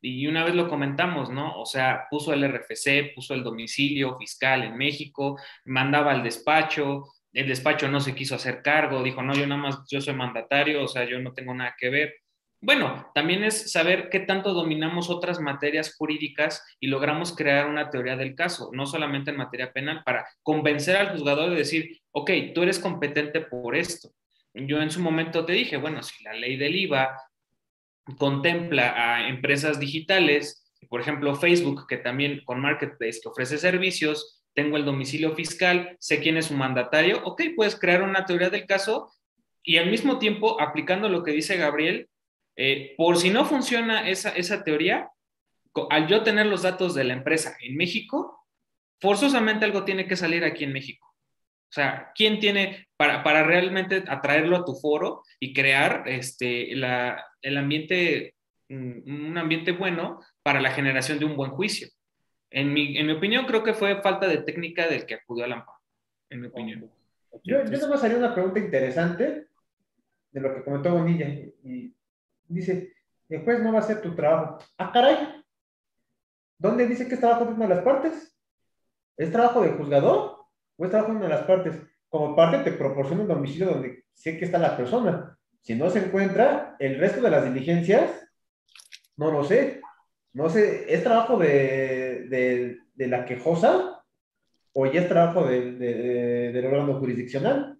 Y 0.00 0.26
una 0.26 0.44
vez 0.44 0.54
lo 0.54 0.68
comentamos, 0.68 1.30
¿no? 1.30 1.60
O 1.60 1.66
sea, 1.66 2.06
puso 2.10 2.32
el 2.32 2.44
RFC, 2.44 3.14
puso 3.14 3.34
el 3.34 3.44
domicilio 3.44 4.16
fiscal 4.16 4.62
en 4.64 4.76
México, 4.76 5.38
mandaba 5.64 6.12
al 6.12 6.22
despacho, 6.22 7.04
el 7.32 7.46
despacho 7.46 7.88
no 7.88 8.00
se 8.00 8.14
quiso 8.14 8.34
hacer 8.34 8.62
cargo, 8.62 9.02
dijo, 9.02 9.22
no, 9.22 9.34
yo 9.34 9.46
nada 9.46 9.60
más, 9.60 9.78
yo 9.90 10.00
soy 10.00 10.14
mandatario, 10.14 10.82
o 10.84 10.88
sea, 10.88 11.04
yo 11.04 11.20
no 11.20 11.32
tengo 11.32 11.54
nada 11.54 11.74
que 11.78 11.90
ver. 11.90 12.14
Bueno, 12.62 13.10
también 13.14 13.42
es 13.42 13.72
saber 13.72 14.10
qué 14.10 14.20
tanto 14.20 14.52
dominamos 14.52 15.08
otras 15.08 15.40
materias 15.40 15.94
jurídicas 15.96 16.62
y 16.78 16.88
logramos 16.88 17.34
crear 17.34 17.66
una 17.66 17.88
teoría 17.88 18.16
del 18.16 18.34
caso, 18.34 18.70
no 18.74 18.84
solamente 18.84 19.30
en 19.30 19.38
materia 19.38 19.72
penal, 19.72 20.02
para 20.04 20.26
convencer 20.42 20.96
al 20.96 21.10
juzgador 21.12 21.50
de 21.50 21.56
decir, 21.56 22.00
ok, 22.10 22.30
tú 22.54 22.62
eres 22.62 22.78
competente 22.78 23.40
por 23.40 23.76
esto. 23.76 24.12
Yo 24.52 24.82
en 24.82 24.90
su 24.90 25.00
momento 25.00 25.46
te 25.46 25.52
dije, 25.52 25.78
bueno, 25.78 26.02
si 26.02 26.22
la 26.22 26.34
ley 26.34 26.56
del 26.56 26.76
IVA 26.76 27.16
contempla 28.16 28.94
a 28.96 29.28
empresas 29.28 29.80
digitales, 29.80 30.66
por 30.88 31.00
ejemplo 31.00 31.34
Facebook, 31.36 31.86
que 31.88 31.96
también 31.96 32.42
con 32.44 32.60
Marketplace, 32.60 33.20
que 33.22 33.28
ofrece 33.28 33.58
servicios, 33.58 34.42
tengo 34.54 34.76
el 34.76 34.84
domicilio 34.84 35.34
fiscal, 35.34 35.96
sé 36.00 36.20
quién 36.20 36.36
es 36.36 36.46
su 36.46 36.54
mandatario, 36.54 37.22
ok, 37.24 37.42
puedes 37.56 37.78
crear 37.78 38.02
una 38.02 38.24
teoría 38.24 38.50
del 38.50 38.66
caso 38.66 39.12
y 39.62 39.76
al 39.76 39.90
mismo 39.90 40.18
tiempo, 40.18 40.60
aplicando 40.60 41.08
lo 41.08 41.22
que 41.22 41.32
dice 41.32 41.56
Gabriel, 41.56 42.08
eh, 42.56 42.94
por 42.96 43.16
si 43.16 43.30
no 43.30 43.44
funciona 43.44 44.08
esa, 44.08 44.30
esa 44.30 44.64
teoría, 44.64 45.10
al 45.90 46.08
yo 46.08 46.22
tener 46.22 46.46
los 46.46 46.62
datos 46.62 46.94
de 46.94 47.04
la 47.04 47.12
empresa 47.12 47.56
en 47.60 47.76
México, 47.76 48.46
forzosamente 49.00 49.64
algo 49.64 49.84
tiene 49.84 50.06
que 50.06 50.16
salir 50.16 50.44
aquí 50.44 50.64
en 50.64 50.72
México. 50.72 51.09
O 51.70 51.72
sea, 51.72 52.10
¿quién 52.16 52.40
tiene 52.40 52.88
para, 52.96 53.22
para 53.22 53.44
realmente 53.44 54.02
atraerlo 54.08 54.56
a 54.56 54.64
tu 54.64 54.74
foro 54.74 55.22
y 55.38 55.54
crear 55.54 56.02
este, 56.06 56.74
la, 56.74 57.24
el 57.42 57.56
ambiente, 57.56 58.34
mm, 58.68 59.28
un 59.28 59.38
ambiente 59.38 59.70
bueno 59.70 60.20
para 60.42 60.60
la 60.60 60.72
generación 60.72 61.20
de 61.20 61.26
un 61.26 61.36
buen 61.36 61.52
juicio? 61.52 61.88
En 62.50 62.72
mi, 62.72 62.98
en 62.98 63.06
mi 63.06 63.12
opinión, 63.12 63.46
creo 63.46 63.62
que 63.62 63.74
fue 63.74 64.02
falta 64.02 64.26
de 64.26 64.38
técnica 64.38 64.88
del 64.88 65.06
que 65.06 65.14
acudió 65.14 65.44
al 65.44 65.52
amparo, 65.52 65.78
en 66.28 66.40
mi 66.40 66.48
opinión. 66.48 66.90
Yo, 67.44 67.64
yo 67.64 67.78
nomás 67.78 68.02
haría 68.02 68.18
una 68.18 68.34
pregunta 68.34 68.58
interesante 68.58 69.46
de 70.32 70.40
lo 70.40 70.52
que 70.52 70.64
comentó 70.64 70.92
Bonilla. 70.92 71.28
Y 71.62 71.94
dice, 72.48 72.92
el 73.28 73.44
juez 73.44 73.62
no 73.62 73.72
va 73.72 73.78
a 73.78 73.82
hacer 73.82 74.02
tu 74.02 74.16
trabajo. 74.16 74.58
Ah, 74.76 74.90
caray. 74.92 75.44
¿Dónde 76.58 76.88
dice 76.88 77.06
que 77.06 77.14
es 77.14 77.20
trabajo 77.20 77.44
de 77.44 77.52
una 77.52 77.68
de 77.68 77.74
las 77.76 77.84
partes? 77.84 78.36
¿Es 79.16 79.30
trabajo 79.30 79.62
del 79.62 79.76
juzgador 79.76 80.39
o 80.80 80.84
es 80.84 80.90
trabajo 80.90 81.12
de 81.12 81.18
una 81.18 81.28
de 81.28 81.34
las 81.34 81.44
partes? 81.44 81.74
como 82.10 82.34
parte 82.34 82.58
te 82.68 82.76
proporciona 82.76 83.22
un 83.22 83.28
domicilio 83.28 83.68
donde 83.68 84.04
sé 84.12 84.36
que 84.36 84.44
está 84.44 84.58
la 84.58 84.76
persona. 84.76 85.38
Si 85.62 85.74
no 85.74 85.88
se 85.88 86.00
encuentra, 86.00 86.76
el 86.78 86.98
resto 86.98 87.22
de 87.22 87.30
las 87.30 87.44
diligencias, 87.44 88.10
no 89.16 89.30
lo 89.30 89.44
sé. 89.44 89.80
No 90.32 90.50
sé, 90.50 90.92
¿es 90.92 91.02
trabajo 91.02 91.38
de, 91.38 92.26
de, 92.94 93.06
la 93.06 93.24
quejosa 93.24 94.02
o 94.72 94.86
ya 94.86 95.02
es 95.02 95.08
trabajo 95.08 95.46
de, 95.46 95.72
de, 95.72 96.52
del 96.52 96.66
órgano 96.66 96.98
jurisdiccional? 96.98 97.78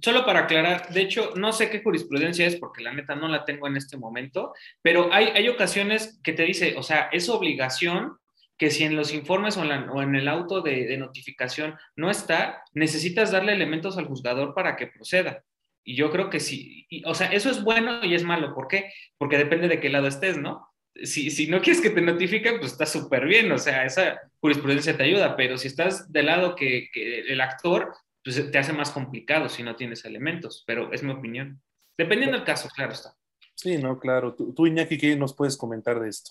Solo 0.00 0.26
para 0.26 0.40
aclarar, 0.40 0.88
de 0.88 1.00
hecho, 1.00 1.32
no 1.36 1.52
sé 1.52 1.70
qué 1.70 1.80
jurisprudencia 1.82 2.46
es 2.46 2.56
porque 2.56 2.82
la 2.82 2.92
neta 2.92 3.14
no 3.14 3.28
la 3.28 3.44
tengo 3.44 3.68
en 3.68 3.76
este 3.76 3.96
momento, 3.96 4.52
pero 4.82 5.12
hay, 5.12 5.26
hay 5.26 5.48
ocasiones 5.48 6.20
que 6.24 6.32
te 6.32 6.42
dice, 6.42 6.74
o 6.76 6.82
sea, 6.82 7.08
es 7.12 7.28
obligación 7.28 8.18
que 8.62 8.70
si 8.70 8.84
en 8.84 8.94
los 8.94 9.12
informes 9.12 9.56
o 9.56 9.62
en, 9.62 9.70
la, 9.70 9.90
o 9.90 10.02
en 10.02 10.14
el 10.14 10.28
auto 10.28 10.60
de, 10.60 10.86
de, 10.86 10.96
notificación 10.96 11.74
no 11.96 12.12
está, 12.12 12.62
necesitas 12.74 13.32
darle 13.32 13.54
elementos 13.54 13.98
al 13.98 14.06
juzgador 14.06 14.54
para 14.54 14.76
que 14.76 14.86
proceda. 14.86 15.42
Y 15.82 15.96
yo 15.96 16.12
creo 16.12 16.30
que 16.30 16.38
sí, 16.38 16.86
y, 16.88 17.04
o 17.04 17.12
sea, 17.12 17.26
eso 17.32 17.50
es 17.50 17.64
bueno 17.64 18.04
y 18.04 18.14
es 18.14 18.22
malo. 18.22 18.54
¿Por 18.54 18.68
qué? 18.68 18.92
Porque 19.18 19.36
depende 19.36 19.66
de 19.66 19.80
qué 19.80 19.88
lado 19.88 20.06
estés, 20.06 20.38
¿no? 20.38 20.70
Si, 20.94 21.32
si 21.32 21.48
no 21.48 21.60
quieres 21.60 21.82
que 21.82 21.90
te 21.90 22.02
notifiquen, 22.02 22.60
pues 22.60 22.70
está 22.70 22.86
súper 22.86 23.26
bien, 23.26 23.50
o 23.50 23.58
sea, 23.58 23.84
esa 23.84 24.20
jurisprudencia 24.38 24.96
te 24.96 25.02
ayuda, 25.02 25.34
pero 25.34 25.58
si 25.58 25.66
estás 25.66 26.12
del 26.12 26.26
lado 26.26 26.54
que, 26.54 26.88
que 26.92 27.22
el 27.22 27.40
actor, 27.40 27.92
pues 28.22 28.48
te 28.48 28.58
hace 28.58 28.72
más 28.72 28.92
complicado 28.92 29.48
si 29.48 29.64
no 29.64 29.74
tienes 29.74 30.04
elementos, 30.04 30.62
pero 30.68 30.92
es 30.92 31.02
mi 31.02 31.10
opinión. 31.10 31.60
Dependiendo 31.98 32.36
del 32.36 32.46
caso, 32.46 32.68
claro 32.68 32.92
está. 32.92 33.16
Sí, 33.56 33.76
no, 33.76 33.98
claro. 33.98 34.36
Tú, 34.36 34.54
tú 34.54 34.68
Iñaki, 34.68 34.98
¿qué 34.98 35.16
nos 35.16 35.34
puedes 35.34 35.56
comentar 35.56 35.98
de 35.98 36.10
esto? 36.10 36.30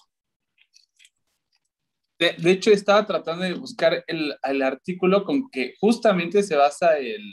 De, 2.22 2.51
hecho, 2.51 2.69
estaba 2.69 3.07
tratando 3.07 3.45
de 3.45 3.55
buscar 3.55 4.03
el, 4.05 4.36
el, 4.43 4.61
artículo 4.61 5.24
con 5.24 5.49
que 5.49 5.74
justamente 5.80 6.43
se 6.43 6.55
basa 6.55 6.99
el, 6.99 7.24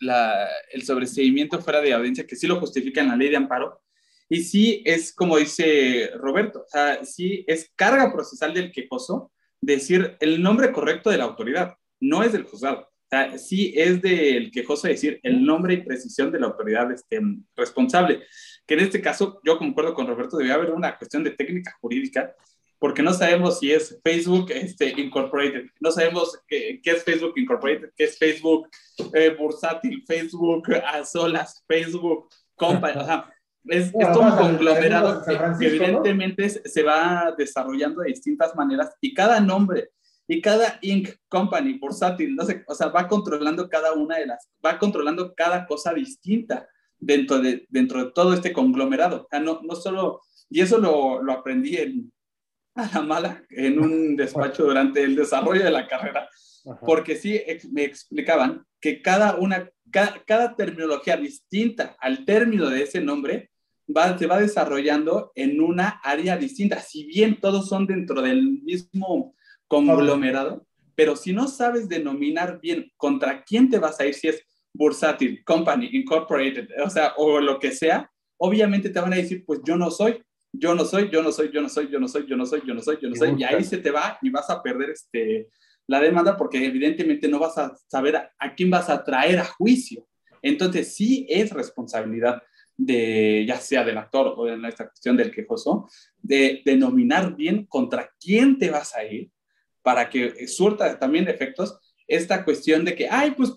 la, 0.00 0.48
el 0.72 0.82
sobreseimiento 0.82 1.60
fuera 1.60 1.80
de 1.80 1.92
audiencia, 1.92 2.26
que 2.26 2.34
sí 2.34 2.48
lo 2.48 2.58
justifica 2.58 3.00
en 3.00 3.08
la 3.08 3.16
ley 3.16 3.28
de 3.28 3.36
amparo. 3.36 3.80
Y 4.28 4.42
sí 4.42 4.82
es 4.84 5.14
como 5.14 5.36
dice 5.36 6.10
Roberto, 6.16 6.64
sí 7.04 7.44
es 7.46 7.70
carga 7.76 8.12
procesal 8.12 8.52
del 8.52 8.72
quejoso 8.72 9.30
decir 9.60 10.16
el 10.18 10.42
nombre 10.42 10.72
correcto 10.72 11.10
de 11.10 11.18
la 11.18 11.24
autoridad, 11.24 11.76
no 12.00 12.24
es 12.24 12.32
del 12.32 12.42
juzgado. 12.42 12.80
O 12.80 13.08
sea, 13.08 13.38
sí 13.38 13.74
es 13.76 14.02
del 14.02 14.50
quejoso 14.50 14.88
decir 14.88 15.20
el 15.22 15.44
nombre 15.44 15.74
y 15.74 15.82
precisión 15.82 16.32
de 16.32 16.40
la 16.40 16.46
autoridad 16.46 16.90
este, 16.90 17.20
responsable. 17.54 18.24
Que 18.66 18.74
en 18.74 18.80
este 18.80 19.00
caso, 19.00 19.40
yo 19.44 19.56
concuerdo 19.56 19.94
con 19.94 20.08
Roberto, 20.08 20.36
debe 20.36 20.50
haber 20.50 20.72
una 20.72 20.98
cuestión 20.98 21.22
de 21.22 21.30
técnica 21.30 21.76
jurídica 21.80 22.34
porque 22.82 23.00
no 23.00 23.14
sabemos 23.14 23.60
si 23.60 23.70
es 23.70 24.00
Facebook 24.02 24.50
este, 24.50 24.92
Incorporated, 25.00 25.66
no 25.78 25.92
sabemos 25.92 26.36
qué, 26.48 26.80
qué 26.82 26.90
es 26.90 27.04
Facebook 27.04 27.34
Incorporated, 27.36 27.92
qué 27.96 28.02
es 28.02 28.18
Facebook 28.18 28.68
eh, 29.14 29.36
bursátil, 29.38 30.02
Facebook 30.04 30.64
a 30.84 31.04
solas, 31.04 31.62
Facebook 31.68 32.28
Company, 32.56 32.98
o 32.98 33.04
sea, 33.04 33.32
es, 33.66 33.92
bueno, 33.92 34.08
es 34.08 34.16
todo 34.16 34.24
un 34.24 34.36
conglomerado 34.36 35.24
que, 35.24 35.38
que, 35.60 35.66
evidentemente 35.68 36.42
¿no? 36.42 36.52
se 36.64 36.82
va 36.82 37.32
desarrollando 37.38 38.00
de 38.00 38.08
distintas 38.08 38.52
maneras 38.56 38.92
y 39.00 39.14
cada 39.14 39.38
nombre 39.38 39.90
y 40.26 40.40
cada 40.40 40.80
Inc. 40.82 41.08
Company, 41.28 41.78
bursátil, 41.78 42.34
no 42.34 42.44
sé, 42.44 42.64
o 42.66 42.74
sea, 42.74 42.88
va 42.88 43.06
controlando 43.06 43.68
cada 43.68 43.92
una 43.92 44.16
de 44.16 44.26
las, 44.26 44.50
va 44.64 44.80
controlando 44.80 45.32
cada 45.36 45.66
cosa 45.66 45.94
distinta 45.94 46.66
dentro 46.98 47.38
de, 47.38 47.64
dentro 47.68 48.04
de 48.04 48.10
todo 48.10 48.34
este 48.34 48.52
conglomerado. 48.52 49.22
O 49.22 49.28
sea, 49.30 49.38
no, 49.38 49.60
no 49.62 49.76
solo, 49.76 50.22
y 50.50 50.62
eso 50.62 50.78
lo, 50.78 51.22
lo 51.22 51.32
aprendí 51.32 51.76
en, 51.76 52.12
a 52.74 52.90
la 52.94 53.02
mala 53.02 53.44
en 53.50 53.78
un 53.78 54.16
despacho 54.16 54.64
durante 54.64 55.02
el 55.02 55.14
desarrollo 55.14 55.64
de 55.64 55.70
la 55.70 55.86
carrera, 55.86 56.28
Ajá. 56.64 56.80
porque 56.80 57.16
sí 57.16 57.40
ex, 57.46 57.70
me 57.70 57.84
explicaban 57.84 58.64
que 58.80 59.02
cada, 59.02 59.36
una, 59.36 59.70
cada, 59.90 60.22
cada, 60.24 60.56
terminología 60.56 61.16
distinta 61.16 61.96
al 62.00 62.24
término 62.24 62.68
de 62.68 62.82
ese 62.82 63.00
nombre 63.00 63.50
va, 63.94 64.16
se 64.18 64.26
va 64.26 64.40
desarrollando 64.40 65.32
en 65.34 65.60
una 65.60 66.00
área 66.02 66.36
distinta, 66.36 66.80
si 66.80 67.04
bien 67.04 67.40
todos 67.40 67.68
son 67.68 67.86
dentro 67.86 68.22
del 68.22 68.42
mismo 68.62 69.34
conglomerado, 69.68 70.66
pero 70.94 71.16
si 71.16 71.32
no 71.32 71.48
sabes 71.48 71.88
denominar 71.88 72.60
bien 72.60 72.92
contra 72.96 73.42
quién 73.42 73.70
te 73.70 73.78
vas 73.78 73.98
a 74.00 74.06
ir, 74.06 74.14
si 74.14 74.28
es 74.28 74.42
bursátil, 74.72 75.42
company, 75.44 75.88
incorporated, 75.92 76.68
o 76.84 76.90
sea, 76.90 77.14
o 77.16 77.40
lo 77.40 77.58
que 77.58 77.72
sea, 77.72 78.10
obviamente 78.36 78.90
te 78.90 79.00
van 79.00 79.12
a 79.12 79.16
decir, 79.16 79.44
pues 79.46 79.60
yo 79.64 79.76
no 79.76 79.90
soy, 79.90 80.22
yo 80.52 80.74
no 80.74 80.84
soy, 80.84 81.10
yo 81.10 81.22
no 81.22 81.32
soy, 81.32 81.50
yo 81.50 81.60
no 81.60 81.68
soy, 81.68 81.88
yo 81.90 81.98
no 81.98 82.08
soy, 82.08 82.26
yo 82.28 82.36
no 82.36 82.46
soy, 82.46 82.62
yo 82.66 82.74
no 82.74 82.82
soy, 82.82 82.98
yo 83.00 83.08
no 83.08 83.16
soy, 83.16 83.34
y 83.38 83.44
ahí 83.44 83.64
se 83.64 83.78
te 83.78 83.90
va 83.90 84.18
y 84.20 84.30
vas 84.30 84.48
a 84.50 84.62
perder 84.62 84.90
este, 84.90 85.48
la 85.86 86.00
demanda 86.00 86.36
porque 86.36 86.64
evidentemente 86.64 87.28
no 87.28 87.38
vas 87.38 87.56
a 87.58 87.74
saber 87.88 88.16
a, 88.16 88.32
a 88.38 88.54
quién 88.54 88.70
vas 88.70 88.88
a 88.88 89.02
traer 89.02 89.38
a 89.38 89.44
juicio. 89.44 90.06
Entonces 90.42 90.94
sí 90.94 91.26
es 91.28 91.50
responsabilidad 91.50 92.42
de, 92.76 93.44
ya 93.46 93.56
sea 93.58 93.84
del 93.84 93.98
actor 93.98 94.34
o 94.36 94.48
en 94.48 94.64
esta 94.64 94.88
cuestión 94.88 95.16
del 95.16 95.30
quejoso, 95.30 95.88
de 96.20 96.62
denominar 96.64 97.36
bien 97.36 97.66
contra 97.66 98.10
quién 98.20 98.58
te 98.58 98.70
vas 98.70 98.94
a 98.94 99.04
ir 99.04 99.30
para 99.82 100.08
que 100.08 100.46
surta 100.46 100.98
también 100.98 101.28
efectos 101.28 101.78
esta 102.06 102.44
cuestión 102.44 102.84
de 102.84 102.94
que, 102.94 103.08
ay, 103.08 103.32
pues, 103.32 103.52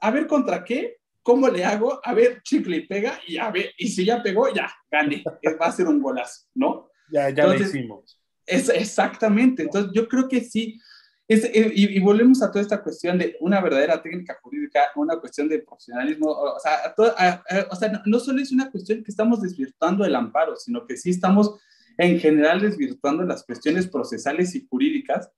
a 0.00 0.10
ver 0.10 0.26
contra 0.26 0.64
qué, 0.64 0.97
¿cómo 1.28 1.46
le 1.48 1.62
hago? 1.62 2.00
A 2.02 2.14
ver, 2.14 2.42
chicle 2.42 2.78
y 2.78 2.86
pega, 2.86 3.20
y 3.26 3.36
a 3.36 3.50
ver, 3.50 3.72
y 3.76 3.88
si 3.88 4.02
ya 4.02 4.22
pegó, 4.22 4.50
ya, 4.50 4.66
gané, 4.90 5.22
va 5.60 5.66
a 5.66 5.72
ser 5.72 5.86
un 5.86 6.00
golazo, 6.00 6.46
¿no? 6.54 6.88
Ya, 7.12 7.28
ya 7.28 7.42
Entonces, 7.42 7.74
lo 7.74 7.78
hicimos. 7.80 8.18
Es, 8.46 8.70
exactamente, 8.70 9.64
entonces 9.64 9.92
yo 9.92 10.08
creo 10.08 10.26
que 10.26 10.40
sí, 10.40 10.80
es, 11.28 11.44
y, 11.44 11.98
y, 11.98 12.00
volvemos 12.00 12.40
a 12.40 12.50
toda 12.50 12.62
esta 12.62 12.82
cuestión 12.82 13.18
de 13.18 13.36
una 13.40 13.60
verdadera 13.60 14.00
técnica 14.00 14.38
jurídica, 14.42 14.80
una 14.96 15.18
cuestión 15.18 15.50
de 15.50 15.58
profesionalismo, 15.58 16.30
o 16.30 16.58
sea, 16.60 16.86
a 16.86 16.94
todo, 16.94 17.14
a, 17.18 17.28
a, 17.28 17.66
o 17.70 17.76
sea 17.76 17.90
no, 17.90 18.00
no, 18.06 18.20
solo 18.20 18.40
es 18.40 18.50
una 18.50 18.70
cuestión 18.70 19.04
que 19.04 19.10
estamos 19.10 19.42
desvirtuando 19.42 20.06
el 20.06 20.14
amparo, 20.14 20.56
sino 20.56 20.86
que 20.86 20.96
sí 20.96 21.10
estamos 21.10 21.60
en 21.98 22.18
general 22.20 22.62
desvirtuando 22.62 23.22
las 23.24 23.44
cuestiones 23.44 23.86
procesales 23.86 24.54
y 24.54 24.66
jurídicas 24.66 25.30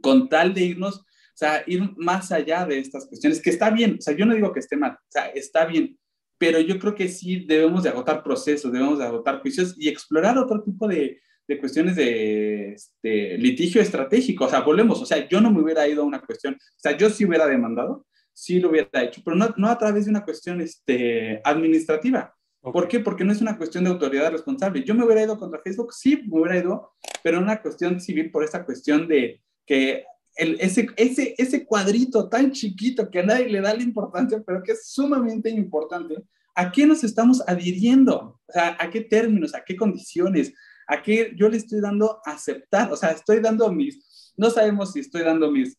con 0.00 0.30
tal 0.30 0.54
de 0.54 0.62
irnos 0.62 1.04
o 1.34 1.36
sea, 1.36 1.62
ir 1.66 1.82
más 1.96 2.30
allá 2.30 2.66
de 2.66 2.78
estas 2.78 3.06
cuestiones, 3.06 3.40
que 3.40 3.50
está 3.50 3.70
bien, 3.70 3.96
o 3.98 4.02
sea, 4.02 4.14
yo 4.14 4.26
no 4.26 4.34
digo 4.34 4.52
que 4.52 4.60
esté 4.60 4.76
mal, 4.76 4.92
o 4.92 5.10
sea, 5.10 5.26
está 5.28 5.64
bien, 5.64 5.98
pero 6.38 6.60
yo 6.60 6.78
creo 6.78 6.94
que 6.94 7.08
sí 7.08 7.44
debemos 7.46 7.84
de 7.84 7.90
agotar 7.90 8.22
procesos, 8.22 8.72
debemos 8.72 8.98
de 8.98 9.04
agotar 9.04 9.40
juicios 9.40 9.74
y 9.78 9.88
explorar 9.88 10.36
otro 10.36 10.62
tipo 10.62 10.88
de, 10.88 11.20
de 11.46 11.58
cuestiones 11.58 11.96
de 11.96 12.72
este, 12.72 13.38
litigio 13.38 13.80
estratégico. 13.80 14.46
O 14.46 14.48
sea, 14.48 14.60
volvemos, 14.60 15.00
o 15.00 15.06
sea, 15.06 15.28
yo 15.28 15.40
no 15.40 15.50
me 15.50 15.60
hubiera 15.60 15.86
ido 15.86 16.02
a 16.02 16.06
una 16.06 16.20
cuestión, 16.20 16.54
o 16.54 16.80
sea, 16.80 16.96
yo 16.96 17.10
sí 17.10 17.24
hubiera 17.24 17.46
demandado, 17.46 18.06
sí 18.32 18.60
lo 18.60 18.70
hubiera 18.70 19.02
hecho, 19.02 19.22
pero 19.24 19.36
no, 19.36 19.54
no 19.56 19.68
a 19.68 19.78
través 19.78 20.04
de 20.06 20.10
una 20.10 20.24
cuestión 20.24 20.60
este, 20.60 21.40
administrativa. 21.44 22.34
Okay. 22.60 22.72
¿Por 22.72 22.88
qué? 22.88 23.00
Porque 23.00 23.24
no 23.24 23.32
es 23.32 23.40
una 23.40 23.58
cuestión 23.58 23.84
de 23.84 23.90
autoridad 23.90 24.30
responsable. 24.30 24.84
Yo 24.84 24.94
me 24.94 25.04
hubiera 25.04 25.22
ido 25.22 25.38
contra 25.38 25.60
Facebook, 25.62 25.92
sí, 25.92 26.22
me 26.26 26.40
hubiera 26.40 26.58
ido, 26.58 26.92
pero 27.22 27.38
en 27.38 27.44
una 27.44 27.60
cuestión 27.60 28.00
civil 28.00 28.30
por 28.30 28.44
esta 28.44 28.64
cuestión 28.64 29.08
de 29.08 29.42
que 29.66 30.04
el, 30.36 30.58
ese, 30.60 31.66
cuadrito 31.66 32.28
tan 32.28 32.52
chiquito 32.52 33.10
que 33.10 33.20
a 33.20 33.26
nadie 33.26 33.48
le 33.48 33.60
da 33.60 33.74
la 33.74 33.82
importancia, 33.82 34.42
pero 34.44 34.62
que 34.62 34.72
es 34.72 34.88
sumamente 34.90 35.50
importante, 35.50 36.16
¿a 36.54 36.70
qué 36.70 36.86
nos 36.86 37.04
estamos 37.04 37.42
adhiriendo? 37.46 38.40
O 38.46 38.52
sea, 38.52 38.76
¿a 38.78 38.90
qué 38.90 39.02
términos? 39.02 39.54
¿A 39.54 39.64
qué 39.64 39.76
condiciones? 39.76 40.52
¿A 40.86 41.02
qué 41.02 41.32
yo 41.36 41.48
le 41.48 41.56
estoy 41.58 41.80
dando 41.80 42.20
aceptar? 42.24 42.92
O 42.92 42.96
sea, 42.96 43.10
estoy 43.10 43.40
dando 43.40 43.70
mis, 43.70 44.32
no 44.36 44.50
sabemos 44.50 44.92
si 44.92 45.00
estoy 45.00 45.22
dando 45.22 45.50
mis 45.50 45.76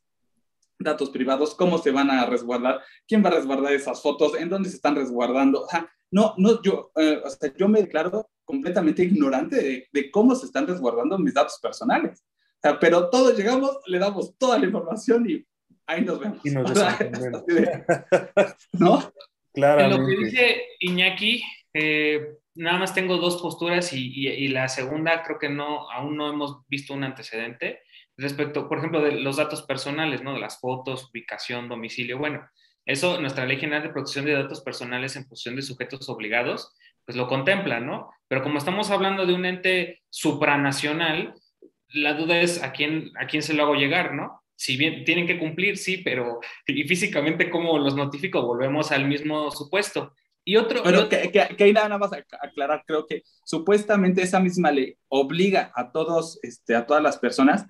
datos 0.80 1.10
privados, 1.10 1.56
cómo 1.56 1.78
se 1.78 1.92
van 1.92 2.10
a 2.10 2.26
resguardar, 2.26 2.82
quién 3.08 3.24
va 3.24 3.30
a 3.30 3.34
resguardar 3.34 3.74
esas 3.74 4.02
fotos, 4.02 4.36
en 4.36 4.50
dónde 4.50 4.70
se 4.70 4.76
están 4.76 4.96
resguardando. 4.96 5.64
O 5.64 5.70
sea, 5.70 5.90
no, 6.12 6.34
no, 6.38 6.62
yo, 6.62 6.92
eh, 6.96 7.22
yo 7.58 7.68
me 7.68 7.82
declaro 7.82 8.30
completamente 8.44 9.04
ignorante 9.04 9.56
de, 9.56 9.88
de 9.92 10.12
cómo 10.12 10.36
se 10.36 10.46
están 10.46 10.68
resguardando 10.68 11.18
mis 11.18 11.34
datos 11.34 11.58
personales 11.62 12.24
sea, 12.64 12.80
pero 12.80 13.10
todos 13.10 13.38
llegamos, 13.38 13.80
le 13.86 14.00
damos 14.00 14.38
toda 14.38 14.58
la 14.58 14.66
información 14.66 15.30
y 15.30 15.46
ahí 15.86 16.04
nos 16.04 16.20
vemos. 16.20 16.40
Y 16.44 16.52
nos 16.52 16.72
¿No? 18.74 19.12
Claro. 19.54 19.82
En 19.82 19.90
lo 19.92 20.08
que 20.08 20.18
dice 20.18 20.64
Iñaki, 20.80 21.44
eh, 21.74 22.38
nada 22.56 22.80
más 22.80 22.94
tengo 22.94 23.18
dos 23.18 23.42
posturas 23.42 23.94
y, 23.94 24.12
y, 24.14 24.30
y, 24.30 24.48
la 24.48 24.68
segunda 24.68 25.24
creo 25.24 25.38
que 25.38 25.50
no, 25.50 25.90
aún 25.92 26.18
no 26.18 26.30
hemos 26.30 26.62
visto 26.68 26.94
un 26.94 27.04
antecedente 27.04 27.82
respecto, 28.18 28.68
por 28.68 28.80
ejemplo, 28.80 29.02
de 29.02 29.14
los 29.14 29.38
datos 29.38 29.64
personales, 29.64 30.24
¿no? 30.24 30.34
De 30.34 30.40
las 30.40 30.60
fotos, 30.60 31.10
ubicación, 31.12 31.70
domicilio. 31.70 32.18
Bueno, 32.18 32.48
eso 32.86 33.20
nuestra 33.20 33.46
Ley 33.46 33.58
General 33.58 33.84
de 33.84 33.90
Protección 33.90 34.26
de 34.26 34.34
Datos 34.34 34.62
Personales 34.62 35.16
en 35.16 35.26
función 35.26 35.56
de 35.56 35.62
sujetos 35.62 36.10
obligados, 36.10 36.76
pues 37.06 37.18
lo 37.18 37.28
contempla, 37.28 37.80
¿no? 37.80 38.12
Pero 38.28 38.44
como 38.44 38.58
estamos 38.58 38.92
hablando 38.92 39.26
de 39.26 39.34
un 39.34 39.46
ente 39.46 40.04
supranacional, 40.10 41.34
la 41.94 42.14
duda 42.14 42.40
es 42.40 42.62
a 42.62 42.72
quién, 42.72 43.12
a 43.20 43.28
quién 43.28 43.42
se 43.42 43.54
lo 43.54 43.64
hago 43.64 43.76
llegar, 43.76 44.14
¿no? 44.14 44.42
Si 44.56 44.78
bien 44.78 45.04
tienen 45.04 45.28
que 45.28 45.40
cumplir, 45.40 45.78
sí, 45.78 45.98
pero 45.98 46.40
y 46.68 46.84
físicamente 46.84 47.50
cómo 47.50 47.78
los 47.78 47.96
notifico, 47.96 48.46
volvemos 48.46 48.92
al 48.92 49.08
mismo 49.08 49.52
supuesto. 49.52 50.14
Y 50.46 50.58
otro... 50.58 50.84
Pero 50.84 50.98
y 50.98 51.00
otro... 51.02 51.10
Que, 51.10 51.32
que, 51.32 51.56
que, 51.56 51.64
ahí 51.64 51.74
nada 51.74 51.98
más 51.98 52.12
aclarar, 52.14 52.84
creo 52.86 53.06
que 53.06 53.24
supuestamente 53.46 54.22
esa 54.22 54.40
misma 54.40 54.72
ley 54.72 54.96
obliga 55.08 55.72
a 55.76 55.92
todos, 55.92 56.40
este, 56.44 56.76
a 56.76 56.86
todas 56.86 57.02
las 57.02 57.18
personas 57.18 57.66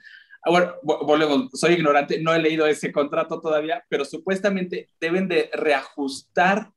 Ah, 0.46 0.50
bueno, 0.50 0.74
volvemos, 0.84 1.50
soy 1.54 1.76
ignorante, 1.76 2.22
no 2.22 2.34
he 2.34 2.40
leído 2.40 2.68
ese 2.68 2.92
contrato 2.92 3.40
todavía, 3.40 3.86
pero 3.88 4.04
supuestamente 4.04 4.90
deben 5.00 5.30
de 5.30 5.50
reajustar, 5.54 6.70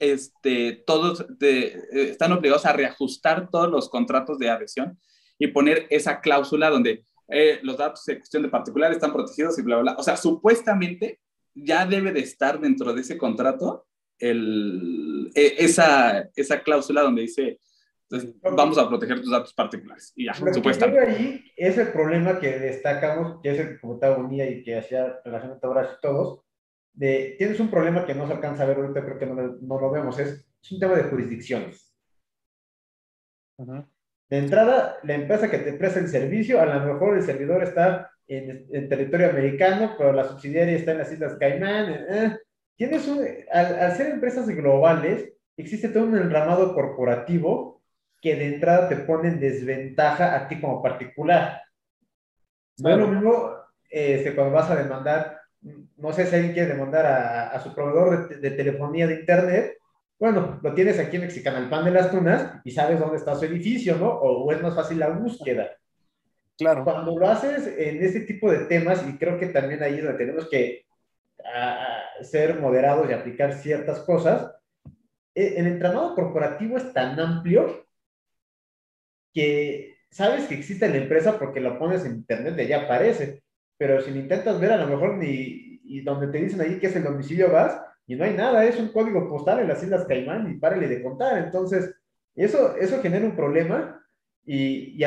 este, 0.00 0.84
todos, 0.86 1.24
de, 1.38 1.68
eh, 1.68 2.10
están 2.10 2.32
obligados 2.32 2.66
a 2.66 2.74
reajustar 2.74 3.48
todos 3.48 3.70
los 3.70 3.88
contratos 3.88 4.38
de 4.38 4.50
adhesión 4.50 5.00
y 5.38 5.48
poner 5.48 5.86
esa 5.90 6.20
cláusula 6.20 6.70
donde 6.70 7.04
eh, 7.28 7.58
los 7.62 7.76
datos 7.76 8.04
de 8.04 8.18
cuestión 8.18 8.42
de 8.42 8.48
particular 8.48 8.92
están 8.92 9.12
protegidos 9.12 9.58
y 9.58 9.62
bla, 9.62 9.76
bla, 9.76 9.92
bla. 9.92 10.00
O 10.00 10.02
sea, 10.02 10.16
supuestamente 10.16 11.20
ya 11.54 11.86
debe 11.86 12.12
de 12.12 12.20
estar 12.20 12.60
dentro 12.60 12.92
de 12.92 13.00
ese 13.00 13.18
contrato 13.18 13.86
el, 14.18 15.30
e, 15.34 15.56
esa, 15.58 16.28
esa 16.34 16.60
cláusula 16.62 17.02
donde 17.02 17.22
dice 17.22 17.58
entonces, 18.08 18.40
vamos 18.40 18.78
a 18.78 18.88
proteger 18.88 19.20
tus 19.20 19.32
datos 19.32 19.52
particulares. 19.52 20.12
Y 20.14 20.26
ya, 20.26 20.34
supuestamente. 20.34 21.00
Ahí 21.00 21.52
es 21.56 21.76
el 21.76 21.88
problema 21.88 22.38
que 22.38 22.58
destacamos, 22.58 23.40
que 23.42 23.50
es 23.50 23.58
el 23.58 23.68
que 23.70 23.80
comentaba 23.80 24.18
Unía 24.18 24.48
y 24.48 24.62
que 24.62 24.78
hacía 24.78 25.20
relación 25.24 25.58
a 25.60 25.68
Horacio 25.68 25.98
todos, 26.00 26.44
de 26.92 27.34
tienes 27.36 27.58
un 27.58 27.68
problema 27.68 28.06
que 28.06 28.14
no 28.14 28.26
se 28.26 28.34
alcanza 28.34 28.62
a 28.62 28.66
ver 28.66 28.78
ahorita, 28.78 29.04
creo 29.04 29.18
que 29.18 29.26
no, 29.26 29.34
no 29.34 29.80
lo 29.80 29.90
vemos, 29.90 30.18
es, 30.20 30.46
es, 30.62 30.72
un 30.72 30.78
tema 30.78 30.94
de 30.94 31.04
jurisdicciones. 31.04 31.92
De 34.28 34.38
entrada, 34.38 34.96
la 35.02 35.14
empresa 35.14 35.50
que 35.50 35.58
te 35.58 35.72
presta 35.74 36.00
el 36.00 36.08
servicio, 36.08 36.60
a 36.60 36.66
lo 36.66 36.94
mejor 36.94 37.16
el 37.16 37.22
servidor 37.22 37.62
está 37.62 38.10
en, 38.26 38.66
en 38.72 38.88
territorio 38.88 39.30
americano, 39.30 39.94
pero 39.96 40.12
la 40.12 40.24
subsidiaria 40.24 40.76
está 40.76 40.92
en 40.92 40.98
las 40.98 41.12
Islas 41.12 41.36
Caimán. 41.38 42.06
Eh, 42.08 42.36
tienes 42.76 43.06
un, 43.06 43.24
al, 43.52 43.78
al 43.78 43.92
ser 43.92 44.08
empresas 44.08 44.48
globales, 44.48 45.32
existe 45.56 45.88
todo 45.88 46.04
un 46.04 46.16
enramado 46.16 46.74
corporativo 46.74 47.82
que 48.20 48.34
de 48.34 48.54
entrada 48.54 48.88
te 48.88 48.96
pone 48.96 49.28
en 49.28 49.40
desventaja 49.40 50.34
a 50.34 50.48
ti 50.48 50.60
como 50.60 50.82
particular. 50.82 51.62
No 52.78 52.90
es 52.90 52.98
lo 52.98 53.08
mismo 53.08 53.52
este, 53.90 54.34
cuando 54.34 54.54
vas 54.54 54.70
a 54.70 54.76
demandar, 54.76 55.40
no 55.96 56.12
sé 56.12 56.26
si 56.26 56.34
alguien 56.34 56.52
quiere 56.52 56.74
demandar 56.74 57.06
a, 57.06 57.60
su 57.60 57.74
proveedor 57.74 58.28
de, 58.28 58.36
de, 58.36 58.50
telefonía 58.50 59.06
de 59.06 59.20
internet, 59.20 59.78
bueno, 60.18 60.58
lo 60.62 60.74
tienes 60.74 60.98
aquí 60.98 61.16
en 61.16 61.24
el 61.24 61.68
Pan 61.68 61.84
de 61.84 61.90
las 61.90 62.10
Tunas 62.10 62.60
y 62.64 62.70
sabes 62.70 62.98
dónde 62.98 63.18
está 63.18 63.34
su 63.34 63.44
edificio, 63.44 63.96
¿no? 63.96 64.08
O, 64.08 64.50
es 64.50 64.62
más 64.62 64.74
fácil 64.74 64.98
la 64.98 65.10
búsqueda. 65.10 65.76
Claro. 66.56 66.84
Cuando 66.84 67.18
lo 67.18 67.28
haces 67.28 67.66
en 67.76 68.02
este 68.02 68.20
tipo 68.20 68.50
de 68.50 68.64
temas, 68.64 69.06
y 69.06 69.18
creo 69.18 69.38
que 69.38 69.48
también 69.48 69.82
ahí 69.82 69.98
es 69.98 70.04
donde 70.04 70.18
tenemos 70.18 70.48
que 70.48 70.86
ser 72.22 72.58
moderados 72.58 73.08
y 73.08 73.12
aplicar 73.12 73.52
ciertas 73.52 74.00
cosas, 74.00 74.52
e, 75.34 75.58
el 75.58 75.66
entramado 75.66 76.14
corporativo 76.14 76.78
es 76.78 76.92
tan 76.92 77.20
amplio 77.20 77.86
que 79.34 79.98
sabes 80.10 80.46
que 80.46 80.54
existe 80.54 80.88
la 80.88 80.96
empresa 80.96 81.38
porque 81.38 81.60
lo 81.60 81.78
pones 81.78 82.04
en 82.06 82.14
internet 82.14 82.54
y 82.56 82.62
allá 82.62 82.84
aparece, 82.84 83.42
pero 83.76 84.00
si 84.00 84.10
lo 84.10 84.18
intentas 84.18 84.58
ver 84.58 84.72
a 84.72 84.78
lo 84.78 84.86
mejor 84.86 85.18
ni, 85.18 85.80
y 85.84 86.00
donde 86.00 86.28
te 86.28 86.38
dicen 86.38 86.60
ahí 86.62 86.78
que 86.78 86.86
es 86.86 86.96
el 86.96 87.04
domicilio 87.04 87.52
vas, 87.52 87.78
y 88.06 88.14
no 88.14 88.24
hay 88.24 88.34
nada, 88.34 88.64
es 88.64 88.78
un 88.78 88.88
código 88.88 89.28
postal 89.28 89.60
en 89.60 89.68
las 89.68 89.82
Islas 89.82 90.06
Caimán 90.06 90.50
y 90.50 90.58
párale 90.58 90.88
de 90.88 91.02
contar, 91.02 91.38
entonces 91.38 91.94
eso, 92.34 92.76
eso 92.76 93.00
genera 93.02 93.24
un 93.24 93.34
problema 93.34 94.00
y, 94.44 95.02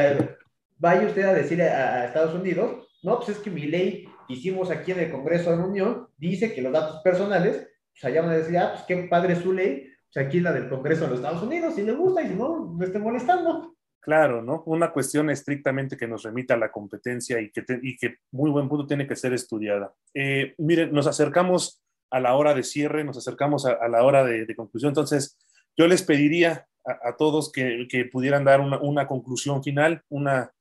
vaya 0.77 1.07
usted 1.07 1.23
a 1.23 1.33
decir 1.33 1.61
a, 1.61 2.05
Estados 2.05 2.35
Unidos, 2.35 2.87
no, 3.03 3.17
pues 3.17 3.29
es 3.29 3.39
que 3.39 3.49
mi 3.49 3.63
ley 3.63 4.07
que 4.27 4.33
hicimos 4.33 4.69
aquí 4.69 4.91
en 4.91 4.99
el 4.99 5.11
Congreso 5.11 5.51
de 5.51 5.57
la 5.57 5.65
Unión 5.65 6.07
dice 6.17 6.53
que 6.53 6.61
los 6.61 6.73
datos 6.73 7.01
personales, 7.01 7.69
pues 7.93 8.03
allá 8.03 8.21
van 8.21 8.31
a 8.31 8.37
decir, 8.37 8.57
ah, 8.57 8.71
pues 8.73 8.83
qué 8.85 9.07
padre 9.07 9.35
su 9.35 9.53
ley, 9.53 9.89
pues 10.13 10.25
aquí 10.25 10.39
la 10.39 10.51
del 10.51 10.69
Congreso 10.69 11.03
de 11.03 11.11
los 11.11 11.19
Estados 11.19 11.43
Unidos, 11.43 11.75
si 11.75 11.83
le 11.83 11.93
gusta 11.93 12.21
y 12.21 12.29
si 12.29 12.35
no, 12.35 12.73
no 12.77 12.83
esté 12.83 12.99
molestando. 12.99 13.75
Claro, 14.01 14.41
¿no? 14.41 14.63
Una 14.65 14.91
cuestión 14.91 15.29
estrictamente 15.29 15.97
que 15.97 16.07
nos 16.07 16.23
remita 16.23 16.53
a 16.53 16.57
la 16.57 16.71
competencia 16.71 17.39
y 17.39 17.51
que, 17.51 17.63
y 17.81 17.97
que 17.97 18.15
muy 18.31 18.49
buen 18.49 18.67
punto 18.67 18.87
tiene 18.87 19.05
que 19.05 19.15
ser 19.15 19.33
estudiada. 19.33 19.93
Eh, 20.13 20.55
miren, 20.57 20.91
nos 20.93 21.05
acercamos 21.05 21.81
a 22.09 22.19
la 22.19 22.35
hora 22.35 22.53
de 22.53 22.63
cierre, 22.63 23.03
nos 23.03 23.17
acercamos 23.17 23.65
a, 23.65 23.87
la 23.87 24.03
hora 24.03 24.23
de, 24.23 24.55
conclusión. 24.55 24.89
Entonces, 24.89 25.37
yo 25.77 25.87
les 25.87 26.03
pediría 26.03 26.67
a, 26.85 27.15
todos 27.17 27.51
que, 27.51 27.87
pudieran 28.11 28.43
dar 28.43 28.61
una, 28.61 29.07
conclusión 29.07 29.63
final, 29.63 30.03
una, 30.09 30.51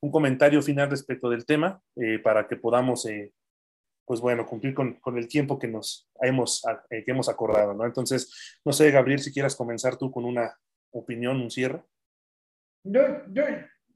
un 0.00 0.10
comentario 0.10 0.62
final 0.62 0.90
respecto 0.90 1.30
del 1.30 1.46
tema, 1.46 1.80
eh, 1.96 2.18
para 2.18 2.46
que 2.46 2.56
podamos, 2.56 3.06
eh, 3.06 3.32
pues 4.04 4.20
bueno, 4.20 4.46
cumplir 4.46 4.74
con, 4.74 4.98
el 5.16 5.28
tiempo 5.28 5.58
que 5.58 5.68
nos 5.68 6.08
hemos, 6.20 6.62
que 6.90 7.04
hemos 7.06 7.28
acordado, 7.28 7.74
¿no? 7.74 7.84
Entonces, 7.84 8.60
no 8.64 8.72
sé, 8.72 8.90
Gabriel, 8.90 9.20
si 9.20 9.32
quieras 9.32 9.56
comenzar 9.56 9.96
tú 9.96 10.10
con 10.10 10.24
una 10.24 10.54
opinión, 10.90 11.40
un 11.40 11.50
cierre 11.50 11.82
yo, 12.84 13.00
yo, 13.32 13.44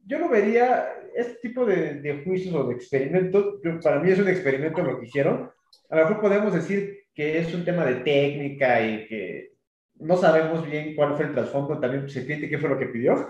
yo 0.07 0.19
lo 0.19 0.29
vería, 0.29 0.89
este 1.15 1.49
tipo 1.49 1.65
de, 1.65 1.95
de 2.01 2.25
juicios 2.25 2.55
o 2.55 2.65
de 2.65 2.75
experimentos, 2.75 3.61
para 3.83 4.01
mí 4.01 4.11
es 4.11 4.19
un 4.19 4.29
experimento 4.29 4.83
lo 4.83 4.99
que 4.99 5.07
hicieron. 5.07 5.51
A 5.89 5.97
lo 5.97 6.03
mejor 6.03 6.21
podemos 6.21 6.55
decir 6.55 7.02
que 7.15 7.39
es 7.39 7.55
un 7.55 7.65
tema 7.65 7.85
de 7.85 7.97
técnica 7.97 8.81
y 8.85 9.07
que 9.07 9.53
no 9.97 10.17
sabemos 10.17 10.69
bien 10.69 10.95
cuál 10.95 11.17
fue 11.17 11.27
el 11.27 11.33
trasfondo, 11.33 11.79
también 11.79 12.09
se 12.09 12.21
entiende 12.21 12.49
qué 12.49 12.59
fue 12.59 12.71
lo 12.71 12.79
que 12.79 12.87
pidió. 12.87 13.29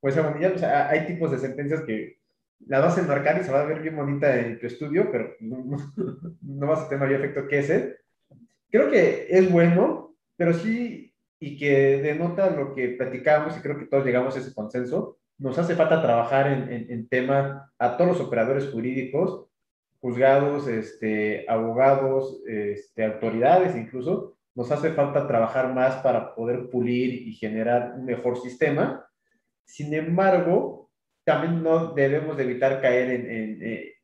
Pues, 0.00 0.16
o 0.16 0.58
sea, 0.58 0.88
hay 0.88 1.06
tipos 1.06 1.30
de 1.30 1.38
sentencias 1.38 1.82
que 1.82 2.18
la 2.66 2.80
vas 2.80 2.96
a 2.96 3.00
enmarcar 3.00 3.40
y 3.40 3.44
se 3.44 3.52
va 3.52 3.62
a 3.62 3.66
ver 3.66 3.82
bien 3.82 3.96
bonita 3.96 4.38
en 4.38 4.58
tu 4.58 4.66
estudio, 4.66 5.10
pero 5.10 5.34
no, 5.40 5.64
no 6.42 6.66
vas 6.66 6.80
a 6.80 6.88
tener 6.88 7.06
mayor 7.06 7.20
efecto 7.20 7.48
que 7.48 7.58
ese. 7.58 7.96
Creo 8.70 8.90
que 8.90 9.26
es 9.30 9.50
bueno, 9.50 10.16
pero 10.36 10.52
sí 10.52 11.06
y 11.38 11.58
que 11.58 12.00
denota 12.02 12.50
lo 12.50 12.74
que 12.74 12.88
platicábamos 12.90 13.56
y 13.56 13.60
creo 13.60 13.78
que 13.78 13.86
todos 13.86 14.04
llegamos 14.04 14.34
a 14.36 14.38
ese 14.40 14.54
consenso. 14.54 15.18
Nos 15.38 15.58
hace 15.58 15.74
falta 15.74 16.00
trabajar 16.00 16.46
en, 16.50 16.90
en, 16.90 17.08
tema 17.08 17.70
a 17.78 17.96
todos 17.96 18.12
los 18.16 18.26
operadores 18.26 18.70
jurídicos, 18.70 19.46
juzgados, 20.06 20.68
este, 20.68 21.44
abogados, 21.48 22.40
este, 22.46 23.04
autoridades 23.04 23.74
incluso. 23.76 24.36
Nos 24.54 24.70
hace 24.70 24.92
falta 24.92 25.26
trabajar 25.26 25.74
más 25.74 25.96
para 25.96 26.34
poder 26.34 26.70
pulir 26.70 27.26
y 27.28 27.34
generar 27.34 27.94
un 27.96 28.04
mejor 28.04 28.40
sistema. 28.40 29.04
Sin 29.64 29.92
embargo, 29.92 30.90
también 31.24 31.62
no 31.62 31.92
debemos 31.92 32.36
de 32.36 32.44
evitar 32.44 32.80
caer 32.80 33.10
en, 33.10 33.30
en, 33.30 33.62
eh, 33.62 33.94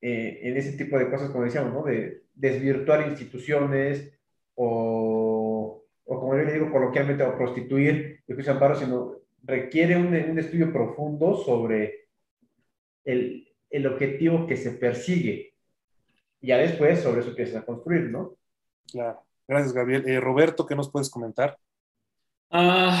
eh, 0.00 0.40
en 0.42 0.56
ese 0.56 0.72
tipo 0.72 0.98
de 0.98 1.08
cosas, 1.08 1.30
como 1.30 1.44
decíamos, 1.44 1.72
¿no? 1.72 1.84
de 1.84 2.24
desvirtuar 2.34 3.06
instituciones 3.06 4.12
o 4.56 5.84
o 6.04 6.20
como 6.20 6.36
yo 6.36 6.44
le 6.44 6.52
digo 6.52 6.70
coloquialmente, 6.70 7.22
o 7.22 7.36
prostituir 7.36 8.22
el 8.26 8.34
juicio 8.34 8.52
amparo, 8.52 8.74
sino 8.74 9.16
requiere 9.42 9.96
un, 9.96 10.08
un, 10.08 10.38
estudio 10.38 10.72
profundo 10.72 11.36
sobre 11.36 12.08
el, 13.04 13.48
el, 13.76 13.86
objetivo 13.86 14.46
que 14.46 14.56
se 14.56 14.72
persigue. 14.72 15.54
Y 16.40 16.48
ya 16.48 16.58
después 16.58 17.02
sobre 17.02 17.20
eso 17.20 17.30
empieza 17.30 17.60
a 17.60 17.64
construir, 17.64 18.10
¿no? 18.10 18.36
Claro. 18.90 19.22
Gracias, 19.46 19.72
Gabriel. 19.72 20.08
Eh, 20.08 20.20
Roberto, 20.20 20.66
¿qué 20.66 20.74
nos 20.74 20.90
puedes 20.90 21.10
comentar? 21.10 21.58
Uh, 22.50 22.92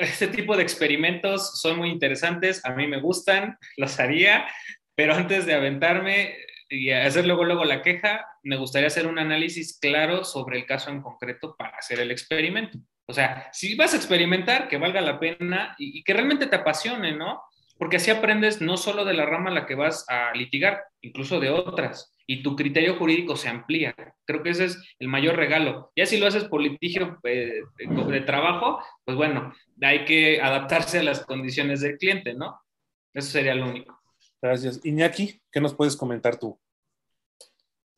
este 0.00 0.28
tipo 0.28 0.56
de 0.56 0.62
experimentos 0.62 1.60
son 1.60 1.78
muy 1.78 1.90
interesantes, 1.90 2.64
a 2.64 2.74
mí 2.74 2.86
me 2.86 3.00
gustan, 3.00 3.56
los 3.76 3.98
haría, 3.98 4.46
pero 4.94 5.14
antes 5.14 5.46
de 5.46 5.54
aventarme, 5.54 6.36
y 6.68 6.90
hacer 6.90 7.26
luego, 7.26 7.44
luego 7.44 7.64
la 7.64 7.82
queja, 7.82 8.26
me 8.42 8.56
gustaría 8.56 8.88
hacer 8.88 9.06
un 9.06 9.18
análisis 9.18 9.78
claro 9.78 10.24
sobre 10.24 10.58
el 10.58 10.66
caso 10.66 10.90
en 10.90 11.00
concreto 11.00 11.54
para 11.56 11.76
hacer 11.76 12.00
el 12.00 12.10
experimento. 12.10 12.78
O 13.06 13.12
sea, 13.12 13.48
si 13.52 13.76
vas 13.76 13.94
a 13.94 13.96
experimentar, 13.96 14.68
que 14.68 14.78
valga 14.78 15.00
la 15.00 15.20
pena 15.20 15.76
y, 15.78 16.02
que 16.02 16.12
realmente 16.12 16.46
te 16.46 16.56
apasione, 16.56 17.12
¿no? 17.12 17.40
Porque 17.78 17.96
así 17.96 18.10
aprendes 18.10 18.60
no 18.60 18.76
solo 18.76 19.04
de 19.04 19.14
la 19.14 19.26
rama 19.26 19.50
a 19.50 19.54
la 19.54 19.66
que 19.66 19.74
vas 19.74 20.04
a 20.08 20.32
litigar, 20.34 20.82
incluso 21.02 21.40
de 21.40 21.50
otras, 21.50 22.16
y 22.26 22.42
tu 22.42 22.56
criterio 22.56 22.96
jurídico 22.96 23.36
se 23.36 23.48
amplía. 23.48 23.94
Creo 24.24 24.42
que 24.42 24.50
ese 24.50 24.64
es 24.66 24.82
el 24.98 25.08
mayor 25.08 25.36
regalo. 25.36 25.92
Ya 25.94 26.06
si 26.06 26.18
lo 26.18 26.26
haces 26.26 26.44
por 26.44 26.60
litigio 26.60 27.18
eh, 27.24 27.60
de 27.76 28.20
trabajo, 28.22 28.82
pues 29.04 29.16
bueno, 29.16 29.52
hay 29.82 30.04
que 30.04 30.40
adaptarse 30.40 31.00
a 31.00 31.02
las 31.02 31.24
condiciones 31.24 31.80
del 31.80 31.98
cliente, 31.98 32.34
¿no? 32.34 32.60
Eso 33.12 33.30
sería 33.30 33.54
lo 33.54 33.68
único. 33.68 33.98
Gracias. 34.42 34.80
Iñaki, 34.84 35.40
¿qué 35.50 35.60
nos 35.60 35.74
puedes 35.74 35.96
comentar 35.96 36.38
tú? 36.38 36.58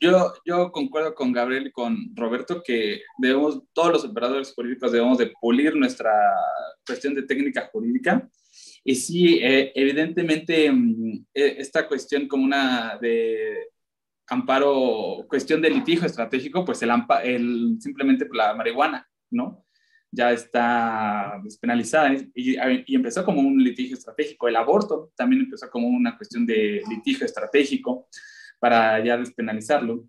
Yo, 0.00 0.32
yo 0.44 0.70
concuerdo 0.70 1.12
con 1.14 1.32
Gabriel 1.32 1.66
y 1.66 1.72
con 1.72 2.14
Roberto 2.14 2.62
que 2.62 3.02
debemos, 3.18 3.60
todos 3.72 3.92
los 3.92 4.04
operadores 4.04 4.54
jurídicos 4.54 4.92
debemos 4.92 5.18
de 5.18 5.32
pulir 5.40 5.74
nuestra 5.74 6.12
cuestión 6.86 7.14
de 7.14 7.24
técnica 7.24 7.68
jurídica. 7.72 8.28
Y 8.88 8.94
sí, 8.94 9.38
eh, 9.42 9.70
evidentemente, 9.74 10.72
mm, 10.72 11.26
e, 11.34 11.56
esta 11.58 11.86
cuestión 11.86 12.26
como 12.26 12.44
una 12.44 12.96
de 12.98 13.68
amparo, 14.28 15.26
cuestión 15.28 15.60
de 15.60 15.68
litigio 15.68 16.06
estratégico, 16.06 16.64
pues 16.64 16.80
el, 16.80 16.90
el 17.22 17.76
simplemente 17.80 18.26
la 18.32 18.54
marihuana, 18.54 19.06
¿no? 19.30 19.66
ya 20.10 20.32
está 20.32 21.38
despenalizada 21.44 22.14
y, 22.34 22.56
y, 22.86 22.94
empezó 22.94 23.26
como 23.26 23.42
un 23.42 23.62
litigio 23.62 23.94
estratégico. 23.94 24.48
El 24.48 24.56
aborto 24.56 25.12
también 25.14 25.42
empezó 25.42 25.68
como 25.68 25.86
una 25.86 26.16
cuestión 26.16 26.46
de 26.46 26.82
litigio 26.88 27.26
estratégico 27.26 28.08
para 28.58 29.04
ya 29.04 29.18
despenalizarlo. 29.18 30.08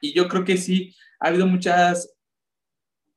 Y 0.00 0.14
yo 0.14 0.28
creo 0.28 0.44
que 0.44 0.56
sí, 0.56 0.94
ha 1.18 1.26
habido 1.26 1.48
muchas 1.48 2.14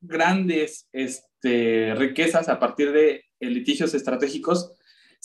grandes 0.01 0.89
este, 0.91 1.93
riquezas 1.93 2.49
a 2.49 2.59
partir 2.59 2.91
de 2.91 3.23
litigios 3.39 3.93
estratégicos. 3.93 4.74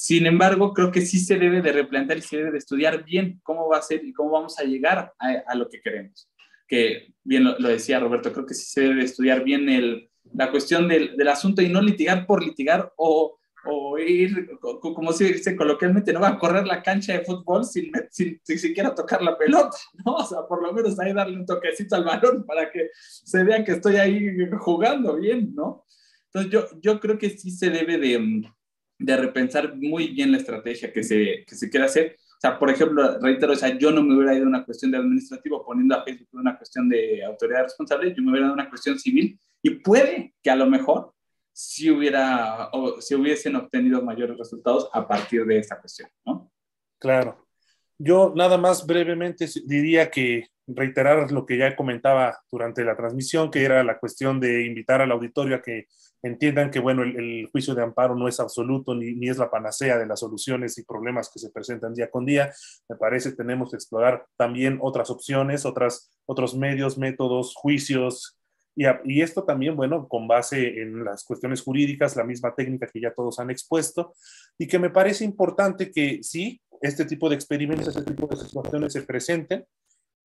Sin 0.01 0.25
embargo, 0.25 0.73
creo 0.73 0.91
que 0.91 1.03
sí 1.03 1.19
se 1.19 1.37
debe 1.37 1.61
de 1.61 1.73
replantear 1.73 2.17
y 2.17 2.23
se 2.23 2.39
debe 2.39 2.53
de 2.53 2.57
estudiar 2.57 3.05
bien 3.05 3.39
cómo 3.43 3.69
va 3.69 3.77
a 3.77 3.83
ser 3.83 4.03
y 4.03 4.15
cómo 4.15 4.31
vamos 4.31 4.59
a 4.59 4.63
llegar 4.63 5.13
a, 5.19 5.55
lo 5.55 5.69
que 5.69 5.83
queremos. 5.83 6.27
Que 6.67 7.13
bien 7.23 7.45
lo, 7.45 7.69
decía 7.69 8.01
Roberto, 8.01 8.33
creo 8.33 8.47
que 8.47 8.55
sí 8.55 8.65
se 8.65 8.81
debe 8.81 8.95
de 8.95 9.05
estudiar 9.05 9.45
bien 9.45 9.69
el, 9.69 10.09
la 10.33 10.51
cuestión 10.51 10.89
del, 10.89 11.19
del 11.19 11.29
asunto 11.29 11.61
y 11.61 11.69
no 11.69 11.83
litigar 11.83 12.27
por 12.27 12.43
litigar 12.43 12.91
o 12.97 13.37
o 13.67 13.99
ir, 13.99 14.49
como 14.81 15.13
se 15.13 15.25
dice 15.25 15.55
coloquialmente, 15.55 16.15
no 16.15 16.21
va 16.21 16.29
a 16.29 16.39
correr 16.39 16.67
la 16.67 16.83
cancha 16.83 17.13
de 17.13 17.27
fútbol 17.27 17.63
sin, 17.67 17.93
sin, 18.11 18.41
siquiera 18.43 18.95
tocar 18.95 19.21
la 19.21 19.37
pelota, 19.37 19.77
¿no? 20.07 20.15
O 20.15 20.25
sea, 20.25 20.47
por 20.49 20.63
lo 20.63 20.73
menos 20.73 20.99
ahí 20.99 21.13
darle 21.13 21.37
un 21.37 21.45
toquecito 21.45 21.95
al 21.95 22.05
balón 22.05 22.47
para 22.47 22.71
que 22.71 22.89
se 22.95 23.45
vea 23.45 23.63
que 23.63 23.73
estoy 23.73 23.97
ahí 23.97 24.35
jugando 24.59 25.17
bien, 25.17 25.55
¿no? 25.55 25.85
Entonces 26.33 26.51
yo, 26.51 26.81
yo 26.81 27.01
creo 27.01 27.19
que 27.19 27.29
sí 27.29 27.51
se 27.51 27.69
debe 27.69 27.99
de, 27.99 28.19
de 29.01 29.17
repensar 29.17 29.75
muy 29.77 30.09
bien 30.09 30.31
la 30.31 30.39
estrategia 30.39 30.93
que 30.93 31.03
se, 31.03 31.45
que 31.47 31.55
se 31.55 31.71
quiere 31.71 31.87
hacer. 31.87 32.17
O 32.19 32.41
sea, 32.41 32.59
por 32.59 32.71
ejemplo, 32.71 33.19
reitero, 33.21 33.55
o 33.55 33.57
sea, 33.57 33.77
yo 33.77 33.91
no 33.91 34.03
me 34.03 34.15
hubiera 34.15 34.35
ido 34.35 34.45
a 34.45 34.49
una 34.49 34.65
cuestión 34.65 34.91
de 34.91 34.99
administrativo 34.99 35.65
poniendo 35.65 35.95
a 35.95 36.05
Facebook 36.05 36.29
una 36.33 36.57
cuestión 36.57 36.89
de 36.89 37.25
autoridad 37.25 37.65
responsable, 37.65 38.15
yo 38.15 38.23
me 38.23 38.31
hubiera 38.31 38.47
ido 38.47 38.53
a 38.53 38.55
una 38.55 38.69
cuestión 38.69 38.99
civil 38.99 39.39
y 39.63 39.71
puede 39.71 40.35
que 40.43 40.51
a 40.51 40.57
lo 40.57 40.67
mejor 40.67 41.13
si, 41.53 41.91
hubiera, 41.91 42.69
o 42.73 43.01
si 43.01 43.15
hubiesen 43.15 43.57
obtenido 43.57 44.03
mayores 44.03 44.39
resultados 44.39 44.89
a 44.93 45.07
partir 45.07 45.45
de 45.45 45.59
esta 45.59 45.79
cuestión, 45.79 46.09
¿no? 46.25 46.51
Claro. 46.99 47.47
Yo 47.99 48.33
nada 48.35 48.57
más 48.57 48.87
brevemente 48.87 49.47
diría 49.67 50.11
que 50.11 50.49
reiterar 50.67 51.31
lo 51.33 51.45
que 51.45 51.59
ya 51.59 51.77
comentaba 51.77 52.39
durante 52.51 52.85
la 52.85 52.97
transmisión, 52.97 53.51
que 53.51 53.65
era 53.65 53.83
la 53.85 53.99
cuestión 53.99 54.41
de 54.41 54.65
invitar 54.65 55.03
al 55.03 55.13
auditorio 55.13 55.57
a 55.57 55.63
que 55.63 55.87
entiendan 56.23 56.71
que, 56.71 56.81
bueno, 56.81 57.03
el, 57.03 57.49
juicio 57.51 57.75
de 57.75 57.83
amparo 57.83 58.15
no 58.15 58.29
es 58.29 58.41
absoluto 58.41 58.95
ni, 58.95 59.15
ni, 59.15 59.29
es 59.29 59.39
la 59.39 59.51
panacea 59.51 59.99
de 59.99 60.07
las 60.07 60.21
soluciones 60.21 60.77
y 60.79 60.85
problemas 60.85 61.31
que 61.33 61.39
se 61.39 61.51
presentan 61.51 61.95
día 61.95 62.11
con 62.11 62.25
día. 62.25 62.53
Me 62.89 62.97
parece 62.97 63.33
tenemos 63.33 63.71
que 63.71 63.77
explorar 63.77 64.27
también 64.37 64.79
otras 64.83 65.11
opciones, 65.11 65.65
otras, 65.65 66.11
otros 66.27 66.55
medios, 66.57 66.99
métodos, 66.99 67.55
juicios, 67.55 68.41
y, 69.05 69.21
esto 69.21 69.45
también, 69.45 69.77
bueno, 69.77 70.09
con 70.09 70.27
base 70.27 70.81
en 70.81 71.05
las 71.05 71.25
cuestiones 71.25 71.61
jurídicas, 71.61 72.17
la 72.17 72.25
misma 72.25 72.55
técnica 72.55 72.87
que 72.87 73.01
ya 73.01 73.13
todos 73.13 73.39
han 73.39 73.51
expuesto, 73.51 74.15
y 74.57 74.67
que 74.67 74.79
me 74.79 74.89
parece 74.89 75.23
importante 75.25 75.91
que 75.91 76.23
sí, 76.23 76.63
este 76.81 77.05
tipo 77.05 77.29
de 77.29 77.35
experimentos, 77.35 77.89
este 77.89 78.03
tipo 78.03 78.27
de 78.27 78.37
situaciones 78.37 78.95
se 78.95 79.03
presenten, 79.03 79.67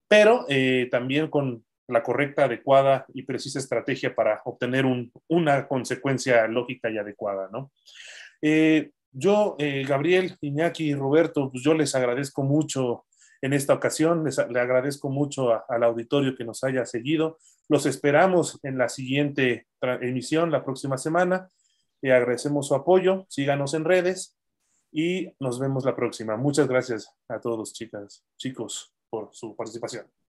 pero 0.08 0.46
eh, 0.48 0.88
también 0.90 1.28
con 1.28 1.65
la 1.88 2.02
correcta, 2.02 2.44
adecuada 2.44 3.06
y 3.14 3.22
precisa 3.22 3.58
estrategia 3.58 4.14
para 4.14 4.42
obtener 4.44 4.84
una 5.28 5.68
consecuencia 5.68 6.46
lógica 6.48 6.90
y 6.90 6.98
adecuada, 6.98 7.48
¿no? 7.52 7.70
Eh, 8.42 8.90
yo, 9.12 9.56
eh, 9.58 9.84
Gabriel, 9.88 10.36
Iñaki 10.40 10.90
y 10.90 10.94
Roberto, 10.94 11.50
pues 11.50 11.62
yo 11.62 11.74
les 11.74 11.94
agradezco 11.94 12.42
mucho 12.42 13.06
en 13.40 13.52
esta 13.52 13.72
ocasión. 13.72 14.24
Les, 14.24 14.36
le 14.50 14.60
agradezco 14.60 15.08
mucho 15.08 15.62
al 15.68 15.82
auditorio 15.84 16.36
que 16.36 16.44
nos 16.44 16.62
haya 16.64 16.84
seguido. 16.84 17.38
Los 17.68 17.86
esperamos 17.86 18.60
en 18.62 18.78
la 18.78 18.88
siguiente 18.88 19.66
emisión 20.02 20.50
la 20.50 20.64
próxima 20.64 20.98
semana. 20.98 21.48
Le 22.02 22.12
agradecemos 22.12 22.68
su 22.68 22.74
apoyo. 22.74 23.24
Síganos 23.28 23.74
en 23.74 23.84
redes 23.84 24.36
y 24.92 25.32
nos 25.40 25.58
vemos 25.58 25.84
la 25.84 25.96
próxima. 25.96 26.36
Muchas 26.36 26.68
gracias 26.68 27.10
a 27.28 27.40
todos, 27.40 27.72
chicas, 27.72 28.24
chicos, 28.36 28.92
por 29.08 29.30
su 29.32 29.56
participación. 29.56 30.16